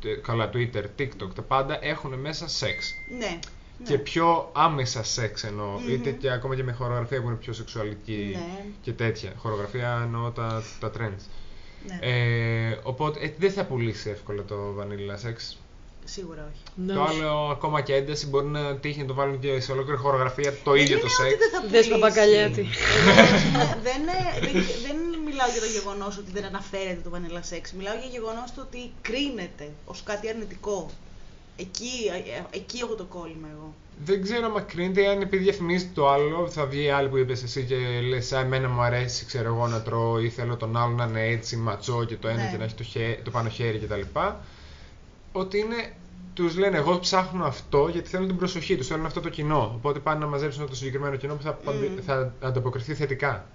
[0.00, 2.94] τε- καλά, Twitter, TikTok, τα πάντα έχουν μέσα σεξ.
[3.18, 3.38] Ναι.
[3.84, 5.66] Και πιο άμεσα σεξ εννοώ.
[5.66, 5.88] Μμμ.
[5.88, 8.64] Είτε και ακόμα και με χορογραφία που είναι πιο σεξουαλική Ναι.
[8.82, 9.32] και τέτοια.
[9.36, 11.22] Χορογραφία εννοώ τα, τα trends.
[11.86, 11.98] ναι.
[12.00, 15.56] Ε, οπότε ε, δεν θα πουλήσει εύκολα το vanilla sex.
[16.04, 16.62] Σίγουρα όχι.
[16.86, 17.20] Ναι, Το όχι.
[17.20, 20.74] άλλο ακόμα και ένταση μπορεί να τύχει να το βάλουν και σε ολόκληρη χορογραφία το
[20.74, 21.28] ίδιο το είναι σεξ.
[21.32, 21.90] ότι δεν θα Δες πουλήσει.
[21.90, 22.60] Παπακαλιάτη.
[22.60, 24.52] Εγώ, δεν, ε, δεν,
[24.86, 27.62] δεν μιλάω για το γεγονός ότι δεν αναφέρεται το vanilla sex.
[27.78, 30.90] Μιλάω για γεγονός το ότι κρίνεται ως κάτι αρνητικό.
[31.56, 33.74] Εκεί, ε, ε, εκεί έχω το κόλλημα εγώ.
[34.04, 37.42] Δεν ξέρω αν κρίνεται αν επειδή διαφημίζει το άλλο, θα βγει η άλλη που είπες
[37.42, 37.76] εσύ και
[38.08, 41.26] λες: Α, εμένα μου αρέσει, ξέρω εγώ να τρώω ή θέλω τον άλλο να είναι
[41.26, 42.48] έτσι ματσό και το ένα Ναι.
[42.50, 44.00] και να έχει το, χέ, το πάνω χέρι κτλ.
[45.32, 45.92] Ότι είναι.
[46.34, 49.72] Τους λένε: Εγώ ψάχνω αυτό γιατί θέλουν την προσοχή τους, θέλουν αυτό το κοινό.
[49.76, 52.02] Οπότε πάνε να μαζέψουν το συγκεκριμένο κοινό που θα, παντι- Μμ.
[52.06, 53.46] θα ανταποκριθεί θετικά.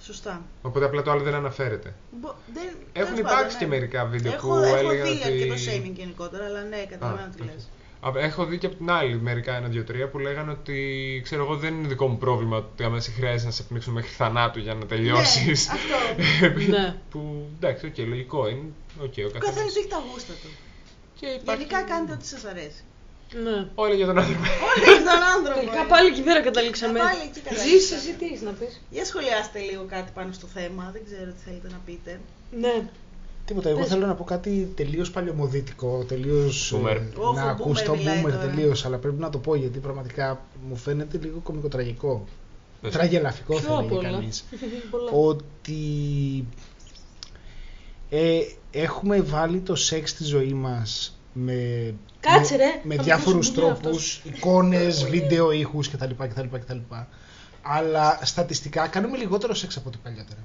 [0.00, 0.42] Σωστά.
[0.62, 1.94] Οπότε απλά το άλλο δεν αναφέρεται.
[2.20, 3.70] Μπο- δεν- Έχουν τέλος υπάρξει πάντων, και ναι.
[3.70, 7.30] μερικά βίντεο έχω, που έχω έλεγαν δει ότι- αρκετό shaming γενικότερα, αλλά ναι, καταλαβαίνω Α,
[7.36, 7.48] τι οκ.
[7.48, 7.68] λες.
[8.00, 10.76] Α, Έχω δει και από την άλλη μερικά ένα, δύο, τρία που λέγανε ότι
[11.24, 14.10] ξέρω εγώ δεν είναι δικό μου πρόβλημα ότι άμα σε χρειάζεται να σε πνίξουν μέχρι
[14.10, 15.68] θανάτου για να τελειώσεις.
[15.68, 15.74] Ναι,
[16.46, 16.70] αυτό.
[16.76, 16.96] Ναι.
[17.10, 18.62] που εντάξει, οκ, λογικό είναι.
[19.00, 19.44] Οκ, ο Ο καθένας.
[19.44, 20.48] καθένας έχει τα γούστα του.
[21.20, 21.62] Και υπάρχει...
[21.62, 22.82] Γενικά κάντε ό,τι σας αρέσει.
[23.44, 23.68] Ναι.
[23.74, 24.40] Όλα για τον άνθρωπο.
[24.70, 25.58] Όλοι για τον άνθρωπο.
[25.60, 25.88] Τελικά ε.
[25.88, 26.98] πάλι εκεί πέρα καταλήξαμε.
[27.00, 27.78] Α, πάλι εκεί καταλήξαμε.
[27.78, 31.30] Ζήση, εσύ τι έχεις να πεις; Για σχολιάστε λίγο κάτι πάνω στο θέμα, δεν ξέρω
[31.36, 32.20] τι θέλετε να πείτε.
[32.60, 32.74] Ναι.
[33.44, 33.88] Τίποτα, εγώ Πες.
[33.88, 36.74] θέλω να πω κάτι τελείως παλαιομοδίτικο, τελείως.
[36.76, 37.00] Boomer.
[37.16, 38.38] Όχο, να boomer ακουστώ μιλάει boomer τώρα.
[38.46, 42.24] τελείως, αλλά πρέπει να το πω γιατί πραγματικά μου φαίνεται λίγο κομικοτραγικό.
[42.80, 42.92] Πες.
[42.92, 44.10] Τραγελαφικό Πιο θα απ' έλεγε όλα.
[44.10, 44.44] κανείς.
[44.90, 45.10] Πολλά.
[45.10, 46.44] ότι
[48.10, 53.06] ε, έχουμε βάλει το σεξ στη ζωή μας με, Κάτσε, με, ρε, με θα μου
[53.06, 56.76] διάφορους δώσει μπουνιά τρόπους, εικόνες, βίντεο, ήχους κτλ, κτλ, κτλ.
[57.62, 60.38] Αλλά στατιστικά κάνουμε λιγότερο σεξ από ό,τι παλιότερα.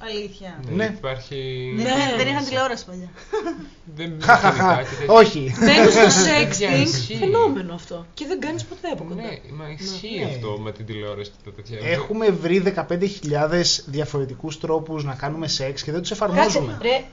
[0.00, 0.60] Αλήθεια.
[0.70, 0.84] Ναι.
[0.84, 1.72] Υπάρχει.
[1.76, 1.90] Δεν, Ναι.
[1.90, 3.08] είχαν- δεν είχαν τηλεόραση παλιά.
[3.96, 5.14] Δεν Χαχαχα, κάτι τέτοιο.
[5.14, 5.54] όχι.
[5.58, 6.00] Μένω στο
[6.58, 7.16] Για sexting, ισχύει.
[7.16, 8.06] φαινόμενο αυτό.
[8.14, 9.22] Και δεν κάνεις ποτέ από κοντά.
[9.22, 10.24] Ναι, μα ισχύει Ναι.
[10.30, 11.78] αυτό με την τηλεόραση και τα τέτοια.
[11.90, 16.78] Έχουμε βρει 15.000 διαφορετικούς τρόπους να κάνουμε σεξ και δεν τους εφαρμόζουμε.
[16.82, 17.04] Ρε,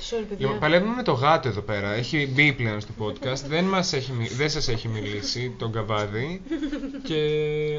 [0.00, 0.36] sorry παιδιά.
[0.38, 1.92] Λοιπόν, παλεύουμε με το γάτο εδώ πέρα.
[1.92, 3.42] Έχει μπει πλέον στο podcast.
[3.48, 6.42] δεν, μας έχει, μι- δεν σας έχει μιλήσει τον καβάδι.
[7.02, 7.16] και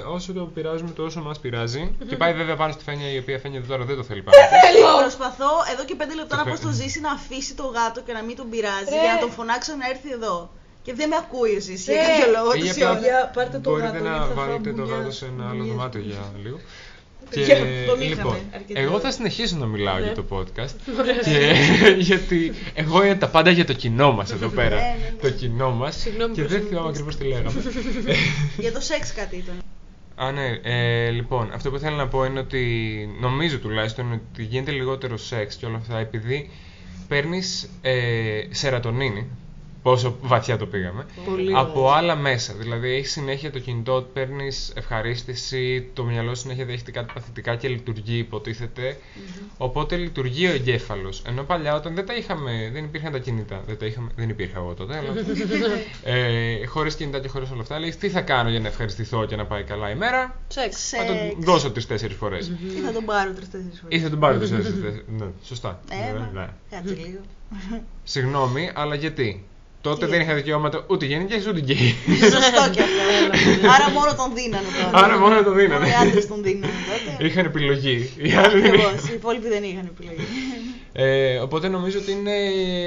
[0.07, 1.95] όσο το πειράζουμε, τόσο μας πειράζει.
[2.07, 4.37] και πάει βέβαια πάνω στη φένια, η οποία φένια τώρα δεν το θέλει πάνω.
[4.37, 5.01] της.
[5.01, 8.01] Προσπαθώ εδώ και πέντε λεπτά Το να πω φε- στο ζήσει να αφήσει το γάτο
[8.05, 9.01] και να μην τον πειράζει Ρε.
[9.03, 10.49] για να τον φωνάξω να έρθει εδώ.
[10.83, 11.97] Και δεν με ακούει ο Ζήση Ρε.
[11.97, 12.49] για κάποιο λόγο.
[12.53, 12.99] Ή τόση απλά ώρα.
[12.99, 14.95] Για, πάρτε το Μπορείτε γάτο, να γιατί θα φάω βάλετε το μπουνιά.
[14.97, 15.75] γάτο σε ένα άλλο Μπουνιές.
[15.75, 16.57] δωμάτιο για λίγο.
[17.29, 17.65] Και Για τον
[18.01, 18.99] είχαμε λοιπόν, αρκετή εγώ ώρα.
[19.01, 20.03] θα συνεχίσω να μιλάω Ναι.
[20.03, 20.75] για το podcast.
[20.99, 21.15] Ωραία.
[21.23, 21.53] και,
[22.09, 24.75] γιατί εγώ είναι τα πάντα για το κοινό μας εδώ πέρα.
[24.75, 25.21] Ναι, ναι, ναι.
[25.21, 25.95] Το κοινό μας.
[25.99, 27.03] Συγγνώμη και που δεν σε θυμάμαι μιλούσα.
[27.03, 27.61] ακριβώς τι λέγαμε.
[28.63, 29.55] Για το σεξ κάτι ήταν.
[30.15, 30.59] Α, ναι.
[30.63, 32.63] Ε, λοιπόν, αυτό που θέλω να πω είναι ότι
[33.19, 36.49] νομίζω τουλάχιστον ότι γίνεται λιγότερο σεξ και όλα αυτά επειδή
[37.07, 37.93] παίρνεις ε,
[38.49, 39.27] σερατονίνη.
[39.85, 41.05] Πόσο βαθιά το πήγαμε.
[41.25, 41.97] Πολύ από ωραία.
[41.97, 42.53] άλλα μέσα.
[42.53, 48.17] Δηλαδή, έχει συνέχεια το κινητό, παίρνεις ευχαρίστηση, το μυαλό συνέχεια δέχεται κάτι παθητικά και λειτουργεί,
[48.17, 48.97] υποτίθεται.
[49.57, 51.21] Οπότε λειτουργεί ο εγκέφαλος.
[51.27, 53.63] Ενώ παλιά, όταν δεν τα είχαμε, δεν υπήρχαν τα κινητά.
[53.67, 55.13] Δεν, τα είχαμε, δεν υπήρχα εγώ τότε, αλλά.
[56.15, 59.35] ε, χωρίς κινητά και χωρίς όλα αυτά, λέει τι θα κάνω για να ευχαριστηθώ και
[59.35, 60.89] να πάει καλά η μέρα; Σεξ.
[60.89, 61.35] Θα τον Σεξ.
[61.39, 62.47] δώσω τρει-τέσσερι φορές.
[62.77, 63.99] Ή θα τον πάρω τρεις-τέσσερις φορές.
[63.99, 65.79] Ή θα τον πάρω τρει-τέσσερι Ναι, σωστά.
[65.89, 66.47] Ε, Ναι, μα, ναι.
[66.69, 67.19] Κάτσε λίγο.
[68.03, 69.45] Συγγνώμη, αλλά γιατί;
[69.89, 71.95] Τότε Τι; δεν είχα δικαιώματα ούτε γυναίκες ούτε γκέι.
[72.21, 73.03] Σωστό και αυτό.
[73.75, 75.05] Άρα μόνο τον δίνανε τώρα.
[75.05, 75.73] Άρα μόνο τον δίνανε.
[75.73, 77.25] Μόνο οι άντρες τον δίνανε τότε.
[77.25, 78.09] Είχαν επιλογή.
[78.17, 78.89] Οι άλλοι δεν είχαν.
[78.89, 79.11] Ακριβώς.
[79.11, 80.25] Οι υπόλοιποι δεν είχαν επιλογή.
[80.97, 82.35] Ε, οπότε νομίζω ότι είναι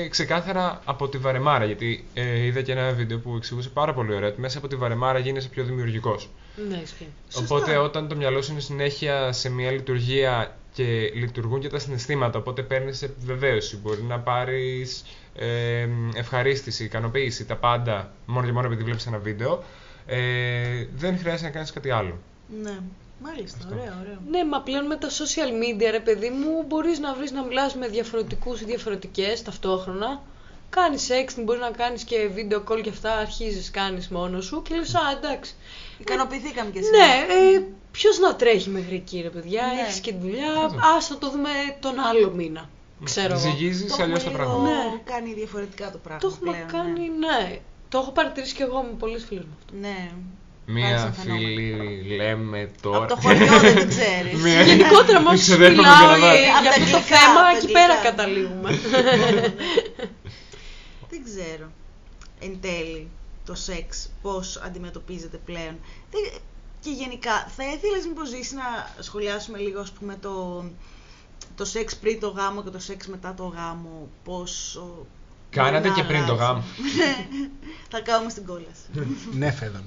[0.09, 1.64] ξεκάθαρα από τη βαρεμάρα.
[1.64, 4.76] Γιατί ε, είδα και ένα βίντεο που εξηγούσε πάρα πολύ ωραία ότι μέσα από τη
[4.76, 6.28] βαρεμάρα γίνεσαι πιο δημιουργικός.
[6.68, 7.09] Ναι, ισχύει.
[7.28, 7.55] Σωστά.
[7.55, 12.38] Οπότε όταν το μυαλό σου είναι συνέχεια σε μια λειτουργία και λειτουργούν και τα συναισθήματα,
[12.38, 13.76] οπότε παίρνεις επιβεβαίωση.
[13.76, 15.05] Μπορεί να πάρεις
[15.39, 19.62] ε, ευχαρίστηση, ικανοποίηση, τα πάντα μόνο και μόνο επειδή βλέπεις ένα βίντεο.
[20.07, 22.18] Ε, δεν χρειάζεται να κάνεις κάτι άλλο.
[22.62, 22.78] Ναι.
[23.22, 23.74] Μάλιστα, Αυτό.
[23.74, 24.18] ωραίο, ωραίο.
[24.30, 27.74] Ναι, μα πλέον με τα social media, ρε παιδί μου, μπορείς να βρεις να μιλάς
[27.74, 30.22] με διαφορετικούς ή διαφορετικές ταυτόχρονα.
[30.70, 34.74] Κάνεις sexting, μπορείς να κάνεις και video call και αυτά, αρχίζεις, κάνεις μόνος σου και
[34.74, 35.55] λες, α, εντάξει.
[35.99, 36.91] Ικανοποιηθήκαμε κι εσύ.
[36.91, 39.80] Ναι, ε, ποιος να τρέχει μέχρι εκεί, ρε παιδιά, Ναι.
[39.80, 40.53] έχεις και τη δουλειά,
[40.97, 41.49] ας να το δούμε
[41.80, 42.68] τον άλλο μήνα.
[43.05, 43.40] Ξέρω εγώ.
[43.40, 44.70] Ζυγίζεις Το αλλιώς τα έχουμε πράγματα.
[44.70, 45.01] λίγο Ναι.
[45.05, 46.20] κάνει διαφορετικά το πράγμα.
[46.20, 47.59] Το έχουμε πλέον, κάνει, ναι.
[47.88, 49.72] Το έχω παρατηρήσει και εγώ με πολλές φίλες μου αυτό.
[49.80, 50.11] Ναι.
[50.70, 51.46] Μία Άρχισαν φαινόμενα.
[51.49, 52.99] φίλη λέμε τώρα.
[52.99, 54.42] Από το χωριό δεν την ξέρεις.
[54.42, 56.32] Μία- Γενικότερα μόλις σου Ξεδέρνουμε μιλάω Καναδά.
[56.32, 58.11] ε, Απ' για τα αυτό το αγγλικά, θέμα, απ' τα εκεί πέρα αγγλικά.
[58.11, 58.70] καταλήγουμε.
[61.11, 61.70] Δεν ξέρω.
[62.40, 63.09] Εν τέλει,
[63.46, 65.78] το σεξ πώς αντιμετωπίζεται πλέον.
[66.11, 66.40] Δεν-
[66.80, 70.64] Και γενικά, θα ήθελες μήπως ζήσει να σχολιάσουμε λίγο, ας πούμε, το,
[71.59, 75.07] το σεξ πριν το γάμο και το σεξ μετά το γάμο, πόσο...
[75.51, 76.45] Κάνατε μπορεί και να πριν το αλλάζει.
[76.45, 76.63] γάμο.
[77.93, 78.87] θα κάνουμε στην κόλαση.
[79.33, 79.85] ναι, φέδαμε.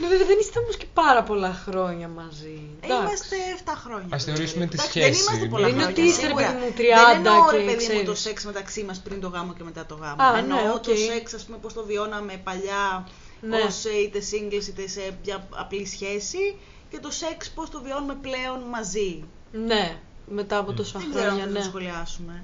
[0.00, 2.60] Ναι, βέβαια δεν είστε όμως και πάρα πολλά χρόνια μαζί.
[2.80, 3.02] Εντάξει.
[3.02, 4.06] Είμαστε 7 χρόνια.
[4.16, 5.10] Ας θεωρήσουμε τη Εντάξει, σχέση.
[5.10, 6.02] Δεν είμαστε πολλά Δεν είναι χρόνια.
[6.02, 6.46] ότι είστε, ρε σίγουρα.
[6.46, 8.20] παιδί μου, Δεν 30 εννοώ, ρε και παιδί μου, το ξέρεις.
[8.20, 10.22] σεξ μεταξύ μας πριν το γάμο και μετά το γάμο.
[10.22, 10.82] Α, εννοώ ναι, οκ.
[10.82, 13.08] το σεξ, ας πούμε, πώς το βιώναμε παλιά
[13.40, 13.56] Ναι.
[13.66, 16.56] ως ε, είτε singles είτε σε μια απλή σχέση
[16.90, 19.24] και το σεξ πώς το βιώνουμε πλέον μαζί.
[19.52, 19.98] Ναι,
[20.34, 21.64] μετά από τόσα Δεν ξέρω αν χρόνια, θα το ναι.
[21.64, 22.42] σχολιάσουμε.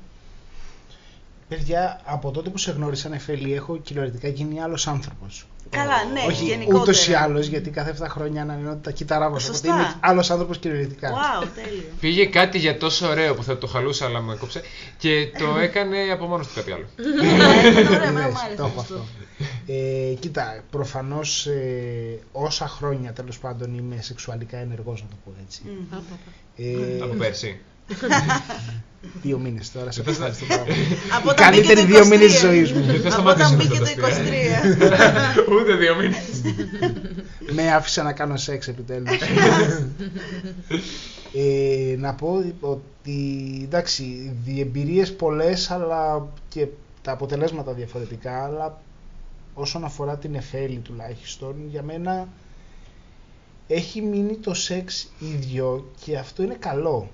[1.49, 5.47] Παιδιά, από τότε που σε γνώρισα, Νεφέλη, έχω κυριολεκτικά γίνει άλλος άνθρωπος.
[5.71, 6.81] Καλά, ναι, Όχι γενικότερα.
[6.83, 9.35] ούτως ή άλλως, γιατί κάθε 7 χρόνια ανανεώνω τα κύτταρά μου.
[9.35, 9.69] Οπότε Σωστά.
[9.75, 11.11] είμαι άλλος άνθρωπος κυριολεκτικά.
[11.11, 11.83] Wow, τέλειο.
[12.01, 14.63] Πήγε κάτι για τόσο ωραίο που θα το χαλούσα, αλλά μου έκοψε
[14.99, 16.85] και το έκανε από μόνος του κάτι άλλο.
[16.97, 18.95] Ναι, ήταν ωραίο, εμένα μου Λες, άρεσε το έχω αυτό.
[18.95, 19.07] αυτό.
[19.67, 25.63] Ε, κοίτα, προφανώς ε, όσα χρόνια τέλος πάντων είμαι σεξουαλικά ενεργός, να το πω έτσι.
[25.65, 25.97] Μμ.
[26.57, 27.61] Ε, Από πέρσι.
[29.23, 30.77] δύο μήνες τώρα, σε Δεν θα ευχαριστώ πάρα πολύ.
[31.17, 32.09] Από Οι όταν μπήκε καλύτεροι το δύο 23.
[32.09, 32.83] μήνε τη ζωής μου.
[32.85, 33.93] Δεν θα Από σταματήσω όταν να μπήκε το το
[35.49, 35.55] 23.
[35.61, 36.43] Ούτε δύο μήνες.
[37.53, 39.21] Με άφησε να κάνω σεξ επιτέλους.
[41.33, 46.67] ε, να πω ότι εντάξει, διεμπειρίες πολλές αλλά και
[47.03, 48.81] τα αποτελέσματα διαφορετικά αλλά
[49.55, 52.29] όσον αφορά την εφέλη τουλάχιστον για μένα
[53.67, 57.11] έχει μείνει το σεξ ίδιο και αυτό είναι καλό.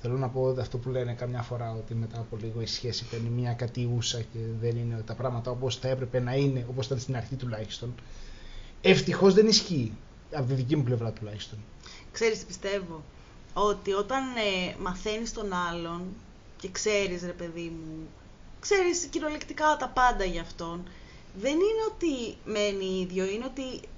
[0.00, 3.04] Θέλω να πω ότι αυτό που λένε καμιά φορά ότι μετά από λίγο η σχέση
[3.04, 6.98] παίρνει μια κατιούσα και δεν είναι τα πράγματα όπως θα έπρεπε να είναι, όπως ήταν
[6.98, 7.94] στην αρχή τουλάχιστον.
[8.80, 9.92] Ευτυχώς δεν ισχύει,
[10.32, 11.58] από τη δική μου πλευρά τουλάχιστον.
[12.12, 13.02] Ξέρεις τι πιστεύω,
[13.52, 16.02] ότι όταν ε, μαθαίνεις τον άλλον
[16.56, 18.08] και ξέρεις ρε παιδί μου,
[18.60, 20.82] ξέρεις κυριολεκτικά τα πάντα για αυτόν,
[21.40, 23.88] δεν είναι ότι μένει ίδιο, είναι ότι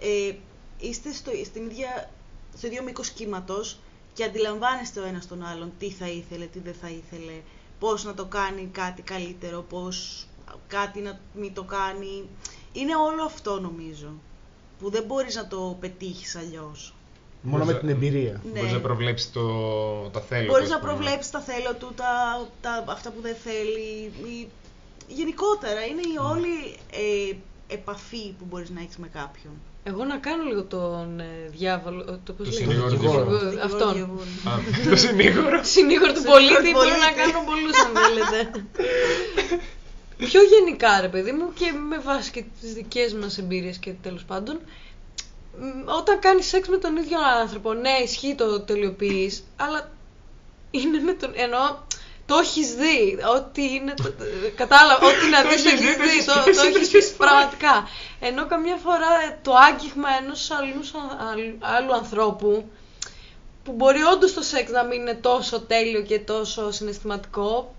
[0.00, 0.34] ε,
[0.78, 2.10] είστε στο, στην ίδια,
[2.56, 3.78] στο ίδιο μήκος κύματος
[4.14, 7.32] και αντιλαμβάνεστε ο ένας τον άλλον τι θα ήθελε, τι δεν θα ήθελε,
[7.78, 10.26] πώς να το κάνει κάτι καλύτερο, πώς
[10.66, 12.28] κάτι να μην το κάνει.
[12.72, 14.08] Είναι όλο αυτό νομίζω,
[14.78, 16.94] που δεν μπορείς να το πετύχεις αλλιώς.
[17.42, 18.40] Μόνο με Μπορείς την να- εμπειρία.
[18.52, 18.58] Ναι.
[18.58, 19.42] Μπορείς να προβλέψεις το,
[20.12, 20.46] τα θέλω.
[20.46, 20.92] Μπορείς του, να ας πούμε.
[20.92, 24.12] προβλέψεις τα θέλω του, τα, τα, αυτά που δεν θέλει.
[24.30, 24.48] Η,
[25.08, 27.36] γενικότερα είναι η όλη ε,
[27.74, 29.52] επαφή που μπορείς να έχεις με κάποιον.
[29.86, 32.20] Εγώ να κάνω λίγο τον ε, διάβολο.
[32.24, 33.38] Το, πώς Το λέγεται; συνήγορο του διαβόλου.
[33.38, 33.92] Δικηγόρο Αυτόν.
[33.94, 34.20] διαβόλου.
[34.48, 35.60] Α, το συνήγορο.
[35.74, 37.20] Συνήγορο του Συνήγορο πολίτη του μπορώ να πολίτη.
[37.32, 38.64] κάνω πολλούς αν θέλετε.
[40.28, 44.24] Πιο γενικά ρε παιδί μου και με βάση και τις δικές μας εμπειρίες και τέλος
[44.24, 44.60] πάντων
[45.58, 49.90] μ, όταν κάνεις σεξ με τον ίδιο άνθρωπο, ναι ισχύει το τελειοποιείς, αλλά
[50.70, 51.76] είναι με τον, εννοώ
[52.26, 54.24] το έχεις δει, ό,τι είναι, το- το-
[54.56, 56.66] κατάλαβα, ό,τι να δεις το έχεις έχεις δει, το δει, έχεις το, πει, το το
[56.66, 57.16] έχεις έχεις πει πει.
[57.16, 57.88] πραγματικά.
[58.20, 60.80] Ενώ καμιά φορά ε, το άγγιγμα ενός άλλου,
[61.30, 62.70] άλλου- άλλου ανθρώπου
[63.64, 67.74] που μπορεί όντως το σεξ να μην είναι τόσο τέλειο και τόσο συναισθηματικό,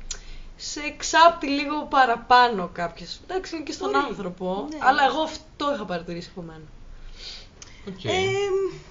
[0.56, 3.20] σε εξάπτει λίγο παραπάνω κάποιες.
[3.28, 4.06] Εντάξει, είναι και στον Μπορεί.
[4.10, 4.78] άνθρωπο, Ναι.
[4.82, 6.62] αλλά εγώ αυτό είχα παρατηρήσει από μένα.
[7.88, 8.04] Οκ.
[8.04, 8.12] Ε,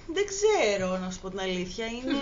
[0.07, 1.86] δεν ξέρω να σου πω την αλήθεια.
[1.86, 2.14] Είναι.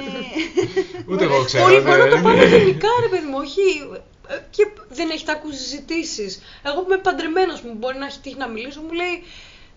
[1.10, 1.64] Ούτε εγώ ξέρω.
[1.64, 1.82] Πολύ ναι.
[1.82, 3.60] μπορεί να το πάμε γενικά, ρε παιδί μου, όχι.
[4.28, 6.40] ε, Και δεν έχετε ακούσει συζητήσεις.
[6.62, 9.22] Εγώ που είμαι παντρεμένος μου, μπορεί να έχει τύχει να μιλήσω, μου λέει.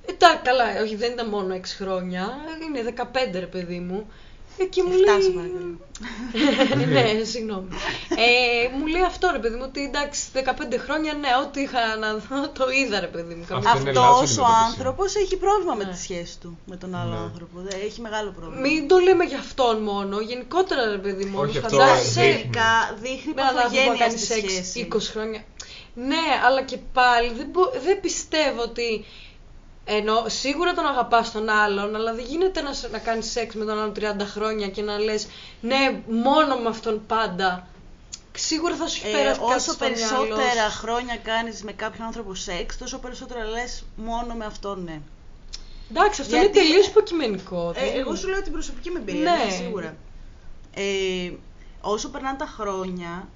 [0.05, 2.35] Ε, τα, καλά, όχι, δεν ήταν μόνο 6 χρόνια,
[2.67, 4.11] είναι 15 ρε παιδί μου.
[4.57, 5.35] Ε, και μου Εφτά, σε λέει.
[5.35, 5.77] παρακαλώ.
[7.17, 7.67] ναι, συγγνώμη.
[8.09, 10.39] Ε, μου λέει αυτό ρε παιδί μου, ότι εντάξει, 15
[10.85, 13.43] χρόνια, ναι, ό,τι είχα να δω, το είδα ρε παιδί μου.
[13.43, 14.69] Αυτό είναι λάθος Αυτός ο αντιμετώπιση.
[14.69, 15.91] άνθρωπος έχει πρόβλημα με Ναι.
[15.91, 17.17] τη σχέση του με τον άλλο Ναι.
[17.17, 17.59] άνθρωπο.
[17.59, 18.61] Δεν- Έχει μεγάλο πρόβλημα.
[18.67, 21.39] Μην το λέμε για αυτόν μόνο, γενικότερα ρε παιδί μου.
[21.39, 22.31] Όχι, όμως αυτό φαντάζεσαι- δείχνει.
[22.33, 24.79] Τελικά δείχνει με έναν άνθρωπο που παθογένεια κάνει στη σεξ σχέση.
[24.79, 25.41] 20 χρόνια.
[25.93, 29.05] Ναι, αλλά και πάλι δεν, μπο- δεν πιστεύω ότι.
[29.87, 33.65] Ενώ σίγουρα τον αγαπάς τον άλλον, αλλά δεν γίνεται να, σ- να κάνεις σεξ με
[33.65, 35.27] τον άλλον 30 χρόνια και να λες
[35.61, 37.67] ναι, μόνο με αυτόν πάντα.
[38.37, 40.77] Σίγουρα θα σου έχει Ε, περάσει κάτι όσο στο μυαλό περισσότερα σου.
[40.77, 44.99] χρόνια κάνεις με κάποιον άνθρωπο σεξ, τόσο περισσότερα λες μόνο με αυτόν ναι.
[45.91, 47.73] Εντάξει, αυτό Γιατί- είναι τελείως υποκειμενικό.
[47.75, 49.43] Ε, δεν- εγώ σου λέω την προσωπική μου εμπειρία, Ναι.
[49.45, 49.51] ναι.
[49.51, 49.95] σίγουρα.
[50.75, 51.31] Ε,
[51.81, 53.27] όσο περνάνε τα χρόνια,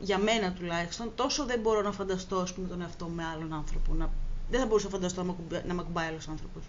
[0.00, 3.52] για μένα τουλάχιστον, τόσο δεν μπορώ να φανταστώ ας πούμε, τον εαυτό μου με άλλον
[3.54, 3.92] άνθρωπο.
[3.94, 4.10] Να...
[4.50, 6.62] Δεν θα μπορούσα να φανταστώ να με ακουμπά- να με ακουμπάει άλλος άνθρωπος.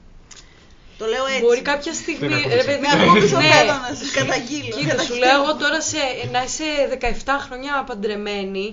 [0.97, 1.41] Το λέω έτσι.
[1.41, 2.27] Μπορεί κάποια στιγμή.
[2.27, 2.65] Δεν ρε ακούγεσαι.
[2.65, 3.49] παιδί Με μου, ακούμπησε ο ναι.
[3.49, 4.75] πέδο να σας καταγγείλω.
[4.75, 5.17] Κοίτα, σου καταγγείλω.
[5.25, 5.97] λέω εγώ τώρα σε,
[6.31, 6.67] να είσαι
[7.25, 8.65] 17 χρόνια παντρεμένη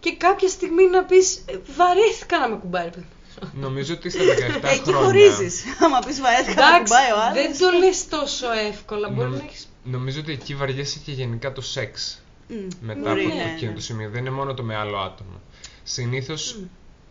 [0.00, 2.84] και κάποια στιγμή να πεις «Ε, βαρέθηκα να με κουμπάει.
[2.84, 3.12] ρε παιδί μου».
[3.66, 5.00] Νομίζω ότι στα 17 Εκεί χρόνια.
[5.04, 5.62] χωρίζεις.
[5.84, 7.34] Άμα πεις βαρέθηκα να Εντάξει, κουμπάει ο άλλος.
[7.42, 9.08] δεν το λες τόσο εύκολα.
[9.08, 9.68] Μπορεί Νομ- να έχεις...
[9.84, 12.22] Νομίζω ότι εκεί βαριέσαι και γενικά το σεξ.
[12.48, 13.76] Μμ, Μετά μπορεί, από ναι, εκείνο ναι.
[13.76, 14.08] το σημείο.
[14.10, 15.40] Δεν είναι μόνο το με άλλο άτομο.
[15.82, 16.58] Συνήθως,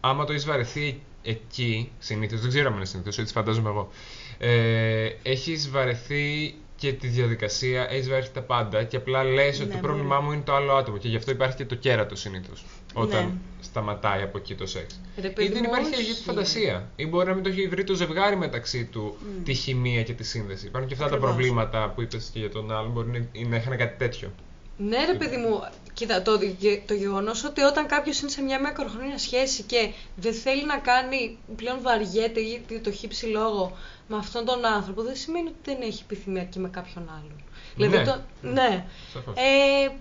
[0.01, 3.89] άμα το έχεις βαρεθεί εκεί, συνήθως, δεν ξέρω αν είναι συνήθως, έτσι φαντάζομαι εγώ.
[4.37, 9.73] Ε, έχεις βαρεθεί και τη διαδικασία, έχεις βαρεθεί τα πάντα και απλά λες ότι Ναι,
[9.73, 10.27] το πρόβλημά μπορεί.
[10.27, 12.65] μου είναι το άλλο άτομο και γι' αυτό υπάρχει και το κέρατος συνήθως.
[12.93, 13.31] Όταν Ναι.
[13.61, 14.99] σταματάει από εκεί το σεξ.
[15.21, 16.01] Ρε Ή παιδί δεν μου, υπάρχει όχι.
[16.01, 16.89] αγία φαντασία.
[16.95, 19.43] Ή μπορεί να μην το έχει βρει το ζευγάρι μεταξύ του Μμ.
[19.43, 20.65] τη χημεία και τη σύνδεση.
[20.67, 21.35] Υπάρχουν και αυτά τα Ακριβώς.
[21.35, 22.91] προβλήματα που είπες και για τον άλλον.
[22.91, 24.31] Μπορεί να, να είχαν κάτι τέτοιο.
[24.77, 25.63] Ναι, ρε παιδί μου,
[25.93, 26.39] κοίτα, το,
[26.85, 31.37] το γεγονός ότι όταν κάποιος είναι σε μια μακροχρόνια σχέση και δεν θέλει να κάνει,
[31.55, 36.01] πλέον βαριέται ή το χύψει λόγο με αυτόν τον άνθρωπο, δεν σημαίνει ότι δεν έχει
[36.03, 37.41] επιθυμία και με κάποιον άλλον.
[37.75, 38.03] Δηλαδή, Ναι.
[38.03, 38.85] το, ναι.
[39.13, 39.35] Σαφώς.
[39.37, 39.91] Ε,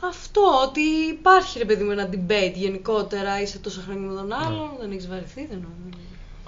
[0.00, 0.80] Αυτό, ότι
[1.10, 5.08] υπάρχει ρε παιδί μου ένα debate γενικότερα, είσαι τόσο χρόνια με τον άλλον, δεν έχεις
[5.08, 5.98] βαρεθεί, δεν νομίζω.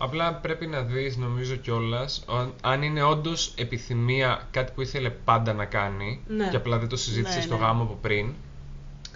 [0.00, 2.24] Απλά πρέπει να δεις νομίζω κιόλας
[2.60, 6.48] αν είναι όντως επιθυμία κάτι που ήθελε πάντα να κάνει Ναι.
[6.48, 7.60] και απλά δεν το συζήτησε Ναι, στο ναι.
[7.64, 8.32] γάμο από πριν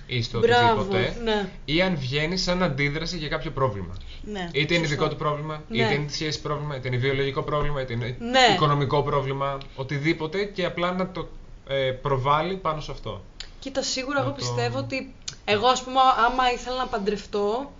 [0.07, 1.49] ή στο Μπράβο, οτιδήποτε ναι.
[1.64, 3.95] ή αν βγαίνει σαν αντίδραση για κάποιο πρόβλημα.
[4.22, 5.03] Ναι, Είτε είναι σωστό.
[5.03, 5.78] δικό του πρόβλημα, Ναι.
[5.83, 8.55] είτε είναι τη σχέση πρόβλημα, είτε είναι βιολογικό πρόβλημα, είτε είναι Ναι.
[8.55, 11.28] οικονομικό πρόβλημα, οτιδήποτε και απλά να το
[11.68, 13.24] ε, προβάλλει πάνω σε αυτό.
[13.59, 15.14] Κοίτα, σίγουρα εγώ Να το- πιστεύω ότι
[15.45, 17.72] εγώ, ας πούμε, άμα ήθελα να παντρευτώ,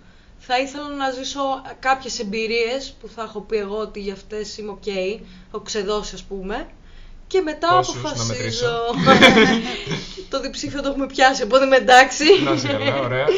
[0.47, 1.41] θα ήθελα να ζήσω
[1.79, 4.87] κάποιες εμπειρίες που θα έχω πει εγώ ότι για αυτές είμαι οκ,
[5.47, 6.67] έχω ξεδώσει ας πούμε,
[7.27, 8.71] και μετά Πόσους, να αποφασίζω...
[10.29, 12.23] το διψήφιο το έχουμε πιάσει, οπότε είμαι εντάξει.
[12.43, 13.25] Να είσαι καλά, ωραία.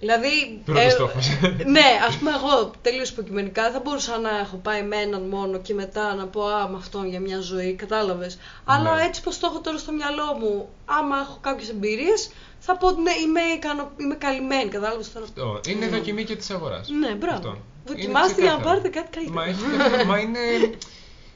[0.00, 0.60] Δηλαδή.
[0.64, 1.26] Πρώτος στόχος.
[1.74, 5.74] ναι, ας πούμε, εγώ τελείως υποκειμενικά θα μπορούσα να έχω πάει με έναν μόνο και
[5.74, 8.38] μετά να πω Α, με αυτόν για μια ζωή, κατάλαβες.
[8.64, 9.02] Αλλά Ναι.
[9.02, 12.30] έτσι πως το έχω τώρα στο μυαλό μου, άμα έχω κάποιες εμπειρίες,
[12.66, 13.90] θα πω ότι ναι, είμαι, ικανο...
[13.96, 15.24] είμαι καλυμμένη, κατάλαβες τώρα.
[15.24, 15.60] Αυτό.
[15.70, 16.88] Είναι δοκιμή και της αγοράς.
[17.00, 17.48] Ναι, μπράβο.
[17.48, 18.64] Είναι Δοκιμάστε για να ξεκάθαρο.
[18.80, 19.36] πάρετε κάτι καλύτερο.
[19.38, 20.38] Μα, έχει- μα είναι,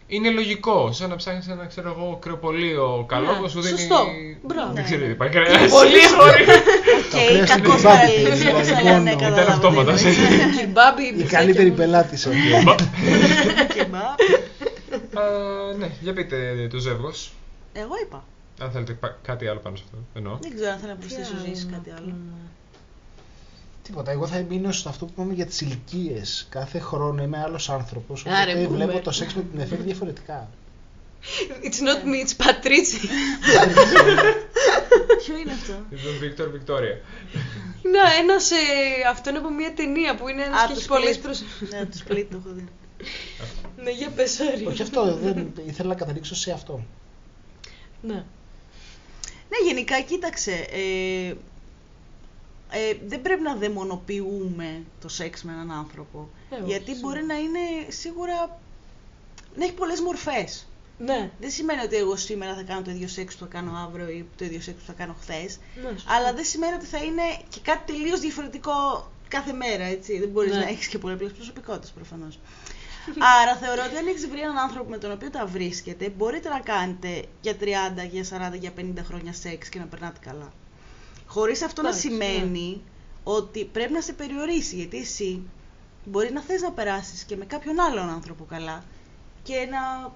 [0.06, 0.92] είναι λογικό.
[0.92, 3.78] Σαν να ψάχνεις ένα ξέρω εγώ, κρεοπολείο καλό Ναι, που σου δίνει.
[3.78, 4.06] σωστό.
[4.42, 4.66] Μπράβο.
[4.72, 5.06] Δεν Ναι, ξέρω ναι.
[5.08, 5.28] τι πάει.
[5.28, 5.70] κρέας.
[5.70, 6.56] Πολύ ωραία.
[6.98, 9.52] Οκ, κρέας κακός είναι παραλύσιμο, μπάμπι, αλλά ναι, λοιπόν, Ήταν καταλάβατε.
[9.52, 10.02] αυτόματος.
[10.56, 11.76] Κυρμπάμπι, Η μπιφτέκια καλύτερη μου.
[11.76, 12.16] πελάτη.
[13.74, 14.18] Κεμπάπ.
[15.14, 15.22] Α,
[15.78, 16.36] ναι, για πείτε
[16.70, 17.10] το ζεύγο.
[17.72, 18.24] Εγώ είπα.
[18.60, 19.96] Αν θέλετε πα- κάτι άλλο πάνω σε αυτό.
[20.14, 20.38] Εννοώ.
[20.42, 22.00] Δεν ξέρω αν θέλω να Τι προσθέσω άλλο ζήσει να κάτι άλλο.
[22.04, 22.32] πούμε.
[23.82, 24.10] Τίποτα.
[24.10, 26.46] Εγώ θα μείνω σε αυτό που είπαμε για τις ηλικίες.
[26.50, 28.26] Κάθε χρόνο είμαι άλλος άνθρωπος.
[28.26, 28.86] Άρε, Οπότε μπούμερ.
[28.86, 30.48] βλέπω το σεξ με την Εφέ διαφορετικά.
[31.62, 33.08] It's not me, it's Patrici.
[35.24, 37.00] Ποιο είναι αυτό; Ήταν Βίκτορ Βικτόρια.
[37.84, 38.54] Είναι ένας, ε,
[39.10, 41.20] αυτό είναι από μια ταινία που είναι ένας Α, και το έχει πολλές Split.
[41.22, 41.42] προσ...
[41.70, 42.64] Ναι, το split το έχω δει.
[43.82, 44.66] ναι, για πες, sorry.
[44.68, 46.84] Όχι αυτό, δεν ήθελα να καταλήξω σε αυτό.
[48.02, 48.24] Ναι.
[49.50, 50.52] Ναι, γενικά κοίταξε.
[50.70, 51.34] Ε,
[52.72, 56.28] ε, δεν πρέπει να δαιμονοποιούμε το σεξ με έναν άνθρωπο.
[56.50, 57.00] Ε, όχι, γιατί σίγουρα.
[57.02, 58.60] μπορεί να είναι σίγουρα.
[59.56, 60.64] να έχει πολλές μορφές.
[60.98, 61.30] Ναι.
[61.40, 64.26] Δεν σημαίνει ότι εγώ σήμερα θα κάνω το ίδιο σεξ που θα κάνω αύριο ή
[64.36, 65.58] το ίδιο σεξ που θα κάνω χθες.
[65.82, 66.12] ναι σωστό.
[66.12, 68.72] Αλλά δεν σημαίνει ότι θα είναι και κάτι τελείως διαφορετικό
[69.28, 70.18] κάθε μέρα, έτσι.
[70.18, 70.58] Δεν μπορείς Ναι.
[70.58, 72.38] να έχεις και πολλαπλές προσωπικότητες προφανώς.
[73.42, 76.60] Άρα θεωρώ ότι αν έχει βρει έναν άνθρωπο με τον οποίο τα βρίσκετε, μπορείτε να
[76.60, 77.64] κάνετε για 30,
[78.10, 80.52] για 40, για 50 χρόνια σεξ και να περνάτε καλά.
[81.26, 82.24] Χωρίς αυτό να Εντάξει, ναι.
[82.24, 82.82] σημαίνει
[83.24, 85.42] ότι πρέπει να σε περιορίσει, γιατί εσύ
[86.04, 88.84] μπορεί να θες να περάσεις και με κάποιον άλλον άνθρωπο καλά
[89.42, 90.12] και να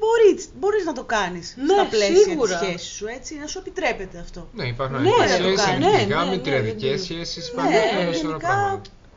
[0.00, 2.58] μπορείς, μπορείς να το κάνεις Ναι, στα πλαίσια σίγουρα.
[2.58, 4.48] της σχέσης σου, έτσι, να σου επιτρέπεται αυτό.
[4.52, 5.84] Ναι, υπάρχουν Ναι, ανοιχτές να το σχέσεις, κάνει.
[5.84, 6.96] ανοιχτή Ναι, γάμη, ναι, ναι, τριαδικές ναι.
[7.04, 7.62] σχέσεις, Ναι,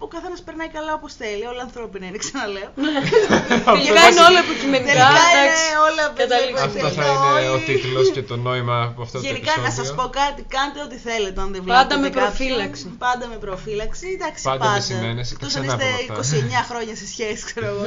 [0.08, 0.42] υπάρχουν ένα σωρό γενικά πράγματα.
[0.42, 2.70] ο καθένας περνάει καλά όπως θέλει, όλα ανθρώπινα είναι, ξαναλέω.
[3.86, 5.64] Γενικά είναι όλα υποκειμενικά, Τελικά εντάξει.
[5.68, 6.80] είναι όλα Καταλήξαμε.
[6.90, 10.00] Αυτό θα είναι ο τίτλος και το νόημα από αυτό το Γενικά να σας επεισόδιο.
[10.00, 12.24] πω κάτι, κάντε ό,τι θέλετε αν δεν Πάντα βλέπετε με κάποιον.
[12.24, 12.86] προφύλαξη.
[13.06, 14.74] Πάντα με προφύλαξη, εντάξει Πάντα πάντα.
[14.76, 16.38] με συνένεση, τα Εκτός αν ξανά είστε από αυτά.
[16.64, 17.84] 29 χρόνια σε σχέση, ξέρω εγώ.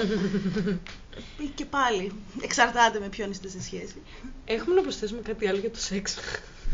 [1.44, 2.04] Ή και πάλι,
[2.46, 3.98] εξαρτάται με ποιον είστε σε σχέση.
[4.44, 6.14] Έχουμε να προσθέσουμε κάτι άλλο για το σεξ.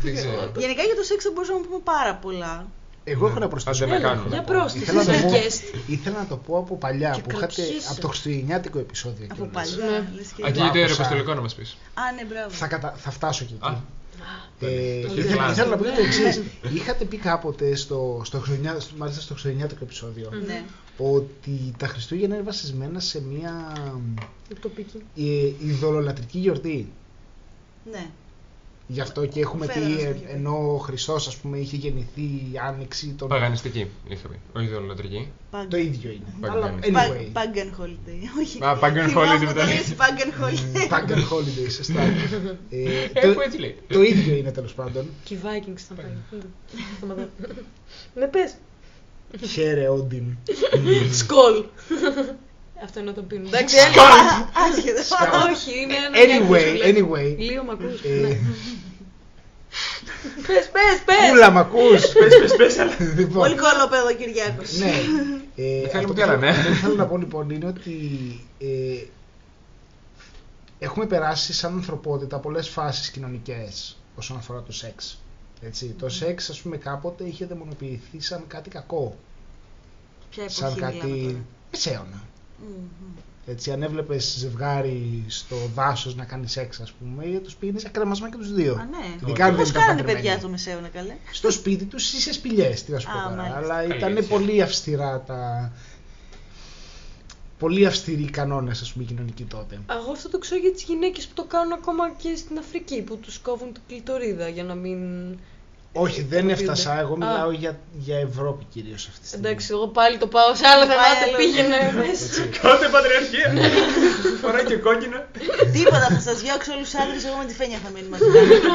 [0.03, 0.51] Δεν ξέρω.
[0.57, 2.67] Γενικά για το σεξ θα μπορούσαμε να πούμε πάρα πολλά.
[3.03, 3.83] Εγώ έχω να προσθέσω.
[3.83, 4.13] Άντε να κάτι.
[4.13, 4.29] κάνουμε.
[4.35, 5.89] Για πρόσθεση, Ήθελα να, είσαι το πω, guest.
[5.89, 7.87] ήθελα να το πω από παλιά, Και που είχατε κρατιέσαι.
[7.91, 9.25] από το χριστουγεννιάτικο επεισόδιο.
[9.31, 9.69] Από κιόλας.
[9.75, 9.89] παλιά.
[9.99, 10.09] Ναι.
[10.15, 10.79] λες και- Α, και γιατί Άκουσα.
[10.79, 11.77] αεροπαστολικό να μας πεις.
[11.93, 12.49] Α, ναι, μπράβο.
[12.49, 12.93] Θα, κατα...
[12.97, 13.65] θα φτάσω και εκεί.
[13.65, 13.81] Α,
[14.59, 15.51] Ε, το ήθελα, χειρλάς.
[15.51, 16.41] ήθελα να πω το εξής.
[16.73, 20.63] Είχατε πει κάποτε στο, στο, χριστουγεννιά- στο- μάλιστα στο χριστουγεννιάτικο επεισόδιο Ναι.
[20.97, 23.53] ότι τα Χριστούγεννα είναι βασισμένα σε μια
[24.61, 24.97] Τοπική.
[25.17, 26.91] ε, ειδωλολατρική γιορτή.
[27.91, 28.05] Ναι.
[28.87, 30.33] Γι' αυτό και έχουμε Φέραμε πει, στο ε, γήπεδο.
[30.35, 33.27] ενώ ο Χριστός ας πούμε είχε γεννηθεί η άνοιξη των...
[33.27, 34.35] Παγανιστική, είχα πει.
[34.55, 35.31] Όχι ιδεολατρική.
[35.69, 36.23] Το ίδιο είναι.
[36.41, 36.49] Pagan.
[36.51, 37.37] Αλλά Pag- anyway.
[37.37, 38.39] Pagan holiday.
[38.39, 38.63] Όχι.
[38.63, 39.53] Α, Pagan Θυμάμαι holiday που μετά.
[39.53, 40.91] το λες Pagan holiday.
[40.93, 42.01] Pagan holiday, σωστά.
[42.01, 43.75] ε, Ε, το, έτσι λέει.
[43.87, 45.05] το ίδιο είναι τέλος πάντων.
[45.23, 46.05] Και οι Vikings θα πάει.
[46.97, 47.25] Σταματάω.
[48.15, 48.53] Ναι, πες.
[49.47, 50.37] Χαίρε Όντιν.
[51.11, 51.63] Σκολ.
[52.83, 53.45] Αυτό είναι να το πίνουν.
[53.47, 53.75] Εντάξει,
[54.69, 55.01] Άσχετο.
[55.51, 57.35] όχι, είναι ένα Anyway, anyway.
[57.37, 58.01] Λίγο μ' ακούς.
[58.03, 58.27] Ε, Ναι.
[60.47, 61.29] Πες, πες, πες.
[61.29, 62.01] Κούλα μ' ακούς.
[62.11, 62.99] Πες, πες, πες.
[63.15, 64.77] Λοιπόν, Πολύ κολοπέδο ο Κυριάκος.
[64.77, 64.91] ναι.
[65.55, 66.53] Ε, θέλουμε αυτό κι που άλλα, ναι.
[66.53, 67.99] θέλω- θέλω να πω λοιπόν είναι ότι
[68.59, 69.03] ε,
[70.79, 75.21] έχουμε περάσει σαν ανθρωπότητα πολλές φάσεις κοινωνικές όσον αφορά το σεξ.
[75.61, 79.17] Έτσι, το σεξ ας πούμε κάποτε είχε δαιμονοποιηθεί σαν κάτι κακό.
[80.29, 81.37] Ποια Σαν εποχή μιλάμε κάτι τώρα;
[81.71, 82.21] μεσαίωνα.
[82.59, 83.11] Μμμ.
[83.45, 88.29] Έτσι, αν έβλεπες ζευγάρι στο δάσος να κάνεις σεξ, ας πούμε, τους πήγαινε σε κρέμασμα
[88.29, 88.73] και τους δύο.
[88.73, 89.15] Α, ναι.
[89.23, 90.27] Ειδικά αν δεν Πώς ήταν κάνανε παντρεμένοι.
[90.27, 91.15] παιδιά το μεσαίωνα καλέ.
[91.31, 93.35] Στο σπίτι τους ή σε σπηλιές, τι να σου πω Α, τώρα.
[93.35, 93.57] μάλιστα.
[93.57, 94.29] Αλλά Καλή ήταν έτσι.
[94.29, 95.71] πολύ αυστηρά τα.
[97.59, 99.79] πολύ αυστηροί κανόνες, ας πούμε, κοινωνικοί τότε.
[99.89, 103.17] Εγώ αυτό το ξέρω για τις γυναίκες που το κάνουν ακόμα και στην Αφρική, που
[103.17, 104.99] τους κόβουν την κλειτορίδα για να μην...
[105.95, 106.61] Όχι, δεν Τροποποιούνται.
[106.71, 106.99] έφτασα.
[106.99, 107.17] Εγώ Α.
[107.17, 109.47] μιλάω για, για Ευρώπη κυρίως αυτή τη στιγμή.
[109.47, 111.37] Εντάξει, εγώ πάλι το πάω σε άλλο Πάει θέμα, άλλο.
[111.39, 112.41] πήγαινε μέσα.
[112.61, 113.47] Κότε πατριαρχία!
[114.41, 115.19] Φοράει και κόκκινα.
[115.75, 117.23] Τίποτα, θα σας διώξω όλους τους άντρες.
[117.29, 118.23] Εγώ με τη Φένια θα μείνω μαζί.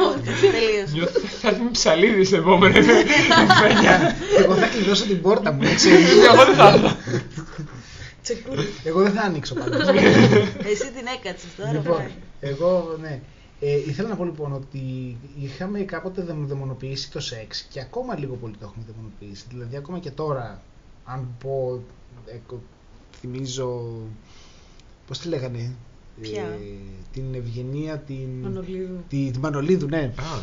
[0.43, 0.89] Τελείως.
[0.97, 2.79] Νιώθω θα έρθει ψαλίδι σε επόμενα.
[3.63, 3.95] Φένια.
[4.41, 5.89] Εγώ θα κλειδώσω την πόρτα μου, έτσι.
[6.31, 6.91] Εγώ δεν θα έρθω.
[8.23, 8.65] Τσεκούρι.
[8.89, 9.87] Εγώ δεν θα ανοίξω πάντως.
[10.71, 11.71] Εσύ την έκατσε τώρα.
[11.71, 12.11] λοιπόν, πάει.
[12.51, 13.13] εγώ, ναι.
[13.61, 18.35] Ε, ήθελα να πω λοιπόν ότι είχαμε κάποτε δαιμ- δαιμονοποιήσει το σεξ και ακόμα λίγο
[18.35, 19.45] πολύ το έχουμε δαιμονοποιήσει.
[19.49, 20.61] Δηλαδή ακόμα και τώρα,
[21.05, 21.81] αν πω,
[22.25, 22.37] ε,
[23.19, 23.91] θυμίζω,
[25.07, 25.75] πώς τη λέγανε,
[26.21, 26.57] Ποια; Ε,
[27.11, 28.29] την Ευγενία, την...
[28.41, 29.03] Μανολίδου.
[29.09, 30.13] Τη, την Μανολίδου, ναι.
[30.17, 30.39] Α,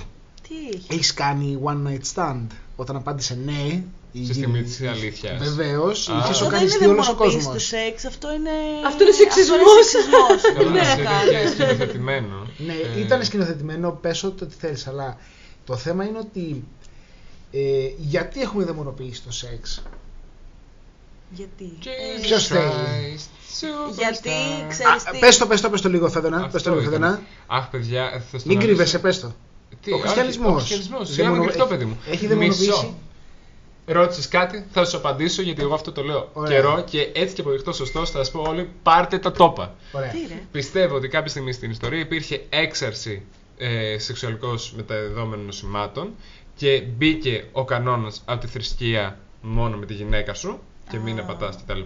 [0.49, 0.87] Τι έχει.
[0.95, 2.47] Έχεις κάνει one night stand;
[2.77, 5.39] Όταν απάντησε ναι, η Στη στιγμή της αλήθειας.
[5.43, 6.13] Βεβαίως, Α.
[6.13, 7.55] είχε Αυτό δεν είναι σοκαριστεί όλος ο δαιμονοποίηση κόσμος.
[7.55, 8.51] του σεξ, αυτό είναι.
[8.87, 9.59] Αυτό είναι σεξισμός.
[9.59, 10.41] Αυτό είναι σεξισμός.
[10.57, 11.41] Καλά, Ναι, σε καλά.
[11.43, 12.47] και σκηνοθετημένο.
[12.59, 15.17] Ναι, Ε, ήταν σκηνοθετημένο, πες ό,τι ό,τι θέλεις, αλλά
[15.65, 16.65] το θέμα είναι ότι
[17.53, 17.61] ε,
[17.97, 19.83] γιατί έχουμε δαιμονοποιήσει το σεξ;
[21.31, 23.29] Γιατί; Jesus Ποιος θέλει; Christ,
[23.61, 23.95] superstar.
[23.97, 26.71] Γιατί Α, ξέρεις τι; πες το, πες το, πες το λίγο Φέδωνα, Αυτό πες το
[26.71, 26.93] λίγο ήταν.
[26.93, 27.23] Φέδωνα.
[27.47, 28.67] Αχ, παιδιά, θα στο Μην αναλύσω.
[28.67, 29.35] κρύβεσαι, πες το.
[29.83, 30.53] Τι, Ο όχι, χριστιανισμός.
[30.53, 31.15] Ο χριστιανισμός.
[31.15, 31.99] Δαιμονο- Σιγά μην κρυφτώ, παιδί μου.
[32.11, 32.95] Έχει δαιμονοποιήσει.
[33.87, 34.01] Μισό.
[34.01, 36.53] Ρώτησες κάτι, θα σου απαντήσω γιατί εγώ αυτό το λέω Ωραία.
[36.53, 39.75] καιρό και έτσι και αποδειχτώ σωστό θα σας πω όλοι πάρτε τα τόπα.
[39.93, 40.11] Ωραία.
[40.11, 43.23] Τι ρε; Πιστεύω ότι κάποια στιγμή στην ιστορία υπήρχε έξαρση
[43.59, 46.15] ε, σεξουαλικώς μεταδεδομένων νοσημάτων
[46.57, 50.59] και μπήκε ο κανόνας από τη θρησκεία μόνο με τη γυναίκα σου
[50.91, 51.23] και μην Α.
[51.23, 51.81] απατάς κτλ.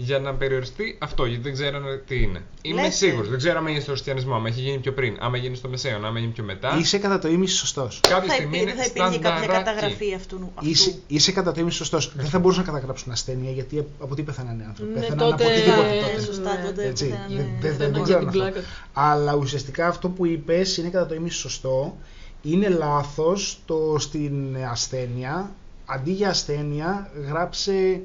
[0.00, 2.42] Για να περιοριστεί αυτό, γιατί δεν ξέρανε τι είναι.
[2.62, 3.30] Είμαι Λες, σίγουρος, ε.
[3.30, 6.08] δεν ξέρω άμα γίνει στο χριστιανισμό, άμα έχει γίνει πιο πριν, άμα γίνει στο Μεσαίωνα,
[6.08, 6.76] άμα γίνει πιο μετά.
[6.78, 8.00] Είσαι κατά το ίμιση σωστός.
[8.08, 9.64] Κάποια Θα στιγμή υπήρχε, είναι θα υπήρχε κάποια στανταράκι.
[9.64, 10.52] καταγραφή αυτού.
[10.54, 10.70] αυτού.
[10.70, 12.12] Είσαι, είσαι κατά το ίμιση σωστός.
[12.16, 14.92] Δεν θα μπορούσαν να καταγράψουν ασθένεια γιατί από τι πεθανάνε οι άνθρωποι.
[14.92, 16.16] Ναι, Πεθανάνε από τότε- οτιδήποτε ε, τότε.
[16.16, 16.64] Ε, Σωστά, Ναι.
[16.66, 17.58] τότε Έτσι, πεθαίνανε, δεν- ναι.
[17.60, 18.38] δεν- Δεν δεν για ξέρω την αυτό.
[18.40, 18.66] πλάκα του.
[18.92, 21.96] Αλλά ουσιαστικά αυτό που είπες είναι κατά το ίμιση σωστό.
[22.42, 25.50] Είναι λάθος το στην ασθένεια,
[25.86, 28.00] αντί για ασθένεια, γράψε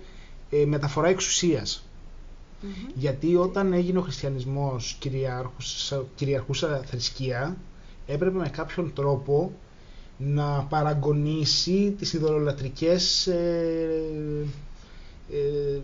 [0.54, 1.84] ε, μεταφορά εξουσίας.
[2.62, 2.72] Μμμ.
[2.96, 7.58] Γιατί όταν έγινε ο χριστιανισμός κυριαρχούσα, κυριαρχούσα θρησκεία,
[8.08, 9.52] έπρεπε με κάποιον τρόπο
[10.18, 14.46] να παραγωνίσει τις ειδωλολατρικές ε,
[15.32, 15.80] ε,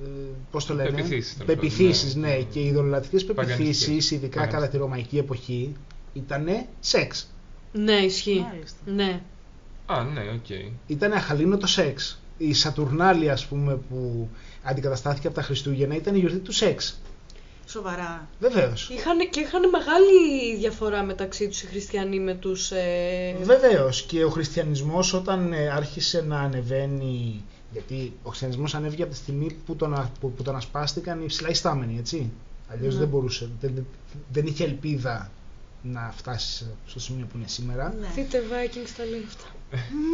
[0.51, 2.27] πώς το λένε, Πεποιθήσεις, τέλος πάντων, πεποιθήσεις, ναι.
[2.27, 2.41] ναι.
[2.41, 4.11] Και οι ειδωλολατρικές πεποιθήσεις, Παγανιστικές.
[4.11, 4.69] ειδικά κατά Παγανιστικές.
[4.71, 5.75] τη ρωμαϊκή εποχή,
[6.13, 6.47] ήταν
[6.79, 7.29] σεξ.
[7.73, 8.39] Ναι, ισχύει.
[8.51, 8.77] Μάλιστα.
[8.85, 9.21] Ναι.
[9.85, 10.49] Α, ναι, οκ.
[10.87, 12.18] Ήταν αχαλίνωτο σεξ.
[12.41, 14.27] Η Σατουρνάλια, ας πούμε, που
[14.63, 16.99] αντικαταστάθηκε από τα Χριστούγεννα, ήταν η γιορτή του σεξ.
[17.67, 18.27] Σοβαρά.
[18.39, 18.89] Βεβαίως.
[18.89, 22.71] Είχαν, και είχαν μεγάλη διαφορά μεταξύ τους οι χριστιανοί με τους...
[22.71, 23.35] Ε...
[23.41, 29.17] Βεβαίως και ο χριστιανισμός όταν ε, άρχισε να ανεβαίνει γιατί ο χριστιανισμός ανέβηκε από τη
[29.17, 32.31] στιγμή που τον, α- που, που τον ασπάστηκαν οι ψηλά ιστάμενοι, έτσι.
[32.71, 32.99] Αλλιώς Ναι.
[32.99, 33.85] δεν μπορούσε, δεν, δεν-
[34.31, 35.31] δεν είχε ελπίδα
[35.81, 37.95] να φτάσει στο σημείο που είναι σήμερα.
[37.99, 38.07] Ναι.
[38.15, 39.45] Δείτε Vikings τα λέει αυτά.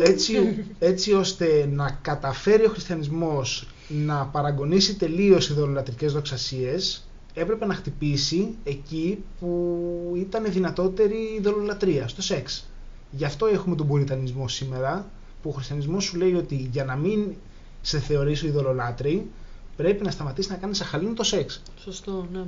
[0.02, 8.56] Έτσι, έτσι ώστε να καταφέρει ο χριστιανισμός να παραγωνίσει τελείως ειδωλολατρικές δοξασίες έπρεπε να χτυπήσει
[8.64, 12.70] εκεί που ήταν δυνατότερη η ειδωλολατρία, στο σεξ.
[13.12, 15.10] Γι' αυτό έχουμε τον πουριτανισμό σήμερα
[15.42, 17.34] που ο χριστιανισμός σου λέει ότι για να μην
[17.82, 19.30] σε θεωρήσω ειδωλολάτρη
[19.76, 21.62] πρέπει να σταματήσεις να κάνεις αχαλήνο το σεξ.
[21.84, 22.46] Σωστό, ναι.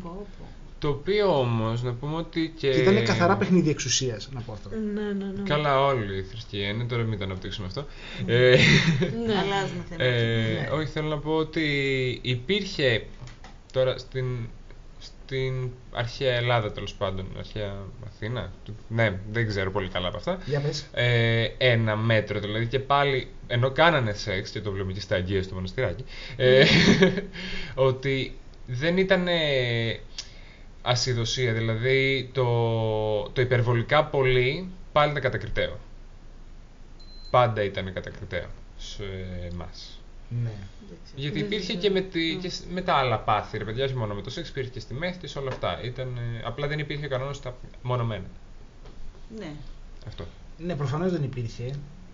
[0.79, 2.69] Το οποίο όμως να πούμε ότι και.
[2.69, 4.69] Και ήταν καθαρά παιχνίδι εξουσίας, να πω αυτό.
[4.69, 5.41] Ναι, ναι, ναι.
[5.43, 7.85] Καλά, όλη η θρησκεία είναι, τώρα μην το αναπτύξουμε αυτό.
[8.25, 8.49] Ε,
[9.25, 9.33] Ναι.
[9.33, 10.03] Αλλάζουμε θέμα.
[10.03, 11.63] ε, όχι, θέλω να πω ότι
[12.21, 13.03] υπήρχε
[13.71, 14.25] τώρα στην,
[14.99, 17.75] στην αρχαία Ελλάδα τέλος πάντων, αρχαία
[18.07, 18.51] Αθήνα,
[18.87, 20.87] ναι, δεν ξέρω πολύ καλά από αυτά, Για πες.
[20.93, 25.43] ε, ένα μέτρο δηλαδή και πάλι ενώ κάνανε σεξ και το βλέπουμε και στα αγγεία
[25.43, 26.03] στο μοναστηράκι
[26.35, 26.65] ε,
[27.89, 29.27] ότι δεν ήταν
[30.89, 32.43] ασυδοσία δηλαδή το,
[33.33, 35.77] το υπερβολικά πολύ πάλι ήταν κατακριτέο
[37.29, 38.45] πάντα ήταν κατακριτέο
[38.77, 39.03] σε
[39.51, 39.99] εμάς
[40.43, 40.51] Ναι.
[41.15, 41.79] γιατί Δεν υπήρχε ξέρω.
[41.79, 44.29] και με, τη, και σ- με τα άλλα πάθη, ρε παιδιά, όχι μόνο με το
[44.29, 45.81] σεξ, υπήρχε και στη μέθη και σε όλα αυτά.
[45.83, 48.25] Ήταν, ε, απλά δεν υπήρχε κανόνας στα μονομένα.
[49.37, 49.51] Ναι.
[50.07, 50.25] Αυτό.
[50.57, 51.63] Ναι, προφανώς δεν υπήρχε.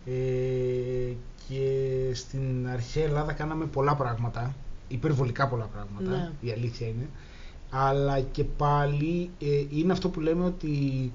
[0.06, 1.14] Ε,
[1.50, 1.70] και
[2.14, 4.56] στην αρχαία Ελλάδα κάναμε πολλά πράγματα,
[4.88, 6.32] υπερβολικά πολλά πράγματα, Ναι.
[6.42, 7.10] η αλήθεια είναι.
[7.76, 11.12] Αλλά και πάλι ε, είναι αυτό που λέμε ότι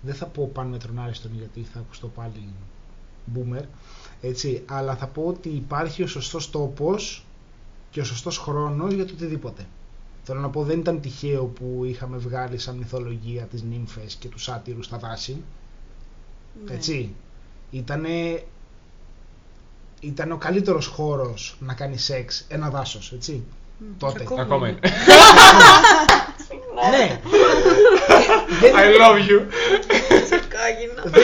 [0.00, 2.48] δεν θα πω πάνω με τον άριστον γιατί θα ακουστώ πάλι
[3.34, 3.64] boomer,
[4.20, 7.24] έτσι, αλλά θα πω ότι υπάρχει ο σωστός τόπος
[7.90, 9.66] και ο σωστός χρόνος για το οτιδήποτε.
[10.22, 14.48] Θέλω να πω δεν ήταν τυχαίο που είχαμε βγάλει σαν μυθολογία τις νύμφες και τους
[14.48, 15.42] άτυρους στα δάση.
[16.64, 16.74] ναι.
[16.74, 17.14] Έτσι.
[17.70, 18.42] Ήτανε,
[20.00, 23.42] ήταν ο καλύτερος χώρος να κάνει σεξ ένα δάσος, έτσι.
[23.98, 24.22] Τότε.
[24.22, 24.42] Ακόμα.
[24.42, 24.78] Ακόμα είναι.
[26.90, 27.20] Ναι.
[28.60, 29.42] δεν, I love you.
[31.04, 31.22] δεν,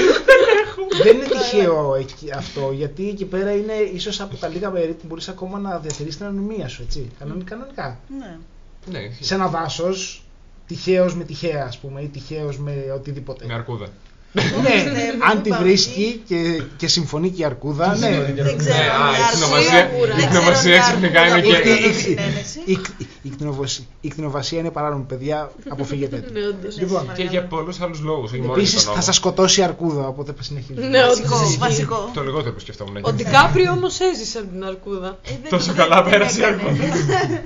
[1.02, 5.06] δεν είναι τυχαίο εκεί, αυτό, γιατί εκεί πέρα είναι ίσως από τα λίγα μέρη που
[5.06, 7.50] μπορείς ακόμα να διατηρήσεις την ανομία σου, έτσι, κανονικά.
[7.50, 7.98] κανονικά.
[8.18, 8.38] Ναι.
[8.86, 9.24] Ναι, ισχύει.
[9.24, 10.24] Σε ένα δάσος,
[10.66, 13.46] τυχαίος με τυχαία, ας πούμε, ή τυχαίος με οτιδήποτε.
[13.46, 13.86] Με αρκούδα.
[14.32, 18.32] Ναι, Ναι, αν τη είπα, βρίσκει και, και συμφωνεί και η αρκούδα, ναι.
[18.36, 18.76] Δεν ξέρω.
[18.76, 21.34] Ναι, α, αν η η κτηνοβασία- αρκούδα- η δεν κτηνοβασία ξέρω αν η ξαφνικά είναι
[21.34, 22.58] αρκούδα και- μπορεί να Η- δώσει η- συνένεση.
[22.64, 22.78] Η,
[23.22, 26.32] η, κτηνοβασ- η κτηνοβασία είναι παράνομη, παιδιά, αποφύγετε το.
[26.32, 26.78] Ναι, όντως.
[26.78, 28.30] Λοιπόν, Και για πολλούς άλλους λόγους.
[28.32, 29.04] Όχι μόνο Επίσης για τον θα νόμο.
[29.06, 30.86] σας σκοτώσει η αρκούδα, οπότε θα συνεχίσουμε.
[30.86, 31.18] Ναι, όντως.
[31.20, 31.58] Βασικό, ισχύει.
[31.58, 32.10] βασικό.
[32.14, 32.98] Το λιγότερο που σκεφτόμουν.
[33.02, 35.18] Ο Ντικάπριο όμως έζησε από την αρκούδα.
[35.24, 36.62] Ε, δεν- Τόσο δεν- καλά δεν πέρασε η έκανε.
[36.62, 37.42] αρκούδα.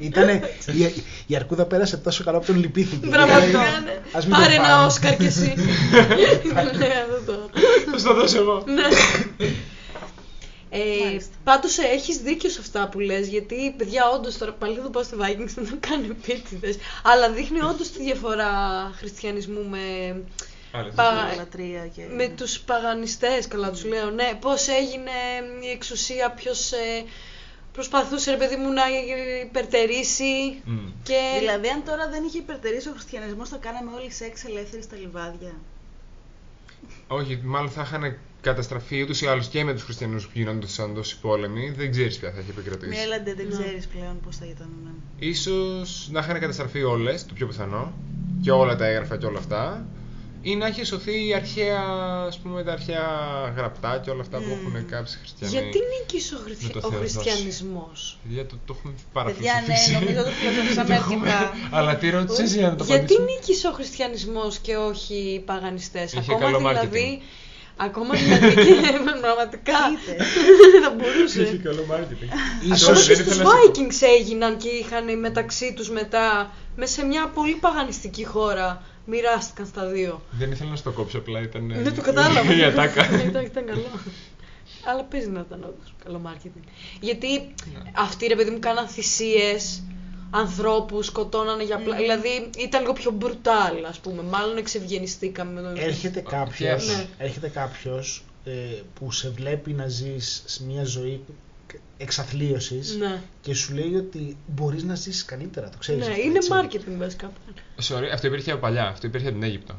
[0.00, 3.06] Ήτανε, η, η αρκούδα πέρασε τόσο καλά που τον λυπήθηκε.
[3.06, 4.00] Πραγματικά, Δηλαδή, ναι.
[4.12, 4.86] ας μην το Πάρε ένα πάρουμε.
[4.86, 5.54] Όσκαρ κι εσύ.
[6.78, 7.50] Ναι, αυτό το.
[7.90, 8.64] Θα στο δώσω εγώ.
[8.66, 8.82] Ναι.
[10.70, 11.30] Ε, Μάλιστα.
[11.44, 15.02] Πάντως έχεις δίκιο σε αυτά που λες γιατί παιδιά, όντως τώρα πάλι θα το πάω
[15.02, 16.76] στη Vikings να το κάνω επίτηδες.
[17.02, 18.50] Αλλά δείχνει όντως τη διαφορά
[18.96, 19.78] χριστιανισμού με,
[20.72, 20.92] Άλλες.
[20.94, 22.02] Πα- Λατρεία και...
[22.16, 24.10] με τους παγανιστές, καλά τους λέω.
[24.10, 25.10] Ναι, πώς έγινε
[25.66, 27.04] η εξουσία, ποιος ε,
[27.76, 28.82] προσπαθούσε ρε παιδί μου να
[29.46, 30.78] υπερτερήσει Μμ.
[31.02, 31.20] και...
[31.38, 35.54] Δηλαδή, αν τώρα δεν είχε υπερτερήσει ο χριστιανισμός, θα κάναμε όλοι σεξ ελεύθεροι στα λιβάδια.
[37.08, 41.18] Όχι, μάλλον θα είχαν καταστραφεί ούτως ή άλλως και με τους χριστιανούς που γίνονταν τόσοι
[41.20, 41.70] πόλεμοι.
[41.76, 43.00] Δεν ξέρεις ποια θα έχει Μη επικρατήσει.
[43.00, 43.52] έλαντε, δεν Ναι.
[43.52, 44.68] ξέρεις πλέον πώς θα ήταν.
[44.84, 44.90] ναι.
[45.18, 47.92] Ίσως να είχαν καταστραφεί όλες, το πιο πιθανό,
[48.42, 49.86] και όλα τα έγγραφα και όλα αυτά.
[50.50, 51.80] Ή να έχει σωθεί η αρχαία,
[52.26, 53.06] ας πούμε, τα αρχαία
[53.56, 54.52] γραπτά και όλα αυτά που Μμμ.
[54.76, 55.52] έχουν κάποιοι χριστιανοί.
[55.52, 56.68] Γιατί νίκησε ο, Με χριστι...
[56.72, 59.90] το ο Θεός χριστιανισμός; Παιδιά, το, το έχουμε Παιδιά, παραφιλοσοφήσει.
[59.92, 61.52] ναι, νομίζω το φιλοσοφήσαμε Το έχουμε- αρκετά.
[61.78, 66.12] Αλλά τι ρώτησες για να το Γιατί απαντήσω; νίκησε ο χριστιανισμός και όχι οι παγανιστές;
[66.12, 67.22] Είχε ακόμα καλό δηλαδή...
[67.78, 68.74] Ακόμα δηλαδή και
[69.06, 70.24] πραγματικά Είτε.
[70.84, 71.42] θα μπορούσε.
[71.42, 72.30] Είχε καλό marketing.
[72.62, 73.82] Ακόμα Ίσως, και δεν στους ήθελα να σου πω.
[73.82, 79.86] Vikings έγιναν και είχαν μεταξύ τους μετά, μέσα σε μια πολύ παγανιστική χώρα, μοιράστηκαν στα
[79.86, 80.22] δύο.
[80.30, 81.72] Δεν ήθελα να στο κόψω, απλά ήταν.
[81.82, 82.56] Δεν το κατάλαβα.
[82.56, 83.22] Η ατάκα.
[83.24, 83.84] ήταν, ήταν καλό.
[84.88, 86.68] Αλλά παίζει να ήταν όντως καλό marketing.
[87.00, 87.90] Γιατί Ναι.
[87.96, 89.82] αυτοί ρε παιδί μου κάναν θυσίες,
[90.30, 91.96] ανθρώπους, σκοτώνανε για πλά...
[91.96, 94.22] Δηλαδή ήταν λίγο πιο brutal ας πούμε.
[94.22, 95.60] Μάλλον εξευγενιστήκαμε.
[95.60, 97.06] με- έρχεται Και κάποιος, Ναι.
[97.18, 98.50] έρχεται κάποιος ε,
[98.94, 101.20] που σε βλέπει να ζεις σε μια ζωή
[101.96, 103.22] εξαθλίωσης Ναι.
[103.40, 106.50] και σου λέει ότι μπορείς να ζήσεις καλύτερα, το ξέρεις Ναι, αυτό, είναι έτσι.
[106.52, 107.32] marketing βασικά.
[107.88, 108.86] Sorry, αυτό υπήρχε από παλιά.
[108.88, 109.74] Αυτό υπήρχε από την Αίγυπτο.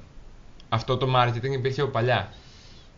[0.69, 2.33] Αυτό το marketing υπήρχε από παλιά.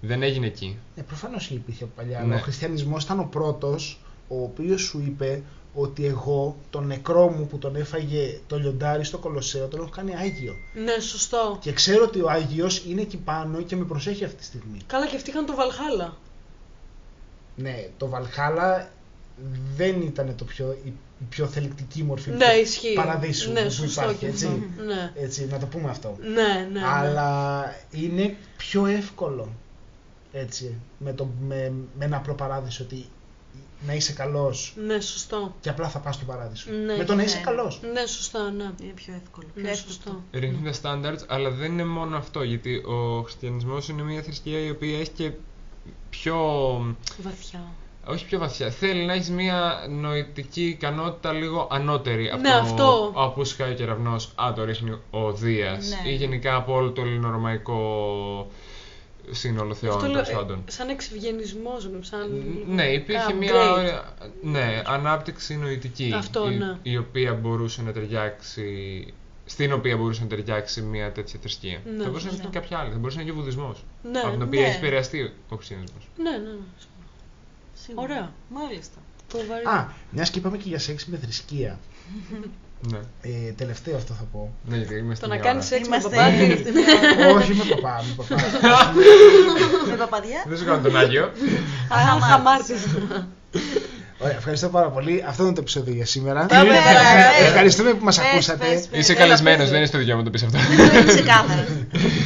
[0.02, 0.78] Δεν έγινε εκεί.
[0.96, 2.26] Ναι, προφανώς υπήρχε από παλιά, Ναι.
[2.26, 5.42] αλλά ο χριστιανισμός ήταν ο πρώτος ο οποίος σου είπε
[5.74, 10.16] ότι εγώ τον νεκρό μου που τον έφαγε το λιοντάρι στο Κολοσσέο τον έχω κάνει
[10.16, 10.54] Άγιο.
[10.74, 11.58] Ναι, σωστό.
[11.62, 14.78] Και ξέρω ότι ο Άγιος είναι εκεί πάνω και με προσέχει αυτή τη στιγμή.
[14.88, 16.18] Καλά και αυτοί είχαν το Βαλχάλα.
[17.62, 18.90] Ναι, το Βαλχάλα
[19.76, 20.88] δεν ήταν το πιο, η,
[21.20, 22.94] η πιο θελκτική μορφή Ναι, του ισχύει.
[22.94, 24.46] παραδείσου Ναι, που σωστό υπάρχει, και έτσι.
[24.46, 24.84] αυτό.
[24.84, 25.12] Ναι.
[25.16, 25.48] έτσι.
[25.52, 26.18] Να το πούμε αυτό.
[26.22, 26.68] Ναι, ναι.
[26.80, 26.86] ναι.
[26.86, 29.50] Αλλά είναι πιο εύκολο
[30.32, 33.06] έτσι, με, το, με, με ένα απλό παράδεισο ότι
[33.86, 35.56] να είσαι καλός Ναι, σωστό.
[35.62, 36.72] και απλά θα πας στο παράδεισο.
[36.86, 36.96] Ναι.
[36.98, 37.44] με το να είσαι Ναι.
[37.44, 37.82] καλός.
[37.94, 38.64] Ναι, σωστά, ναι.
[38.82, 39.48] Είναι πιο εύκολο.
[39.54, 39.94] πιο Ναι, εύκολο.
[39.94, 40.24] σωστό.
[40.34, 42.44] Ρίχνουν τα standards, αλλά δεν είναι μόνο αυτό.
[42.44, 45.32] Γιατί ο χριστιανισμός είναι μια θρησκεία η οποία έχει και
[46.10, 46.36] πιο.
[47.22, 47.62] Βαθιά.
[48.06, 48.70] Όχι πιο βαθιά.
[48.70, 53.12] Θέλει να έχεις μια νοητική ικανότητα λίγο ανώτερη από Ναι, το αυτό.
[53.16, 55.90] από σκάει ο κεραυνό, α το ρίχνει ο Δίας.
[56.04, 56.10] Ναι.
[56.12, 58.52] Ή γενικά από όλο το ελληνορωμαϊκό
[59.32, 60.64] σύνολο θεών Αυτό λέω, τέλος ε, πάντων.
[60.68, 62.44] σαν εξευγενισμός, σαν...
[62.68, 63.36] Ναι, υπήρχε upgrade.
[63.38, 66.78] μια ωραία- ναι, ανάπτυξη νοητική Αυτό, η, ναι.
[66.84, 68.68] η οποία μπορούσε να ταιριάξει
[69.50, 71.80] στην οποία μπορούσε να ταιριάξει μια τέτοια θρησκεία.
[71.86, 72.38] Ναι, θα μπορούσε να ναι.
[72.38, 73.84] είναι και κάποια άλλη, θα μπορούσε να είναι και ο Βουδισμός.
[74.12, 74.68] Ναι, από την οποία ναι.
[74.68, 76.10] έχει επηρεαστεί ο χριστιανισμός.
[76.18, 76.66] Ναι, ναι, ναι.
[77.74, 78.04] Σίγουρα.
[78.04, 78.32] Ωραία.
[78.50, 78.98] Μάλιστα.
[79.32, 79.66] Το βαρύ.
[79.66, 81.80] Α, μιας και είπαμε και για σεξ με θρησκεία.
[82.82, 83.00] Ναι.
[83.22, 84.54] Ε, τελευταίο αυτό θα πω.
[84.66, 85.76] ναι, γιατί είμαστε Το να μια κάνεις ώρα.
[85.76, 86.54] σεξ με Είμαστε παπάτι.
[86.54, 87.40] αυτή μια ώρα.
[87.40, 88.42] Όχι με παπά, με παπά.
[89.90, 90.44] Με παπαδιά.
[90.48, 91.24] Δεν σου κάνω τον Άγιο.
[91.90, 92.86] Α, χαμάρτης.
[94.20, 95.24] Ωραία, ευχαριστώ πάρα πολύ.
[95.28, 96.46] Αυτό είναι το επεισόδιο για σήμερα.
[96.46, 96.70] Πάμε,
[97.40, 98.66] ε, Ευχαριστούμε που μας πες, ακούσατε.
[98.66, 99.00] πες, πες.
[99.00, 99.68] Είσαι Έλα, καλεσμένο, πες.
[99.70, 100.58] δεν είναι στο δικαίωμα να το πεις αυτό.
[100.74, 101.66] Είναι ξεκάθαρα.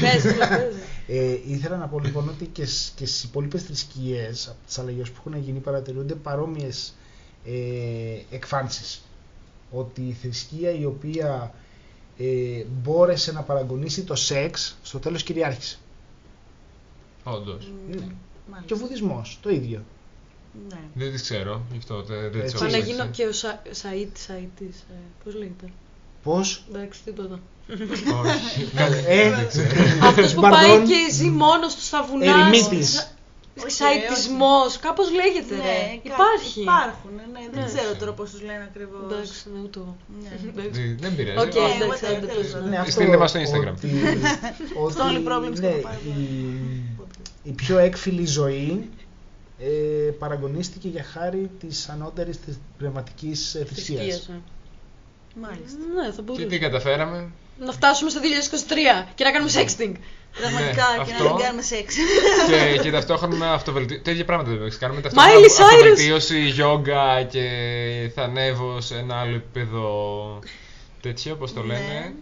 [0.02, 0.76] Πες, το πες.
[1.08, 5.10] Ε, ήθελα να πω λοιπόν ότι και, σ- και στις υπόλοιπες θρησκείες, από τις αλλαγές
[5.10, 6.96] που έχουν γίνει, παρατηρούνται παρόμοιες
[7.46, 7.52] ε,
[8.36, 9.02] εκφάνσεις.
[9.72, 11.54] Ότι η θρησκεία η οποία
[12.18, 12.26] ε,
[12.84, 15.78] μπόρεσε να παραγωνίσει το σεξ, στο τέλος κυριάρχησε.
[17.24, 17.72] Όντως.
[17.90, 17.96] Ναι.
[17.96, 18.64] Μάλιστα.
[18.66, 19.84] Και ο βουδισμός, το ίδιο.
[20.70, 20.80] Ναι.
[20.94, 22.56] Δεν τις ξέρω, γι' αυτό δεν δεν τις Έτσι.
[22.56, 22.92] έχω Πάω να ψάξει.
[22.92, 25.66] γίνω και ο Σα- Σαΐτ, Σαΐτης, ε, πώς λέγεται;
[26.24, 27.40] Πώς; Εντάξει, τίποτα.
[27.70, 28.64] Όχι.
[28.76, 29.68] Κάτι- Ε, δεν ξέρω.
[30.02, 30.60] Αυτός που Παρδόν.
[30.62, 32.26] πάει και ζει μόνος του στα βουνά.
[32.26, 32.92] Ερημίτης.
[33.56, 35.56] Σα- Ασκητισμό, κάπως λέγεται.
[35.56, 35.80] Ναι, ρε.
[35.86, 36.62] κάτι- Υπάρχει.
[36.62, 37.66] Υπάρχουν, ναι, δεν Ναι.
[37.72, 39.02] ξέρω τώρα πώς τους λένε ακριβώς.
[39.12, 39.96] Εντάξει, ναι, ούτε εγώ.
[40.22, 40.30] Ναι.
[40.50, 40.82] Εντάξει.
[40.82, 41.38] Δεν- Δεν πειράζει.
[41.46, 42.70] Οκ, Α, εντάξει, whatever, άντε, τέλος πες, πάντων.
[42.70, 42.78] ναι.
[42.80, 43.74] Ναι, Στείλτε μας στο Instagram.
[43.78, 43.88] Ότι,
[44.84, 45.98] ότι, Στο Only Problems ναι, κατά πάνω.
[46.06, 46.22] η,
[47.44, 48.90] η πιο έκφυλη ζωή
[49.64, 54.00] ε, παραγκωνίστηκε για χάρη της ανώτερης της πνευματικής ε, θρησκείας.
[54.00, 54.36] Θρησκείας, ναι.
[55.48, 55.78] Μάλιστα.
[55.96, 56.46] Ναι, θα Και μπορούσε.
[56.46, 59.94] τι καταφέραμε; Να φτάσουμε στο 2023 και να κάνουμε sexting.
[60.40, 61.34] Πραγματικά Ναι, και να αυτό.
[61.34, 61.96] μην κάνουμε σεξ.
[62.48, 64.02] και, και ταυτόχρονα αυτοβελτίωση.
[64.04, 65.00] Τέτοια πράγματα δεν έχεις κάνουμε.
[65.00, 65.74] Miley Ταυτόχρονα Cyrus!
[65.74, 67.48] αυτοβελτίωση, γιόγκα και
[68.16, 69.86] θα ανέβω σε ένα άλλο επίπεδο
[71.02, 72.14] τέτοιο, όπως το Ναι.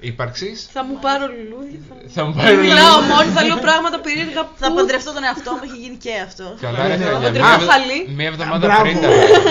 [0.00, 0.12] Λένε.
[0.12, 0.58] Ύπαρξης.
[0.76, 1.78] Θα μου πάρω λουλούδια.
[1.88, 4.40] θα- Θα μου πάρει Μιλάω μόνη, θα λέω πράγματα περίεργα.
[4.46, 6.44] που- Θα παντρευτώ τον εαυτό μου, έχει γίνει και αυτό.
[6.60, 7.20] Καλά, ρε Ναι, παιδιά.
[7.26, 7.98] παντρευτώ Μία- χαλί.
[8.18, 8.82] Μία εβδομάδα Μπράβο.
[8.82, 9.08] πριν τα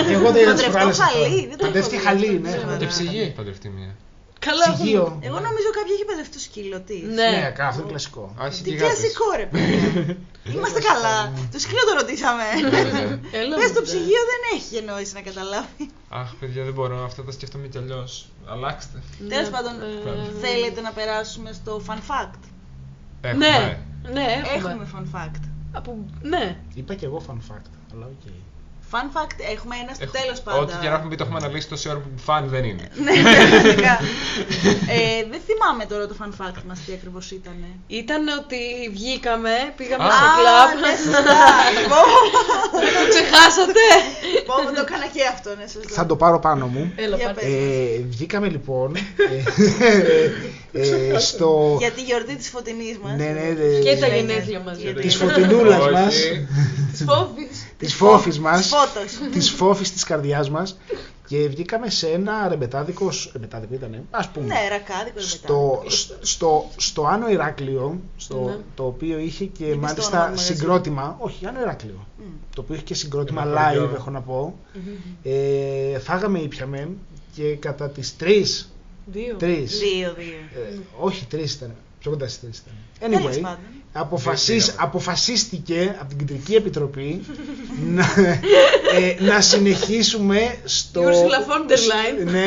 [0.08, 1.18] Και εγώ το είδα τις Παντρευτώ προάλλες αυτό.
[1.18, 2.50] χαλί, δεν το έχω Παντρεύτηκε δει χαλί, αυτό, ναι.
[2.50, 2.76] δεν ξέρω.
[2.82, 3.92] Και ψυγή έχει παντρευτεί μία.
[4.46, 5.06] Καλά, έχουμε- Ψυγείο.
[5.28, 6.96] Εγώ νομίζω κάποιοι έχει παντρευτεί το σκύλο τη.
[7.18, 7.28] Ναι.
[7.30, 8.34] Ναι, κα- αυτό είναι κλασικό.
[8.38, 8.98] Άση Τι και γάτες.
[8.98, 10.16] κλασικό ρε παιδιά.
[10.54, 11.16] Είμαστε καλά.
[11.52, 12.44] Το σκύλο το ρωτήσαμε.
[12.72, 13.02] Ναι, ναι.
[13.40, 13.86] Έλα, Πες το μωρέ.
[13.88, 15.82] ψυγείο δεν έχει εννοήσει να καταλάβει.
[16.20, 17.04] Αχ, παιδιά, δεν μπορώ.
[17.04, 18.12] Αυτά τα σκέφτομαι κι αλλιώς.
[18.52, 18.98] Αλλάξτε.
[19.18, 22.40] Ναι, Τέλος πάντων, ε, θέλετε να περάσουμε στο fun fact;
[23.20, 23.46] Έχουμε.
[23.48, 23.78] Ναι,
[24.12, 24.70] ναι, έχουμε.
[24.70, 25.42] Έχουμε fun fact.
[25.72, 26.04] Από...
[26.22, 26.56] Ναι.
[26.74, 28.24] Είπα και εγώ fun fact, αλλά οκ.
[28.92, 30.58] Fun fact έχουμε ένα στο Έχουμε- τέλος πάντων.
[30.62, 32.86] Ό,τι και να έχουμε πει το έχουμε αναλύσει τόση ώρα που fun δεν είναι.
[33.06, 33.94] Ναι, πραγματικά.
[34.96, 35.00] ε,
[35.32, 37.56] δεν θυμάμαι τώρα το fun fact μας τι ακριβώς ήταν.
[38.02, 38.60] Ήταν ότι
[38.96, 40.10] βγήκαμε, πήγαμε Α.
[40.16, 40.70] στο Α, κλαμπ.
[40.84, 41.38] ναι, σωστά.
[41.92, 42.00] Πω,
[42.84, 43.84] Δεν το ξεχάσατε.
[44.46, 45.94] πω, πω, το έκανα και αυτό, ναι, σωστά.
[45.98, 46.82] Θα το πάρω πάνω μου.
[46.96, 47.40] Έλα, Για πάρτε.
[47.40, 47.50] πες.
[47.50, 48.88] Ε, βγήκαμε λοιπόν
[50.72, 50.80] ε,
[51.14, 51.76] ε, στο...
[51.78, 53.16] Για τη γιορτή της φωτεινής μας.
[53.16, 53.78] Ναι, ναι, ναι.
[53.84, 54.80] Και τα Ναι, γενέθλια μαζί.
[54.80, 55.92] γιατί- Της φωτεινούλας Όχι.
[55.92, 56.14] μας,
[57.78, 58.24] Της φόβης.
[58.24, 59.32] της φόφης μας, Φώτος.
[59.32, 60.78] της φόφης της καρδιάς μας
[61.26, 64.46] και βγήκαμε σε ένα ρεμπετάδικο, σ- ρεμπετάδικο ήτανε, ας πούμε.
[64.46, 65.90] Ναι, ρακάδικο ρε στο, μετά.
[65.96, 68.56] σ- στο, στο Άνω Ηράκλειο, στο, Ναι.
[68.74, 70.54] το οποίο είχε και Είπες το όνομα μάλιστα του μαγαζιού.
[70.56, 72.22] συγκρότημα, όχι Άνω Ηράκλειο, Μμ.
[72.54, 73.94] το οποίο είχε και συγκρότημα Ένα live χωριό.
[73.96, 74.54] έχω να πω,
[75.22, 76.88] ε, φάγαμε ήπιαμε
[77.34, 78.72] και κατά τις τρεις,
[79.06, 79.34] Δύο.
[79.36, 80.62] τρεις, Δύο, δύο.
[80.72, 82.74] ε, όχι τρεις ήταν, πιο κοντά στις τρεις ήταν.
[83.20, 83.58] Τέλος Anyway, πάντων.
[83.92, 84.82] Αποφασίσ, πήγαμε.
[84.86, 87.24] αποφασίστηκε από την Κεντρική Επιτροπή
[87.96, 88.04] να,
[88.98, 91.02] ε, να συνεχίσουμε στο...
[91.02, 92.30] Η Ursula von der Leyen.
[92.30, 92.44] Ναι,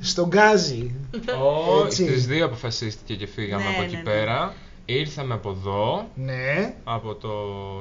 [0.00, 0.94] στο Γκάζι.
[1.70, 2.06] Όχι, Έτσι.
[2.08, 4.02] στις δύο αποφασίστηκε και φύγαμε Ναι, από ναι, εκεί ναι.
[4.02, 4.54] πέρα.
[4.90, 7.28] Ήρθαμε από εδώ, Ναι, από το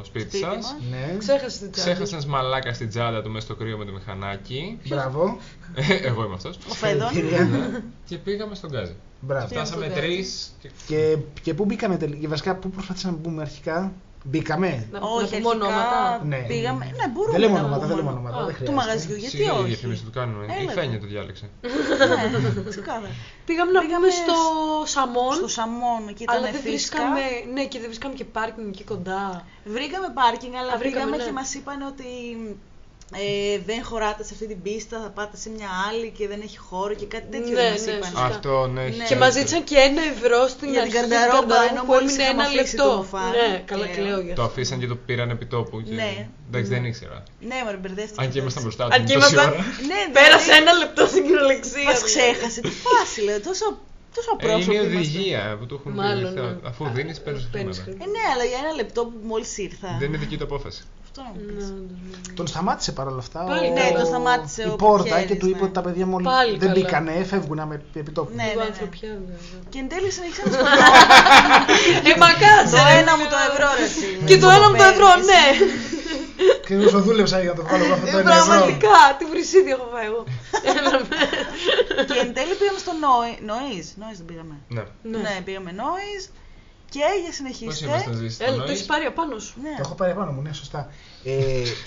[0.04, 0.56] σπίτι, Σπίτι σας.
[0.56, 0.76] μας.
[0.90, 1.18] ναι.
[1.18, 1.92] Ξέχασες την τσάντα.
[1.92, 4.80] Ξέχασες ένα μαλάκα στην τσάντα του μέσα στο κρύο με το μηχανάκι.
[4.88, 5.38] Μπράβο.
[6.10, 6.58] Εγώ είμαι αυτός.
[6.70, 7.10] Ο Φέδων.
[7.10, 7.84] Συγχαρητήρια.
[8.06, 8.96] Και πήγαμε στον Γκάζι.
[9.20, 9.48] Μπράβο.
[9.48, 10.00] Φτάσαμε στον Γκάζι.
[10.08, 10.52] τρεις.
[10.62, 10.70] Και...
[10.88, 13.94] Και, και πού μπήκαμε τελικά, και βασικά πού προσπαθήσαμε να μπούμε αρχικά;
[14.30, 14.70] Μπήκαμε.
[14.92, 16.22] Να, Όχι, να πούμε αρχικά ονόματα.
[16.32, 16.38] Ναι.
[16.52, 16.86] πήγαμε.
[17.00, 17.88] Ναι, μπορούμε Δεν λέμε να ονόματα, πούμε.
[17.88, 18.36] δεν λέμε ονόματα.
[18.38, 18.78] Α, δεν Του χρειάζεται.
[18.82, 20.44] μαγαζιού, γιατί Σιγά η όχι; διαφήμιση του κάνουμε.
[20.46, 20.72] Η Έλα.
[20.78, 21.46] Φένια το διάλεξε.
[22.64, 23.10] Ναι, ξεκάθαρα.
[23.48, 24.36] Πήγαμε να Πήγαμε πούμε στο
[24.86, 25.34] σ- Σαμόν.
[25.40, 26.70] Στο Σαμόν, εκεί ήταν Αλλά δεν φύσκα.
[26.72, 27.22] βρίσκαμε,
[27.56, 29.24] ναι, και δεν βρίσκαμε και πάρκινγκ εκεί κοντά.
[29.76, 31.24] Βρήκαμε πάρκινγκ, αλλά Α, βρήκαμε, πήγαμε ναι.
[31.28, 32.10] και μας είπαν ότι
[33.14, 36.58] ε, δεν χωράτε σε αυτή την πίστα, θα πάτε σε μια άλλη και δεν έχει
[36.58, 38.10] χώρο και κάτι τέτοιο Ναι, δεν μας ναι, είπαν.
[38.10, 38.26] σωστά.
[38.26, 38.82] Αυτό ναι.
[38.84, 39.06] έχει Ναι.
[39.06, 42.24] Και μας ζήτησαν και ένα ευρώ στην Για την αρχή καρνταρόμπα, ενώ που μόλις έμεινε
[42.24, 42.90] είχαμε ένα αφήσει λεπτό.
[42.90, 43.30] το μπουφάν.
[43.38, 43.96] Ναι, καλά Κλαίω.
[44.06, 44.44] κλαίω γι' Το αυτό.
[44.44, 45.76] αφήσαν και το πήραν επί τόπου.
[45.84, 45.94] Και...
[46.00, 46.12] Ναι.
[46.50, 47.18] Εντάξει, δεν ήξερα.
[47.50, 48.22] Ναι, μωρέ, μπερδεύτηκα.
[48.24, 49.64] Αν και ήμασταν μπροστά Αν του και τόση ήμασταν- ώρα.
[49.92, 51.84] Ναι, Πέρασε ένα λεπτό στην κυριολεξία.
[51.92, 52.60] Μας ξέχασε.
[52.68, 53.66] Τι φάση, λέω, τόσο,
[54.16, 54.98] τόσο Ε, είναι απρόσωποι η είμαστε.
[55.00, 56.40] οδηγία που του έχουν Μάλλον, πει.
[56.42, 56.56] ναι.
[56.70, 58.04] Αφού δίνεις, παίρνεις παίρνεις χρήματα.
[58.04, 59.90] Ε, ναι, αλλά για ένα λεπτό που μόλις ήρθα.
[60.00, 60.82] Δεν είναι δική του απόφαση.
[61.18, 61.66] Αυτό να μου Ναι, πεις.
[61.70, 62.34] ναι, ναι.
[62.38, 63.40] Τον σταμάτησε παρόλα αυτά.
[63.44, 65.64] Πάλι ο- ναι, τον σταμάτησε η ο πόρτα Πουρκέλης, και του είπε ναι.
[65.64, 66.74] ότι τα παιδιά μόλι Πάλι δεν καλά.
[66.74, 68.32] μπήκανε, φεύγουν με επί τόπου.
[68.36, 68.70] Ναι, Λίγο ναι, ναι.
[68.72, 69.38] ανθρωπιά βέβαια.
[69.72, 70.66] Και εν τέλει συνεχίσαμε στο
[72.12, 72.76] Ε, μα κάτσε.
[72.76, 72.98] Το ρε.
[73.02, 74.06] ένα μου το ευρώ, ρε εσύ.
[74.30, 75.44] Και το ένα μου το ευρώ, ναι.
[76.66, 78.46] Και εγώ το δούλεψα για να το βγάλω εγώ αυτό το Ε, ένα ευρώ.
[78.46, 80.22] Πραγματικά, τι βρυσίδι έχω φάει εγώ.
[80.72, 81.18] Έλα με.
[82.10, 83.86] Και εν τέλει πήγαμε στο Νόη- Νόης.
[84.02, 84.56] Νόης δεν πήγαμε.
[84.76, 84.84] Ναι.
[85.12, 85.34] Ναι, Ναι.
[85.48, 86.22] πήγαμε Νόης.
[86.90, 87.86] Και για Πώς συνεχίστε.
[87.86, 89.54] ήμασταν ζήσει Έλα, το έχεις πάρει απάνω σου.
[89.62, 89.70] Ναι.
[89.70, 90.90] Το έχω πάρει πάνω μου, ναι, σωστά.
[91.24, 91.34] Ε,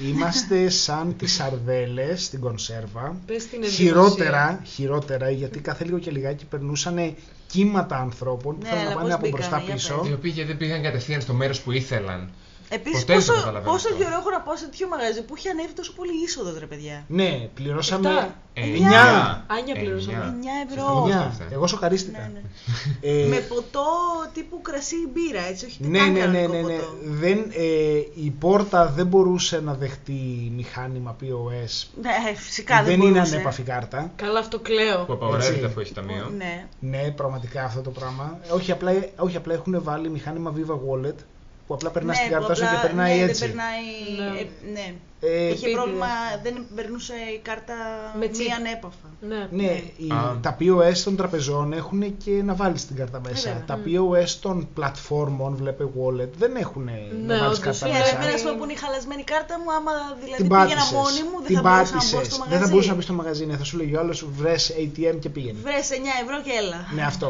[0.09, 3.17] είμαστε σαν τις σαρδέλες στην κονσέρβα.
[3.27, 7.15] Πες την Χειρότερα, χειρότερα, γιατί κάθε λίγο και λιγάκι περνούσαν
[7.47, 9.99] κύματα ανθρώπων που Ναι, θέλουν να αλλά πάνε πώς από μπήκανε, μπροστά για πίσω.
[9.99, 10.09] πες.
[10.09, 12.31] Οι οποίοι γιατί δεν πήγαν κατευθείαν στο μέρος που ήθελαν.
[12.73, 13.99] Επίσης, Ποτέ δεν το πόσο, καταλαβαίνω πόσο αυτό.
[14.03, 17.05] καιρό έχω να πάω σε τέτοιο μαγαζί που έχει ανέβει τόσο πολύ είσοδο, ρε παιδιά.
[17.09, 18.09] Ναι, πληρώσαμε.
[18.09, 18.35] Εφτά.
[18.55, 19.45] Εννιά.
[19.47, 20.25] Άνια πληρώσαμε.
[20.25, 20.53] Εννιά.
[20.67, 20.85] 9 ευρώ.
[20.85, 21.01] Σωστά.
[21.01, 21.19] Εννιά.
[21.21, 21.45] αυτά.
[21.51, 22.19] Εγώ σοκαρίστηκα.
[22.19, 23.21] Ναι, ναι.
[23.23, 23.85] Ε, Με ποτό
[24.33, 26.79] τύπου κρασί ή μπύρα, έτσι, όχι ναι, καν ναι, ναι, κανονικό ναι, ναι.
[26.79, 26.97] ποτό.
[27.03, 27.65] Δεν, ε,
[28.15, 31.87] η πόρτα δεν μπορούσε να δεχτεί μηχάνημα POS.
[32.03, 33.35] Ναι, φυσικά δεν, δεν είναι μπορούσε.
[33.35, 34.11] ανέπαφη κάρτα.
[34.17, 35.05] Καλά, αυτό κλαίω.
[35.05, 35.65] Που απαγορεύεται Έτσι.
[35.65, 36.33] αφού έχει ταμείο.
[36.37, 36.67] Ναι.
[36.81, 38.39] Ναι, πραγματικά αυτό το πράγμα.
[38.49, 41.15] Ε, Όχι απλά, όχι απλά έχουν βάλει μηχάνημα Viva Wallet
[41.71, 43.47] που απλά περνάς Ναι, την που κάρτα σου απλά- και περνάει ναι, έτσι.
[43.47, 43.85] Δεν περνάει.
[44.33, 44.39] Ναι.
[44.41, 44.87] ε, ναι.
[45.23, 45.73] Ε, Είχε Επίτηδες.
[45.75, 46.07] πρόβλημα,
[46.43, 47.75] δεν περνούσε η κάρτα
[48.19, 48.55] Με μη chip.
[48.59, 49.07] ανέπαφα.
[49.31, 49.41] Ναι.
[49.51, 50.39] Ναι, οι- Α.
[50.47, 53.49] τα POS των τραπεζών έχουν και να βάλεις την κάρτα μέσα.
[53.49, 53.65] βέβαια.
[53.71, 58.15] τα POS των πλατφόρμων, βλέπε wallet, δεν έχουν να βάλεις όντως, κάρτα ναι, Ναι, μέσα.
[58.17, 59.93] εμένα ας πούμε που είναι η χαλασμένη κάρτα μου, άμα
[60.23, 60.93] δηλαδή Την πήγαινα πάτησες.
[60.99, 62.27] μόνη μου, δεν την θα μπορούσα να μπω πάτησες.
[62.27, 62.53] στο μαγαζί.
[62.53, 63.45] Δεν θα μπορούσα να μπεις στο μαγαζί.
[63.47, 65.59] Ναι, θα σου λέγει ο άλλος βρες ATM και πήγαινε.
[65.67, 66.79] Βρες 9 ευρώ και έλα.
[66.97, 67.29] Ναι, αυτό.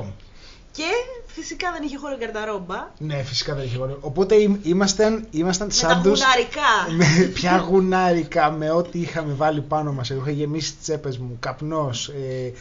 [0.78, 0.90] Και
[1.34, 2.88] φυσικά δεν είχε χώρο η καρταρόμπα.
[2.98, 3.98] Ναι, φυσικά δεν είχε γόνιο.
[4.00, 6.20] Οπότε ήμ- ήμασταν, ήμασταν Με τα σαν τους...
[6.20, 6.70] γουναρικά.
[6.96, 10.10] με πια γουνάρικα με ό,τι είχαμε βάλει πάνω μας.
[10.10, 12.52] Εγώ είχα γεμίσει τις τσέπες μου, καπνός, ε,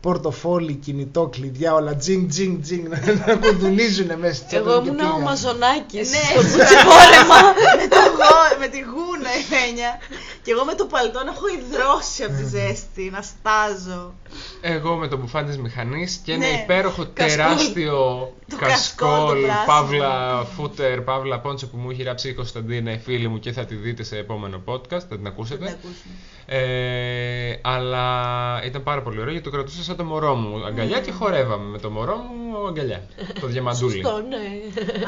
[0.00, 4.82] πορτοφόλι, κινητό, κλειδιά, όλα τζινγκ τζινγκ τζινγκ να, να κουδουνίζουν μέσα στις τσέπες Εγώ μου
[4.84, 5.24] και ήμουν ο πήγα.
[5.24, 6.16] Μαζονάκης Ναι.
[6.16, 7.38] στο πουτσιφόρεμα.
[7.80, 9.98] με, το γο- με τη γούνα η Φένια.
[10.42, 14.14] Και εγώ με το παλτό να έχω υδρώσει από τη ζέστη, να στάζω.
[14.60, 16.60] Εγώ με το μπουφάν της μηχανής και ένα Ναι.
[16.62, 17.36] υπέροχο Κασκόλ.
[17.36, 19.64] τεράστιο Το κασκόλ, το κασκόλ, πράσινο.
[19.66, 23.64] παύλα φούτερ, παύλα πόντσο που μου έχει ράψει η Κωνσταντίνα η φίλη μου και θα
[23.64, 25.64] τη δείτε σε επόμενο podcast, θα την ακούσετε.
[25.64, 26.14] Να ακούσουμε.
[26.46, 28.04] Ε, αλλά
[28.64, 31.78] ήταν πάρα πολύ ωραίο γιατί το κρατούσα σαν το μωρό μου αγκαλιά και χορεύαμε με
[31.78, 33.00] το μωρό μου αγκαλιά.
[33.40, 34.00] Το διαμαντούλι.
[34.02, 34.42] Σωστό, ναι.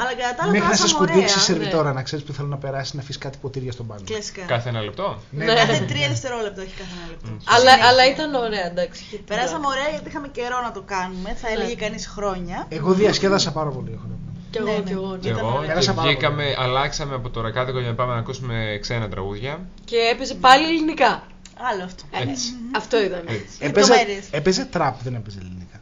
[0.01, 1.59] Αλλά κατά τα άλλα Μέχρι να σε περάσαμε σκουντίξεις η ωραία.
[1.61, 4.03] σερβιτόρα, να ξέρεις που θέλω να περάσει να αφήσεις κάτι ποτήρια στον πάγκο.
[4.05, 4.41] Κλασικά.
[4.45, 5.07] Κάθε ένα λεπτό.
[5.31, 5.53] Ναι, Ναι.
[5.53, 7.27] Κάθε τρία δευτερόλεπτα, όχι κάθε ένα λεπτό.
[7.55, 7.87] Αλλά, Συνέχεια.
[7.89, 9.05] αλλά ήταν ωραία, εντάξει.
[9.09, 11.29] και τι Περάσαμε να- ωραία γιατί είχαμε καιρό να το κάνουμε.
[11.41, 11.81] Θα έλεγε Ναι.
[11.85, 12.57] κανείς χρόνια.
[12.69, 13.91] Εγώ διασκέδασα πάρα πολύ.
[13.97, 14.25] έχω να πω.
[14.51, 14.99] Κι εγώ, Ναι, κι ναι.
[14.99, 15.17] εγώ.
[15.21, 15.35] Και ναι.
[15.35, 15.67] Ήταν εγώ ωραία.
[15.67, 16.55] Πέρασα και πάρα βγήκαμε, πολύ.
[16.65, 19.59] αλλάξαμε από το ρακάτικο για να πάμε να ακούσουμε ξένα τραγούδια.
[19.85, 21.23] Και έπαιζε πάλι ελληνικά.
[21.71, 22.03] Άλλο αυτό.
[22.11, 22.53] Έτσι.
[22.75, 23.23] Αυτό ήταν.
[23.27, 23.57] Έτσι.
[23.59, 24.25] Έπαιζε, Λεπτομέρειες.
[24.31, 25.79] έπαιζε τραπ, δεν έπαιζε ελληνικά.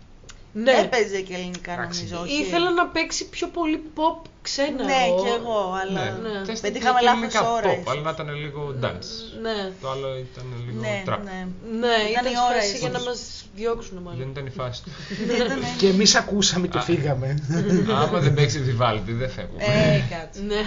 [0.58, 0.72] Ναι.
[0.72, 2.04] Έπαιζε και ελληνικά Εντάξει.
[2.04, 2.22] νομίζω.
[2.22, 2.42] όχι.
[2.42, 4.84] Ήθελα να παίξει πιο πολύ pop ξένα.
[4.84, 5.24] Ναι, εγώ.
[5.24, 6.04] και εγώ, αλλά.
[6.12, 6.46] Ναι.
[6.46, 7.88] Τεστ Πετύχαμε και λάθος ελληνικά ώρα, pop, εσείς.
[7.88, 9.10] αλλά να ήταν λίγο dance.
[9.42, 9.72] Ναι.
[9.82, 11.20] Το άλλο ήταν λίγο Ναι, trap.
[11.24, 11.48] ναι.
[11.80, 12.92] Ναι, Ήταν ήταν, η η ώρα φάση για ίσως.
[13.04, 14.30] να μας διώξουν Δεν μάλλον.
[14.30, 14.90] ήταν η φάση του.
[15.36, 16.82] Ήτανε- Και εμείς ακούσαμε και Α.
[16.82, 17.38] φύγαμε.
[18.02, 19.64] Άμα δεν παίξει Vivaldi, δεν φεύγουμε.
[19.64, 20.42] Ε, κάτσε.
[20.42, 20.60] Ναι.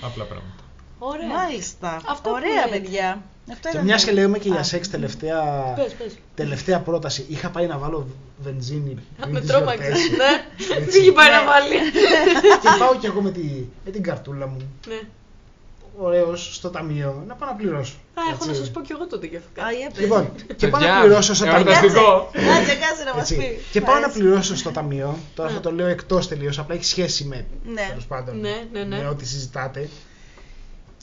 [0.00, 0.62] Απλά πράγματα.
[0.98, 1.26] Ωραία.
[1.28, 2.00] Μάλιστα.
[2.08, 2.78] Αυτό που Ωραία, λέτε.
[2.78, 3.22] παιδιά.
[3.52, 5.42] Αυτό Και ήταν μιας το- και λέμε και Α, για σεξ τελευταία,
[5.76, 6.14] Πες, πες.
[6.34, 7.24] τελευταία πρόταση.
[7.28, 8.06] Είχα πάει να βάλω
[8.38, 9.76] βενζίνη πριν Με τις τρόμαξε.
[9.82, 10.10] γιορτές.
[10.10, 10.76] Ναι.
[10.76, 10.98] Έτσι.
[10.98, 11.46] Πήγε πάει να Ναι.
[11.46, 11.76] βάλει.
[12.62, 13.40] και πάω κι εγώ με, τη,
[13.84, 14.56] με την καρτούλα μου.
[14.88, 15.00] Ναι.
[15.98, 17.94] Ωραίος στο ταμείο να πάω να πληρώσω.
[18.14, 18.62] Α, έχω να Έτσι.
[18.62, 19.62] σας πω κι εγώ τότε γι' αυτό.
[19.62, 20.00] Α, για πες.
[20.00, 21.70] Λοιπόν, και πάω να Παιδιά, πληρώσω στο ταμείο.
[21.72, 22.30] εορταστικό.
[22.32, 23.36] Κάτσε, κάτσε να μας Έτσι.
[23.36, 23.60] πει.
[23.72, 24.18] Και Μ' πάω να αρέσει.
[24.18, 25.18] πληρώσω στο ταμείο.
[25.34, 25.54] Τώρα Ναι.
[25.54, 27.86] θα το λέω εκτός τελείως, απλά έχει σχέση με Ναι.
[27.88, 28.96] τέλος πάντων Ναι, ναι, ναι.
[29.02, 29.88] με ό,τι συζητάτε.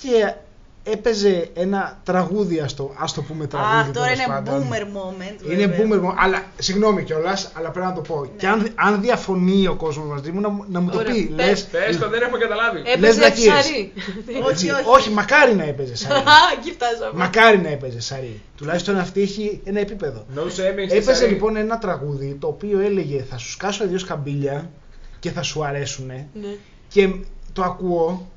[0.02, 0.34] Και
[0.84, 3.90] έπαιζε ένα τραγούδι, ας το, ας το πούμε τραγούδι.
[3.90, 4.68] Α, τώρα τέλος είναι πάντων.
[4.70, 5.52] boomer moment.
[5.52, 5.98] Είναι βέβαια.
[5.98, 8.22] boomer μου, αλλά συγγνώμη κιόλας, αλλά πρέπει να το πω.
[8.22, 8.28] Ναι.
[8.38, 11.14] Και αν, αν διαφωνεί ο κόσμος μαζί μου, να, μου- να μου το Ωραία.
[11.14, 11.22] πει.
[11.36, 12.82] Πες, Λες, Πες το, δεν έχουμε καταλάβει.
[12.86, 13.54] Έπαιζε βλακίες.
[13.54, 13.94] ψαρί.
[14.50, 14.84] έτσι, Όχι, όχι.
[14.90, 16.20] όχι, μακάρι να έπαιζε σαρί.
[16.36, 17.12] Α, εκεί φτάσαμε.
[17.20, 18.42] μακάρι να έπαιζε σαρί.
[18.58, 20.26] Τουλάχιστον αυτή έχει ένα επίπεδο.
[20.36, 20.50] No shaming
[20.88, 21.32] στη Έπαιζε Σαρή.
[21.32, 24.70] λοιπόν ένα τραγούδι το οποίο έλεγε Θα σου σκάσω δύο σκαμπίλια
[25.20, 26.28] και θα σου αρέσουνε.
[26.34, 26.56] Ναι.
[26.88, 27.14] Και
[27.54, 28.28] το ακούω,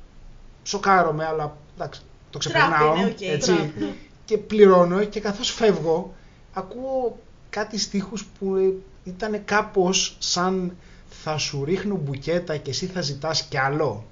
[0.63, 2.01] σοκάρομαι, αλλά εντάξει,
[2.39, 2.95] το ξεπερνάω.
[2.95, 3.21] είναι, οκ.
[3.21, 3.93] έτσι, Τραπ, ναι.
[4.25, 6.13] Και πληρώνω και καθώς φεύγω,
[6.53, 7.17] ακούω
[7.49, 8.73] κάτι στίχους που ε,
[9.09, 10.77] ήταν κάπως σαν
[11.09, 14.05] θα σου ρίχνω μπουκέτα και εσύ θα ζητάς κι άλλο.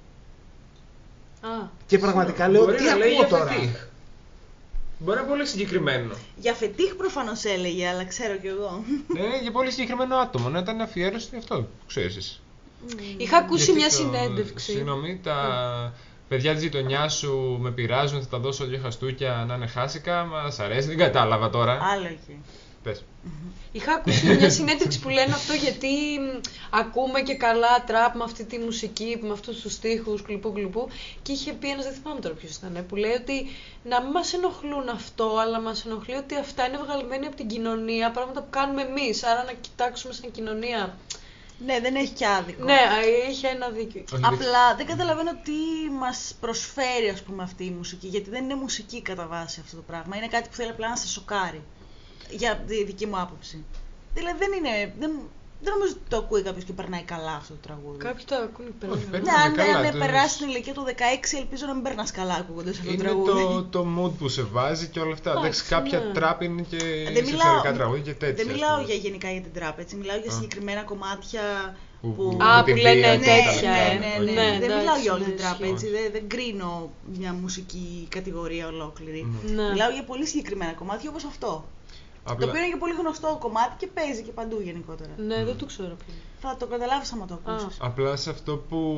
[1.42, 1.48] Α,
[1.88, 3.88] Και πραγματικά λέω, Μπορεί τι να λέει ακούω για τώρα; φετίχ.
[5.00, 6.16] Μπορεί να είναι πολύ συγκεκριμένο.
[6.36, 8.84] Για φετίχ προφανώς έλεγε, αλλά ξέρω κι εγώ.
[9.08, 10.50] Ναι, για πολύ συγκεκριμένο άτομο.
[10.50, 11.68] Να ήταν αφιέρωση αυτό.
[11.88, 12.40] Ξέρεις εσύ.
[13.18, 14.72] Είχα ακούσει Γιατί μια το- συνέντευξη.
[14.72, 15.36] Συγγνώμη, τα
[16.34, 20.24] παιδιά της γειτονιάς σου με πειράζουν, θα τα δώσω δύο χαστούκια να είναι χάσικα.
[20.24, 21.80] Μας αρέσει, δεν κατάλαβα τώρα.
[21.94, 22.42] Άλλο εκεί.
[22.84, 23.04] Πες.
[23.72, 25.88] Είχα ακούσει μια συνέντευξη που λένε αυτό γιατί
[26.20, 26.40] μ,
[26.70, 30.88] ακούμε και καλά τραπ με αυτή τη μουσική, με αυτούς τους στίχους, κλουπού κλουπού
[31.22, 33.48] και είχε πει ένας, δεν θυμάμαι τώρα ποιος ήταν, που λέει ότι
[33.84, 38.12] να μην μας ενοχλούν αυτό, αλλά μας ενοχλεί ότι αυτά είναι βγαλμένοι από την κοινωνία,
[38.12, 40.98] πράγματα που κάνουμε εμείς, άρα να κοιτάξουμε σαν κοινωνία.
[41.66, 42.64] Ναι, δεν έχει και άδικο.
[42.64, 44.04] Ναι, α, είχε ένα δίκιο.
[44.14, 48.44] Όχι, δεν- Απλά δεν καταλαβαίνω τι μας προσφέρει ας πούμε αυτή η μουσική, γιατί δεν
[48.44, 50.16] είναι μουσική κατά βάση αυτό το πράγμα.
[50.18, 51.62] Είναι κάτι που θέλει απλά να σε σοκάρει.
[52.30, 53.66] Για τη δική μου άποψη.
[54.14, 54.94] Δηλαδή δεν είναι.
[55.00, 55.12] Δεν,
[55.64, 57.98] δεν νομίζω ότι το ακούει κάποιος και περνάει καλά αυτό το τραγούδι.
[57.98, 59.02] Κάποιοι το ακούνε Όχι, περνάνε.
[59.12, 62.12] παίρνει- Ναι, αν, καλά, αν το- περάσει την ηλικία του 16, ελπίζω να μην περνάς
[62.12, 63.32] καλά ακούγοντας αυτό το Είναι τραγούδι.
[63.44, 65.30] το, το mood που σε βάζει και όλα αυτά.
[65.32, 66.14] Εντάξει, Εντάξει, κάποια ναι.
[66.14, 68.36] τραπ είναι και Δεν μιλάω, σεξουαλικά τραγούδια και τέτοια.
[68.44, 68.88] δεν ας μιλάω πούμε.
[68.90, 69.96] για γενικά για την τράπ, έτσι.
[69.96, 70.34] Μιλάω για Α.
[70.34, 71.42] συγκεκριμένα κομμάτια
[72.02, 72.24] Που- που.
[72.38, 74.18] που- Α, με τη που λένε βία ναι, και τέτοια, τα ναι, ε.
[74.18, 74.42] ναι, λοιπά.
[74.42, 74.48] ναι.
[74.50, 75.72] Ναι, δεν εντάξει, μιλάω για όλη ναι, την τράπ, ισχύει.
[75.72, 75.88] έτσι.
[75.96, 79.22] Δεν, δεν κρίνω μια μουσική κατηγορία ολόκληρη.
[79.56, 79.70] Ναι.
[79.72, 81.66] Μιλάω για πολύ συγκεκριμένα κομμάτια όπως αυτό.
[82.26, 85.10] Το Απλά- οποίο είναι και πολύ γνωστό κομμάτι και παίζει και παντού γενικότερα.
[85.18, 86.14] Ναι, δεν το ξέρω ποιο.
[86.40, 87.78] Θα το καταλάβεις άμα το ακούσεις.
[87.82, 88.98] Απλά σε αυτό που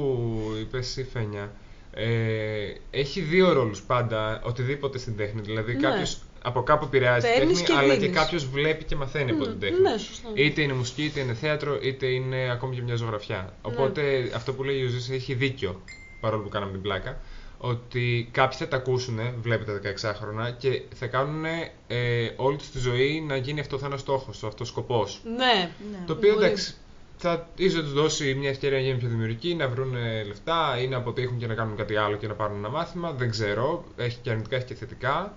[0.62, 1.52] είπες η Φένια,
[1.92, 5.42] ε, έχει δύο ρόλους πάντα οτιδήποτε στην τέχνη.
[5.42, 5.80] Δηλαδή Ναι.
[5.82, 8.16] κάποιος από κάπου επηρεάζει τη Παίρνεις τέχνη, και αλλά και δίνεις.
[8.18, 9.80] κάποιος βλέπει και μαθαίνει από την τέχνη.
[9.80, 10.30] ναι, σωστό.
[10.34, 13.54] Είτε είναι μουσική, είτε είναι θέατρο, είτε είναι ακόμη και μια ζωγραφιά.
[13.62, 15.82] Οπότε αυτό που λέει η Ιουζής έχει δίκιο,
[16.22, 17.20] παρόλο που κάναμε την πλάκα,
[17.68, 21.46] ότι κάποιοι θα τα ακούσουν, βλέπετε 16χρονα, και θα κάνουν
[21.88, 25.22] ε, όλη τους τη ζωή να γίνει αυτό θα είναι ο στόχος, αυτός ο σκοπός.
[25.24, 25.72] Ναι.
[25.92, 26.06] Ναι.
[26.06, 26.46] Το οποίο Μπορεί.
[26.46, 26.76] εντάξει,
[27.18, 29.94] θα ίσω τους δώσει μια ευκαιρία να γίνουν πιο δημιουργικοί, να βρουν
[30.28, 33.12] λεφτά ή να αποτύχουν και να κάνουν κάτι άλλο και να πάρουν ένα μάθημα.
[33.12, 33.84] Δεν ξέρω.
[33.98, 35.34] Έχει και αρνητικά, έχει και θετικά.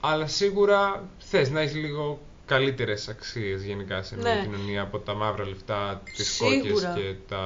[0.00, 4.40] Αλλά σίγουρα θες να έχεις λίγο καλύτερες αξίες γενικά σε μια Ναι.
[4.42, 6.56] κοινωνία από τα μαύρα λεφτά, τις Σίγουρα.
[6.58, 7.42] κόκκες και τα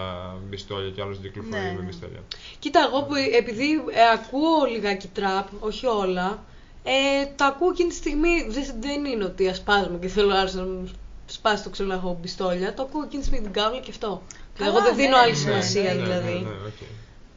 [0.50, 1.86] πιστόλια και άλλο κυκλοφορεί Ναι, με ναι.
[1.86, 2.20] πιστόλια.
[2.58, 6.44] Κοίτα, εγώ που επειδή ε, ακούω λιγάκι τραπ, όχι όλα,
[6.84, 8.46] ε, τα ακούω εκείνη τη στιγμή.
[8.48, 10.90] Δεν, δεν είναι ότι ασπάζομαι και θέλω άρεσε να μου
[11.26, 12.74] σπάσει το ξύλο να έχω πιστόλια.
[12.74, 14.22] Το ακούω εκείνη τη στιγμή την κάβλα και αυτό.
[14.58, 16.32] Καλά, εγώ δεν ναι, δίνω άλλη ναι, σημασία ναι, ναι, δηλαδή.
[16.32, 16.80] Ναι, ναι, οκ.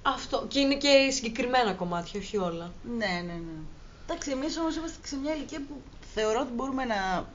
[0.02, 0.46] Αυτό.
[0.48, 2.72] Και είναι και συγκεκριμένα κομμάτια, όχι όλα.
[2.98, 3.60] Ναι, ναι, ναι.
[4.08, 5.82] Εντάξει, εμείς όμως είμαστε σε μια ηλικία που
[6.14, 7.28] θεωρώ ότι μπορούμε να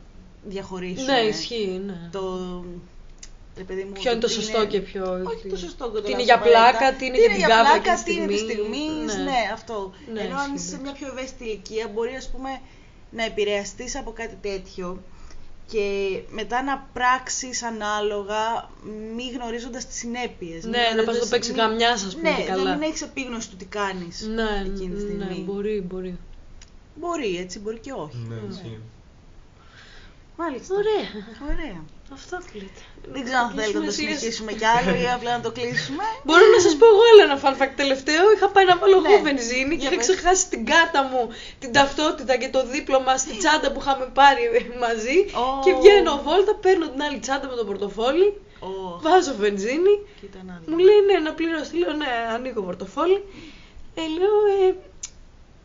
[0.44, 1.12] διαχωρίσουμε.
[1.12, 2.09] Ναι, ισχύει, ναι.
[2.12, 2.39] Το.
[3.56, 5.23] Ρε παιδί μου, Ποιο είναι το τι σωστό και ποιο.
[5.27, 6.78] Όχι το σωστό και το Τι είναι λάθος για απαραίτητα.
[6.78, 9.10] πλάκα, τι είναι για την κάβλα πλάκα, εκείνη της τι είναι της στιγμής.
[9.10, 9.23] στιγμή.
[9.24, 9.31] Ναι.
[9.31, 9.40] Ναι.
[9.52, 9.93] αυτό.
[10.12, 10.82] Ναι, Ενώ αν ισχύει, είσαι σε εντάξει.
[10.82, 12.51] μια πιο ευαίσθητη ηλικία, μπορεί ας πούμε
[13.10, 15.02] να επηρεαστείς από κάτι τέτοιο
[15.73, 15.85] και
[16.31, 18.40] μετά να πράξεις ανάλογα,
[19.16, 20.65] μη γνωρίζοντας τις συνέπειες.
[20.65, 22.62] Ναι, να πας να το παίξεις γαμιά, ας πούμε, Ναι, και καλά.
[22.62, 25.24] να μην έχεις επίγνωση του τι κάνεις Ναι, εκείνη τη στιγμή.
[25.24, 26.19] ναι, μπορεί, μπορεί.
[27.01, 28.16] Μπορεί, έτσι, μπορεί και όχι.
[28.28, 28.81] Ναι, ισχύει.
[30.40, 30.70] Μάλιστα.
[30.81, 31.06] Ωραία.
[31.52, 31.78] Ωραία.
[32.16, 32.82] Αυτό λέτε.
[33.15, 36.05] Δεν ξέρω αν θέλετε να το συνεχίσουμε κι άλλο ή απλά να το κλείσουμε.
[36.27, 38.24] Μπορώ να σας πω εγώ άλλο ένα fun fact τελευταίο.
[38.35, 39.23] Είχα πάει να βάλω εγώ Ναι.
[39.28, 40.06] βενζίνη και Για είχα πες.
[40.09, 41.23] ξεχάσει την κάρτα μου,
[41.62, 44.43] την ταυτότητα και το δίπλωμα στη τσάντα που είχαμε πάρει
[44.85, 45.19] μαζί.
[45.43, 45.47] Ω.
[45.65, 48.28] Και βγαίνω βόλτα, παίρνω την άλλη τσάντα με το πορτοφόλι,
[48.69, 48.70] Ω,
[49.06, 49.94] βάζω βενζίνη.
[50.20, 50.69] κοίτα να δεις.
[50.70, 51.73] Μου λέει ναι, να πληρώσει.
[51.81, 53.19] Λέω ναι, ανοίγω πορτοφόλι.
[54.01, 54.36] Ε, λέω,
[54.69, 54.74] ε,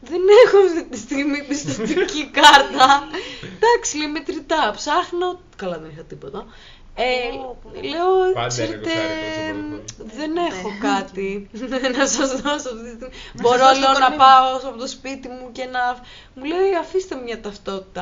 [0.10, 3.08] δεν έχω αυτή τη στιγμή πιστοτική κάρτα.
[3.56, 4.72] Εντάξει, λέει μετρητά.
[4.76, 5.40] Ψάχνω.
[5.56, 6.46] Καλά, δεν είχα τίποτα.
[6.96, 7.04] Ε,
[7.38, 7.70] Πω, πω.
[7.94, 10.14] λέω, Πάντα είναι ξέρετε, εικοσάρικο στο πορτοφόλι.
[10.18, 10.42] δεν Ναι.
[10.52, 11.50] έχω κάτι
[11.98, 13.16] να σας δώσω αυτή τη στιγμή.
[13.34, 14.24] Να Μπορώ, σας δώσω λέω, το να κορμί μου.
[14.24, 15.82] πάω από το σπίτι μου και να...
[16.38, 18.02] Μου λέει, αφήστε μου μια ταυτότητα.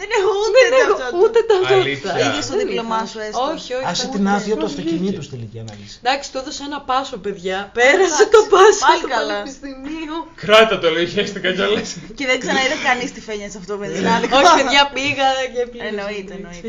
[0.00, 1.22] Δεν έχω ούτε δεν έχω ταυτότητα.
[1.24, 1.80] ούτε ταυτότητα.
[1.86, 2.12] Αλήθεια.
[2.28, 3.06] Είχες το Δεν δίπλωμά είχα.
[3.12, 3.42] σου έστω.
[3.54, 3.86] Όχι, όχι.
[3.90, 4.16] Άσε ούτε.
[4.16, 5.94] την άδεια του αυτοκινήτου στη τελική ανάλυση.
[6.02, 7.58] Εντάξει, του έδωσα ένα πάσο, παιδιά.
[7.78, 9.34] Πέρασε εντάξει, το πάσο πάλι του καλά.
[9.34, 10.16] πανεπιστημίου.
[10.44, 11.88] Κράτα το λέει, χαίστηκα κιόλας.
[12.18, 14.24] Και δεν ξαναείδε κανείς τη φένια σε αυτό με την άλλη.
[14.40, 15.90] Όχι, παιδιά, πήγα και πλήρωσα.
[15.92, 16.68] Εννοείται, εννοείται.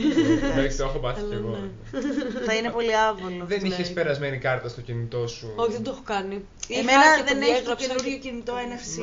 [0.51, 1.51] Εντάξει, το έχω πάθει κι Αλλά εγώ.
[1.61, 1.67] ναι.
[2.47, 3.43] Θα είναι πολύ άβολο.
[3.51, 3.93] Δεν αυτό, είχες ναι.
[3.99, 5.47] περασμένη κάρτα στο κινητό σου.
[5.63, 6.35] Όχι, δεν το έχω κάνει.
[6.79, 8.95] Εμένα Είχα και δεν το έχει το διέγραψα καινούριο και- κινητό NFC.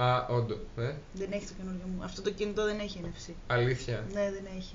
[0.00, 0.54] Μα- Α, όντω.
[0.76, 2.04] Ε, Δεν έχει το καινούριο μου.
[2.04, 3.32] Αυτό το κινητό δεν έχει NFC.
[3.46, 4.04] αλήθεια.
[4.12, 4.74] Ναι, δεν έχει.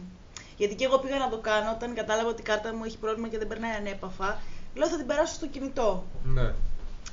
[0.58, 3.28] Γιατί και εγώ πήγα να το κάνω όταν κατάλαβα ότι η κάρτα μου έχει πρόβλημα
[3.28, 4.42] και δεν περνάει ανέπαφα.
[4.76, 6.06] Λέω θα την περάσω στο κινητό.
[6.24, 6.42] Ναι.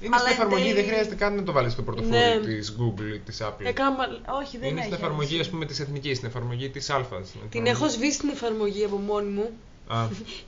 [0.01, 2.41] Είναι Αλλά στην εν εφαρμογή, τέλει- δεν χρειάζεται καν να το βάλεις στο πορτοφόλι Ναι.
[2.45, 3.65] της Google ή της Apple.
[3.65, 4.89] Έκανα μα- Όχι, δεν Είναι έχει.
[4.89, 5.41] στην εφαρμογή, NFC.
[5.41, 7.17] ας πούμε, της εθνικής, στην εφαρμογή της Αλφα.
[7.51, 9.51] Την έχω σβήσει την εφαρμογή από μόνη μου.
[9.97, 9.99] Α,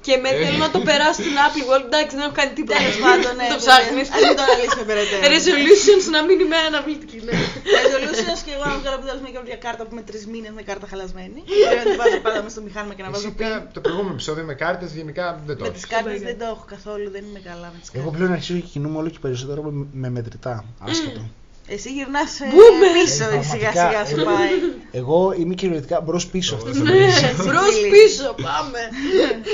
[0.06, 0.36] Και με Ε.
[0.42, 1.84] θέλω να το περάσω στην Apple World.
[1.90, 2.78] Εντάξει, δεν έχω κάνει τίποτα.
[2.80, 3.46] Τέλος πάντων, ναι.
[3.54, 4.06] Το ψάχνεις.
[4.14, 5.22] Α μην το αναλύσουμε περαιτέρω.
[5.34, 7.18] Resolutions να μην είμαι αναβλητική.
[7.26, 7.34] ναι.
[7.82, 10.86] Resolutions και εγώ να βγάλω επιτέλου μια καινούργια κάρτα που με τρεις μήνες με κάρτα
[10.92, 11.40] χαλασμένη.
[11.46, 13.46] Πρέπει να την βάζω πάντα μέσα στο μηχάνημα και να βάζω πιν.
[13.46, 15.80] Φυσικά, το προηγούμενο επεισόδιο με κάρτες γενικά δεν το Με έχεις.
[15.80, 16.26] τις κάρτες Μπέγκα.
[16.30, 18.14] δεν το έχω καθόλου, δεν είμαι καλά με τις Εγώ κάρτες.
[18.18, 20.54] πλέον αρχίζω και κινούμαι όλο και περισσότερο με, με μετρητά.
[20.88, 21.22] Άσχετο.
[21.68, 22.86] Εσύ γυρνάς Μπούμε.
[22.92, 24.50] πίσω, Ε, σιγά πραγματικά, σιγά σου ε, πάει.
[24.92, 27.44] Εγώ είμαι κυριολεκτικά μπρος πίσω αυτής τη Ναι, στιγμή.
[27.50, 27.90] μπρος Φίλοι.
[27.90, 28.80] πίσω, πάμε.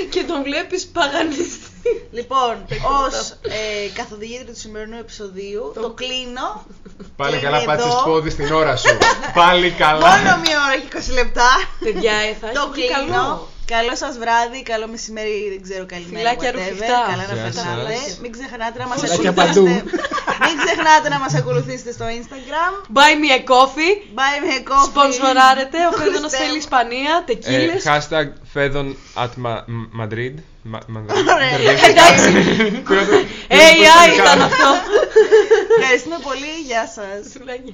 [0.09, 1.65] Και τον βλέπεις παγανιστή.
[2.11, 2.53] Λοιπόν,
[3.05, 6.65] ως ε, καθοδηγήτρια του σημερινού επεισοδίου, το κλείνω.
[7.15, 8.03] Πάλι Κλείνει καλά πάτησες εδώ.
[8.03, 8.97] πόδι στην ώρα σου.
[9.33, 10.07] Πάλι καλά.
[10.17, 11.49] Μόνο μία ώρα και 20 λεπτά.
[11.83, 13.47] Παιδιά, ε, θα Το έχεις και κλείνω.
[13.73, 13.79] Καλό.
[13.91, 16.17] Καλό σας βράδυ, καλό μεσημέρι, δεν ξέρω, καλημέρα.
[16.19, 16.55] Φιλάκια whatever.
[16.57, 16.99] ρουφιχτά.
[17.11, 17.95] Καλά να Γεια περνάτε.
[18.03, 18.19] σας.
[18.23, 19.41] Μην ξεχνάτε να μας Φιλάκια ακολουθήσετε.
[19.41, 19.65] παντού.
[20.45, 22.71] Μην ξεχνάτε να μας ακολουθήσετε στο Instagram.
[22.97, 23.93] Buy me a coffee.
[24.19, 24.87] Bye με coffee.
[24.89, 25.77] Σπονσοράρετε.
[25.89, 26.63] Ο Φέδωνος Χριστέ θέλει μου.
[26.65, 27.13] Ισπανία.
[27.21, 27.81] Ε, Τεκίλες.
[27.91, 28.85] hashtag Φέδων
[29.23, 30.35] at Ma- M- Madrid.
[30.73, 31.25] Ma- Madrid.
[31.35, 31.51] Ωραία.
[31.51, 31.89] Μπερδεύτηκα.
[31.95, 32.29] Εντάξει.
[32.87, 33.19] Πήρα το-
[33.61, 34.69] AI ήταν αυτό.
[35.79, 36.51] Ευχαριστούμε πολύ.
[36.69, 37.19] Γεια σας.
[37.37, 37.69] Φιλάκια.